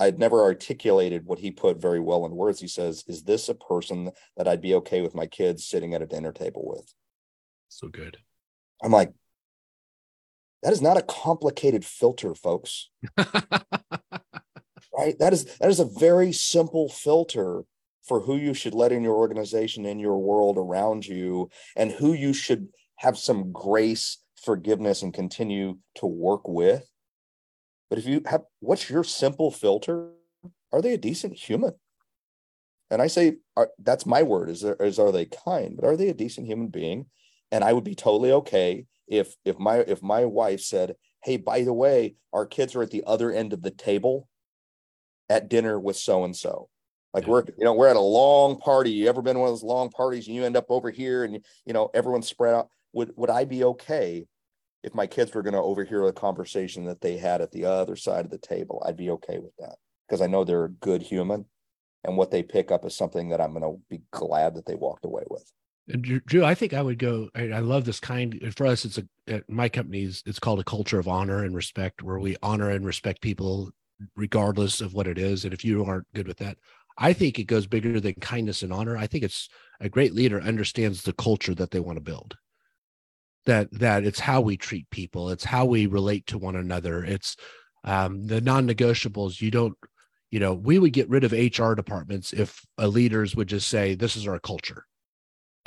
I'd 0.00 0.18
never 0.18 0.42
articulated 0.42 1.24
what 1.24 1.38
he 1.38 1.50
put 1.50 1.80
very 1.80 2.00
well 2.00 2.26
in 2.26 2.32
words. 2.32 2.60
He 2.60 2.68
says, 2.68 3.04
Is 3.06 3.22
this 3.22 3.48
a 3.48 3.54
person 3.54 4.10
that 4.36 4.48
I'd 4.48 4.62
be 4.62 4.74
okay 4.74 5.00
with 5.00 5.14
my 5.14 5.26
kids 5.26 5.64
sitting 5.64 5.94
at 5.94 6.02
a 6.02 6.06
dinner 6.06 6.32
table 6.32 6.62
with? 6.66 6.92
So 7.68 7.88
good. 7.88 8.18
I'm 8.82 8.92
like, 8.92 9.12
that 10.62 10.72
is 10.72 10.82
not 10.82 10.96
a 10.96 11.02
complicated 11.02 11.84
filter, 11.84 12.34
folks. 12.34 12.90
right? 13.16 15.18
That 15.18 15.32
is 15.32 15.44
that 15.58 15.70
is 15.70 15.80
a 15.80 15.84
very 15.84 16.32
simple 16.32 16.88
filter 16.88 17.62
for 18.02 18.20
who 18.20 18.36
you 18.36 18.52
should 18.52 18.74
let 18.74 18.92
in 18.92 19.02
your 19.02 19.16
organization, 19.16 19.86
in 19.86 19.98
your 19.98 20.18
world 20.18 20.58
around 20.58 21.06
you, 21.06 21.48
and 21.76 21.90
who 21.90 22.12
you 22.12 22.32
should 22.32 22.68
have 22.96 23.18
some 23.18 23.52
grace, 23.52 24.18
forgiveness, 24.42 25.02
and 25.02 25.12
continue 25.12 25.78
to 25.96 26.06
work 26.06 26.46
with. 26.46 26.88
But 27.90 27.98
if 27.98 28.06
you 28.06 28.22
have, 28.26 28.42
what's 28.60 28.88
your 28.88 29.04
simple 29.04 29.50
filter? 29.50 30.10
Are 30.72 30.82
they 30.82 30.94
a 30.94 30.98
decent 30.98 31.34
human? 31.34 31.74
And 32.90 33.00
I 33.00 33.06
say, 33.06 33.36
are, 33.56 33.70
that's 33.78 34.06
my 34.06 34.22
word 34.22 34.50
is, 34.50 34.60
there, 34.60 34.76
is 34.76 34.98
are 34.98 35.12
they 35.12 35.26
kind, 35.26 35.76
but 35.76 35.86
are 35.86 35.96
they 35.96 36.08
a 36.08 36.14
decent 36.14 36.46
human 36.46 36.68
being? 36.68 37.06
And 37.50 37.64
I 37.64 37.72
would 37.72 37.84
be 37.84 37.94
totally 37.94 38.32
okay 38.32 38.86
if 39.06 39.34
if 39.44 39.58
my 39.58 39.78
if 39.78 40.02
my 40.02 40.24
wife 40.24 40.60
said, 40.60 40.96
"Hey, 41.22 41.36
by 41.36 41.62
the 41.62 41.72
way, 41.72 42.16
our 42.32 42.46
kids 42.46 42.74
are 42.74 42.82
at 42.82 42.90
the 42.90 43.04
other 43.06 43.30
end 43.30 43.52
of 43.52 43.62
the 43.62 43.70
table 43.70 44.28
at 45.28 45.48
dinner 45.48 45.78
with 45.78 45.96
so 45.96 46.24
and 46.24 46.34
so." 46.34 46.68
Like 47.12 47.26
we're, 47.28 47.44
you 47.56 47.64
know, 47.64 47.74
we're 47.74 47.88
at 47.88 47.96
a 47.96 48.00
long 48.00 48.58
party. 48.58 48.90
You 48.90 49.08
ever 49.08 49.22
been 49.22 49.38
one 49.38 49.48
of 49.48 49.52
those 49.52 49.62
long 49.62 49.90
parties 49.90 50.26
and 50.26 50.34
you 50.34 50.44
end 50.44 50.56
up 50.56 50.66
over 50.68 50.90
here 50.90 51.22
and 51.22 51.44
you 51.64 51.72
know 51.72 51.90
everyone's 51.94 52.28
spread 52.28 52.54
out? 52.54 52.68
Would 52.94 53.12
would 53.16 53.30
I 53.30 53.44
be 53.44 53.64
okay 53.64 54.26
if 54.82 54.94
my 54.94 55.06
kids 55.06 55.34
were 55.34 55.42
going 55.42 55.54
to 55.54 55.60
overhear 55.60 56.06
a 56.06 56.12
conversation 56.12 56.84
that 56.84 57.00
they 57.00 57.16
had 57.16 57.40
at 57.40 57.52
the 57.52 57.64
other 57.64 57.96
side 57.96 58.24
of 58.24 58.30
the 58.30 58.38
table? 58.38 58.82
I'd 58.86 58.96
be 58.96 59.10
okay 59.10 59.38
with 59.38 59.54
that 59.58 59.76
because 60.08 60.20
I 60.20 60.26
know 60.26 60.44
they're 60.44 60.64
a 60.64 60.70
good 60.70 61.02
human, 61.02 61.46
and 62.04 62.16
what 62.16 62.30
they 62.30 62.42
pick 62.42 62.70
up 62.70 62.84
is 62.84 62.96
something 62.96 63.28
that 63.30 63.40
I'm 63.40 63.52
going 63.52 63.62
to 63.62 63.80
be 63.90 64.02
glad 64.10 64.54
that 64.54 64.66
they 64.66 64.74
walked 64.74 65.04
away 65.04 65.24
with. 65.28 65.50
And 65.88 66.22
Dru, 66.24 66.44
I 66.44 66.54
think 66.54 66.72
I 66.72 66.80
would 66.80 66.98
go. 66.98 67.28
I, 67.34 67.50
I 67.50 67.58
love 67.58 67.84
this 67.84 68.00
kind. 68.00 68.54
For 68.56 68.66
us, 68.66 68.84
it's 68.84 68.98
a 68.98 69.04
at 69.28 69.48
my 69.50 69.68
company's. 69.68 70.22
It's 70.24 70.38
called 70.38 70.60
a 70.60 70.64
culture 70.64 70.98
of 70.98 71.08
honor 71.08 71.44
and 71.44 71.54
respect, 71.54 72.02
where 72.02 72.18
we 72.18 72.36
honor 72.42 72.70
and 72.70 72.86
respect 72.86 73.20
people 73.20 73.70
regardless 74.16 74.80
of 74.80 74.94
what 74.94 75.06
it 75.06 75.18
is. 75.18 75.44
And 75.44 75.52
if 75.52 75.64
you 75.64 75.84
aren't 75.84 76.12
good 76.14 76.26
with 76.26 76.38
that, 76.38 76.56
I 76.98 77.12
think 77.12 77.38
it 77.38 77.44
goes 77.44 77.66
bigger 77.66 78.00
than 78.00 78.14
kindness 78.14 78.62
and 78.62 78.72
honor. 78.72 78.96
I 78.96 79.06
think 79.06 79.24
it's 79.24 79.48
a 79.80 79.88
great 79.88 80.14
leader 80.14 80.40
understands 80.40 81.02
the 81.02 81.12
culture 81.12 81.54
that 81.54 81.70
they 81.70 81.80
want 81.80 81.96
to 81.96 82.02
build. 82.02 82.36
That 83.46 83.70
that 83.72 84.04
it's 84.04 84.20
how 84.20 84.40
we 84.40 84.56
treat 84.56 84.88
people. 84.90 85.30
It's 85.30 85.44
how 85.44 85.64
we 85.64 85.86
relate 85.86 86.26
to 86.28 86.38
one 86.38 86.56
another. 86.56 87.04
It's 87.04 87.36
um, 87.84 88.26
the 88.26 88.40
non-negotiables. 88.40 89.40
You 89.40 89.50
don't. 89.50 89.76
You 90.30 90.40
know, 90.40 90.54
we 90.54 90.80
would 90.80 90.92
get 90.92 91.08
rid 91.08 91.22
of 91.22 91.32
HR 91.32 91.74
departments 91.74 92.32
if 92.32 92.64
leaders 92.78 93.36
would 93.36 93.48
just 93.48 93.68
say, 93.68 93.94
"This 93.94 94.16
is 94.16 94.26
our 94.26 94.38
culture." 94.38 94.86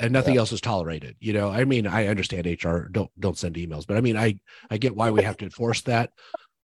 and 0.00 0.12
nothing 0.12 0.34
yeah. 0.34 0.40
else 0.40 0.52
is 0.52 0.60
tolerated 0.60 1.16
you 1.18 1.32
know 1.32 1.50
i 1.50 1.64
mean 1.64 1.84
i 1.84 2.06
understand 2.06 2.46
hr 2.62 2.86
don't 2.92 3.10
don't 3.18 3.36
send 3.36 3.56
emails 3.56 3.84
but 3.84 3.96
i 3.96 4.00
mean 4.00 4.16
i 4.16 4.32
i 4.70 4.78
get 4.78 4.94
why 4.94 5.10
we 5.10 5.24
have 5.24 5.36
to 5.36 5.44
enforce 5.44 5.80
that 5.80 6.10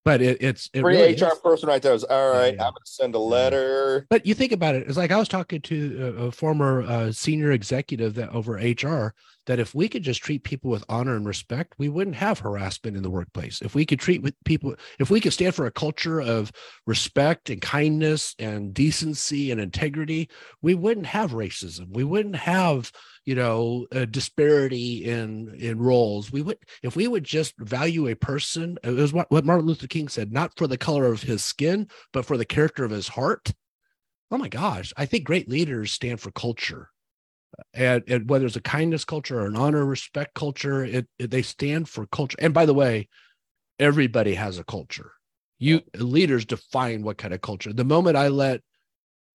but 0.05 0.21
it, 0.21 0.37
it's 0.39 0.69
it 0.71 0.81
free 0.81 0.97
really 0.97 1.13
HR 1.15 1.33
is. 1.33 1.39
person 1.43 1.67
right 1.67 1.81
there 1.81 1.93
is 1.93 2.03
all 2.03 2.31
right. 2.31 2.53
Yeah. 2.53 2.67
I'm 2.67 2.73
going 2.73 2.83
to 2.85 2.91
send 2.91 3.15
a 3.15 3.19
letter. 3.19 4.05
But 4.11 4.25
you 4.25 4.35
think 4.35 4.51
about 4.51 4.75
it, 4.75 4.87
it's 4.87 4.97
like 4.97 5.11
I 5.11 5.17
was 5.17 5.27
talking 5.27 5.61
to 5.61 6.15
a, 6.19 6.23
a 6.25 6.31
former 6.31 6.83
uh, 6.83 7.11
senior 7.11 7.51
executive 7.51 8.13
that 8.13 8.29
over 8.29 8.53
HR 8.53 9.15
that 9.45 9.59
if 9.59 9.75
we 9.75 9.87
could 9.87 10.03
just 10.03 10.21
treat 10.21 10.43
people 10.43 10.71
with 10.71 10.83
honor 10.89 11.15
and 11.15 11.25
respect, 11.25 11.73
we 11.77 11.89
wouldn't 11.89 12.15
have 12.15 12.39
harassment 12.39 12.97
in 12.97 13.03
the 13.03 13.09
workplace. 13.09 13.61
If 13.61 13.75
we 13.75 13.85
could 13.85 13.99
treat 13.99 14.21
with 14.21 14.33
people, 14.43 14.75
if 14.99 15.09
we 15.09 15.21
could 15.21 15.33
stand 15.33 15.55
for 15.55 15.65
a 15.65 15.71
culture 15.71 16.21
of 16.21 16.51
respect 16.87 17.49
and 17.49 17.61
kindness 17.61 18.35
and 18.39 18.73
decency 18.73 19.51
and 19.51 19.61
integrity, 19.61 20.29
we 20.61 20.75
wouldn't 20.75 21.07
have 21.07 21.31
racism. 21.31 21.87
We 21.91 22.03
wouldn't 22.03 22.35
have 22.35 22.91
you 23.25 23.35
know 23.35 23.87
a 23.91 24.05
disparity 24.05 25.03
in 25.05 25.53
in 25.57 25.79
roles 25.79 26.31
we 26.31 26.41
would 26.41 26.57
if 26.83 26.95
we 26.95 27.07
would 27.07 27.23
just 27.23 27.53
value 27.57 28.07
a 28.07 28.15
person 28.15 28.77
it 28.83 28.91
was 28.91 29.11
what, 29.13 29.29
what 29.31 29.45
martin 29.45 29.65
luther 29.65 29.87
king 29.87 30.07
said 30.07 30.31
not 30.31 30.55
for 30.57 30.67
the 30.67 30.77
color 30.77 31.05
of 31.05 31.23
his 31.23 31.43
skin 31.43 31.87
but 32.13 32.25
for 32.25 32.37
the 32.37 32.45
character 32.45 32.85
of 32.85 32.91
his 32.91 33.07
heart 33.07 33.51
oh 34.29 34.37
my 34.37 34.47
gosh 34.47 34.93
i 34.95 35.05
think 35.05 35.23
great 35.23 35.49
leaders 35.49 35.91
stand 35.91 36.19
for 36.19 36.31
culture 36.31 36.89
and, 37.73 38.29
whether 38.29 38.45
it's 38.45 38.55
a 38.55 38.61
kindness 38.61 39.05
culture 39.05 39.39
or 39.39 39.45
an 39.45 39.55
honor 39.55 39.85
respect 39.85 40.33
culture 40.33 40.83
it, 40.83 41.07
it 41.19 41.31
they 41.31 41.41
stand 41.41 41.87
for 41.89 42.05
culture 42.07 42.37
and 42.39 42.53
by 42.53 42.65
the 42.65 42.73
way 42.73 43.07
everybody 43.79 44.33
has 44.33 44.57
a 44.57 44.63
culture 44.63 45.11
you 45.59 45.81
leaders 45.97 46.45
define 46.45 47.03
what 47.03 47.17
kind 47.17 47.33
of 47.33 47.41
culture 47.41 47.73
the 47.73 47.83
moment 47.83 48.17
i 48.17 48.27
let 48.27 48.61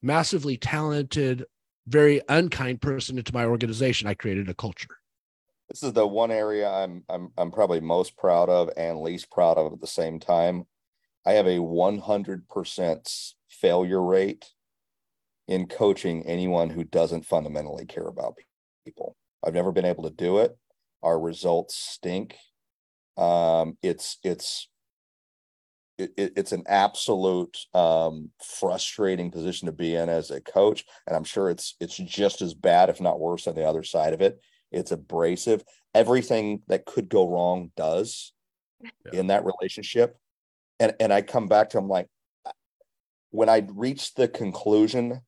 massively 0.02 0.58
talented 0.58 1.46
very 1.90 2.22
unkind 2.30 2.82
person 2.82 3.18
into 3.18 3.34
my 3.34 3.46
organization, 3.46 4.08
I 4.08 4.14
created 4.14 4.48
a 4.48 4.54
culture. 4.54 4.96
This 5.70 5.84
is 5.84 5.94
the 5.94 6.06
one 6.06 6.32
area 6.32 6.70
I'm 6.70 7.04
I'm 7.10 7.32
I'm 7.38 7.52
probably 7.52 7.80
most 7.80 8.16
proud 8.16 8.50
of 8.50 8.70
and 8.78 9.02
least 9.02 9.30
proud 9.32 9.58
of 9.58 9.74
at 9.74 9.82
the 9.82 9.88
same 9.88 10.20
time. 10.20 10.66
I 11.26 11.34
have 11.34 11.48
a 11.48 11.58
100% 11.58 13.34
failure 13.50 14.02
rate 14.02 14.46
in 15.50 15.66
coaching 15.66 16.26
anyone 16.28 16.70
who 16.70 16.84
doesn't 16.84 17.26
fundamentally 17.26 17.86
care 17.86 18.08
about 18.08 18.38
people. 18.86 19.18
I've 19.44 19.56
never 19.56 19.72
been 19.72 19.84
able 19.84 20.04
to 20.04 20.12
do 20.12 20.38
it. 20.38 20.56
Our 21.02 21.20
results 21.20 21.76
stink. 21.76 22.38
Um, 23.18 23.76
it's 23.82 24.20
it's 24.24 24.70
it, 25.98 26.12
it's 26.18 26.52
an 26.52 26.64
absolute 26.68 27.58
um, 27.74 28.30
frustrating 28.42 29.32
position 29.32 29.66
to 29.66 29.72
be 29.72 29.96
in 29.96 30.08
as 30.08 30.30
a 30.30 30.40
coach, 30.40 30.86
and 31.08 31.16
I'm 31.16 31.24
sure 31.24 31.50
it's 31.50 31.76
it's 31.80 31.98
just 31.98 32.44
as 32.44 32.54
bad, 32.54 32.90
if 32.90 33.02
not 33.02 33.20
worse, 33.20 33.48
on 33.48 33.56
the 33.56 33.68
other 33.68 33.84
side 33.84 34.14
of 34.14 34.22
it. 34.22 34.40
It's 34.72 34.92
abrasive. 34.92 35.64
Everything 35.96 36.62
that 36.68 36.86
could 36.86 37.10
go 37.10 37.28
wrong 37.28 37.72
does 37.76 38.34
yeah. 38.82 39.20
in 39.20 39.28
that 39.28 39.46
relationship, 39.46 40.16
and 40.80 40.94
and 41.00 41.12
I 41.12 41.24
come 41.24 41.48
back 41.48 41.70
to 41.70 41.80
I'm 41.80 41.90
like, 41.90 42.08
when 43.32 43.50
I 43.50 43.66
reach 43.74 44.14
the 44.14 44.28
conclusion 44.28 45.22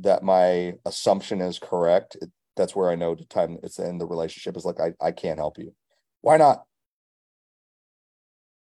that 0.00 0.22
my 0.22 0.74
assumption 0.84 1.40
is 1.40 1.58
correct, 1.58 2.16
it, 2.20 2.30
that's 2.56 2.74
where 2.74 2.90
I 2.90 2.96
know 2.96 3.14
the 3.14 3.24
time 3.24 3.58
it's 3.62 3.78
in 3.78 3.98
the 3.98 4.06
relationship 4.06 4.56
is 4.56 4.64
like 4.64 4.80
I 4.80 4.92
I 5.00 5.12
can't 5.12 5.38
help 5.38 5.58
you. 5.58 5.74
Why 6.20 6.36
not? 6.36 6.64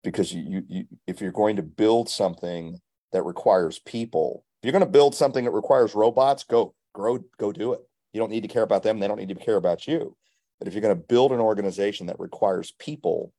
because 0.03 0.33
you, 0.33 0.63
you 0.69 0.85
if 1.07 1.21
you're 1.21 1.33
going 1.33 1.57
to 1.57 1.63
build 1.63 2.09
something 2.09 2.79
that 3.13 3.23
requires 3.23 3.79
people 3.81 4.45
if 4.63 4.67
you're 4.67 4.73
going 4.73 4.85
to 4.85 4.91
build 4.91 5.15
something 5.15 5.45
that 5.45 5.51
requires 5.51 5.95
robots 5.95 6.45
go 6.45 6.75
grow 6.95 7.19
go 7.39 7.53
do 7.53 7.73
it 7.73 7.81
you 8.13 8.21
don't 8.21 8.31
need 8.31 8.43
to 8.43 8.49
care 8.49 8.63
about 8.63 8.83
them 8.83 8.99
they 8.99 9.09
don't 9.09 9.19
need 9.19 9.29
to 9.29 9.35
care 9.35 9.57
about 9.57 9.87
you 9.87 10.17
but 10.59 10.69
if 10.69 10.75
you're 10.75 10.83
going 10.83 10.97
to 10.97 11.03
build 11.09 11.33
an 11.33 11.41
organization 11.41 12.07
that 12.07 12.21
requires 12.21 12.73
people 12.79 13.33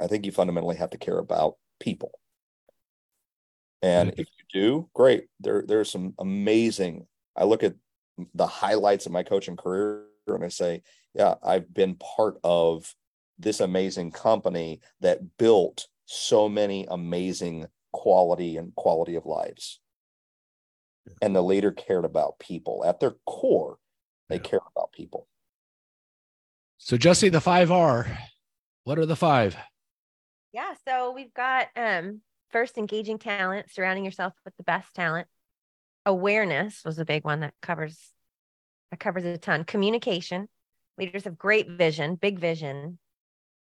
i 0.00 0.06
think 0.06 0.24
you 0.24 0.32
fundamentally 0.32 0.76
have 0.76 0.90
to 0.90 0.98
care 0.98 1.18
about 1.18 1.56
people 1.80 2.12
and 3.82 4.10
mm-hmm. 4.10 4.20
if 4.20 4.26
you 4.38 4.60
do 4.60 4.88
great 4.94 5.24
there 5.40 5.64
there's 5.66 5.90
some 5.90 6.14
amazing 6.18 7.06
i 7.36 7.44
look 7.44 7.62
at 7.62 7.74
the 8.34 8.46
highlights 8.46 9.06
of 9.06 9.12
my 9.12 9.22
coaching 9.22 9.56
career 9.56 10.04
and 10.26 10.44
i 10.44 10.48
say 10.48 10.82
yeah 11.14 11.34
i've 11.42 11.72
been 11.72 11.94
part 11.96 12.38
of 12.44 12.94
this 13.38 13.60
amazing 13.60 14.10
company 14.10 14.80
that 15.00 15.36
built 15.38 15.88
so 16.06 16.48
many 16.48 16.86
amazing 16.90 17.66
quality 17.92 18.56
and 18.56 18.74
quality 18.74 19.14
of 19.16 19.26
lives. 19.26 19.80
And 21.20 21.34
the 21.34 21.42
leader 21.42 21.72
cared 21.72 22.04
about 22.04 22.38
people. 22.38 22.84
At 22.86 23.00
their 23.00 23.16
core, 23.26 23.78
they 24.28 24.36
yeah. 24.36 24.42
care 24.42 24.60
about 24.74 24.92
people. 24.92 25.26
So 26.78 26.96
Jessie, 26.96 27.28
the 27.28 27.40
five 27.40 27.70
are 27.70 28.06
what 28.84 28.98
are 28.98 29.06
the 29.06 29.16
five? 29.16 29.56
Yeah, 30.52 30.74
so 30.86 31.12
we've 31.12 31.32
got 31.32 31.68
um 31.76 32.20
first 32.50 32.76
engaging 32.78 33.18
talent, 33.18 33.70
surrounding 33.70 34.04
yourself 34.04 34.34
with 34.44 34.56
the 34.56 34.64
best 34.64 34.92
talent. 34.94 35.28
Awareness 36.04 36.82
was 36.84 36.98
a 36.98 37.04
big 37.04 37.24
one 37.24 37.40
that 37.40 37.54
covers 37.62 37.98
that 38.90 39.00
covers 39.00 39.24
a 39.24 39.38
ton. 39.38 39.64
Communication. 39.64 40.48
Leaders 40.98 41.24
have 41.24 41.38
great 41.38 41.68
vision, 41.68 42.16
big 42.16 42.38
vision, 42.38 42.98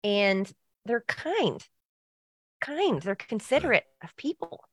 and 0.03 0.51
they're 0.85 1.01
kind 1.01 1.65
kind 2.59 3.01
they're 3.01 3.15
considerate 3.15 3.85
of 4.03 4.15
people 4.15 4.63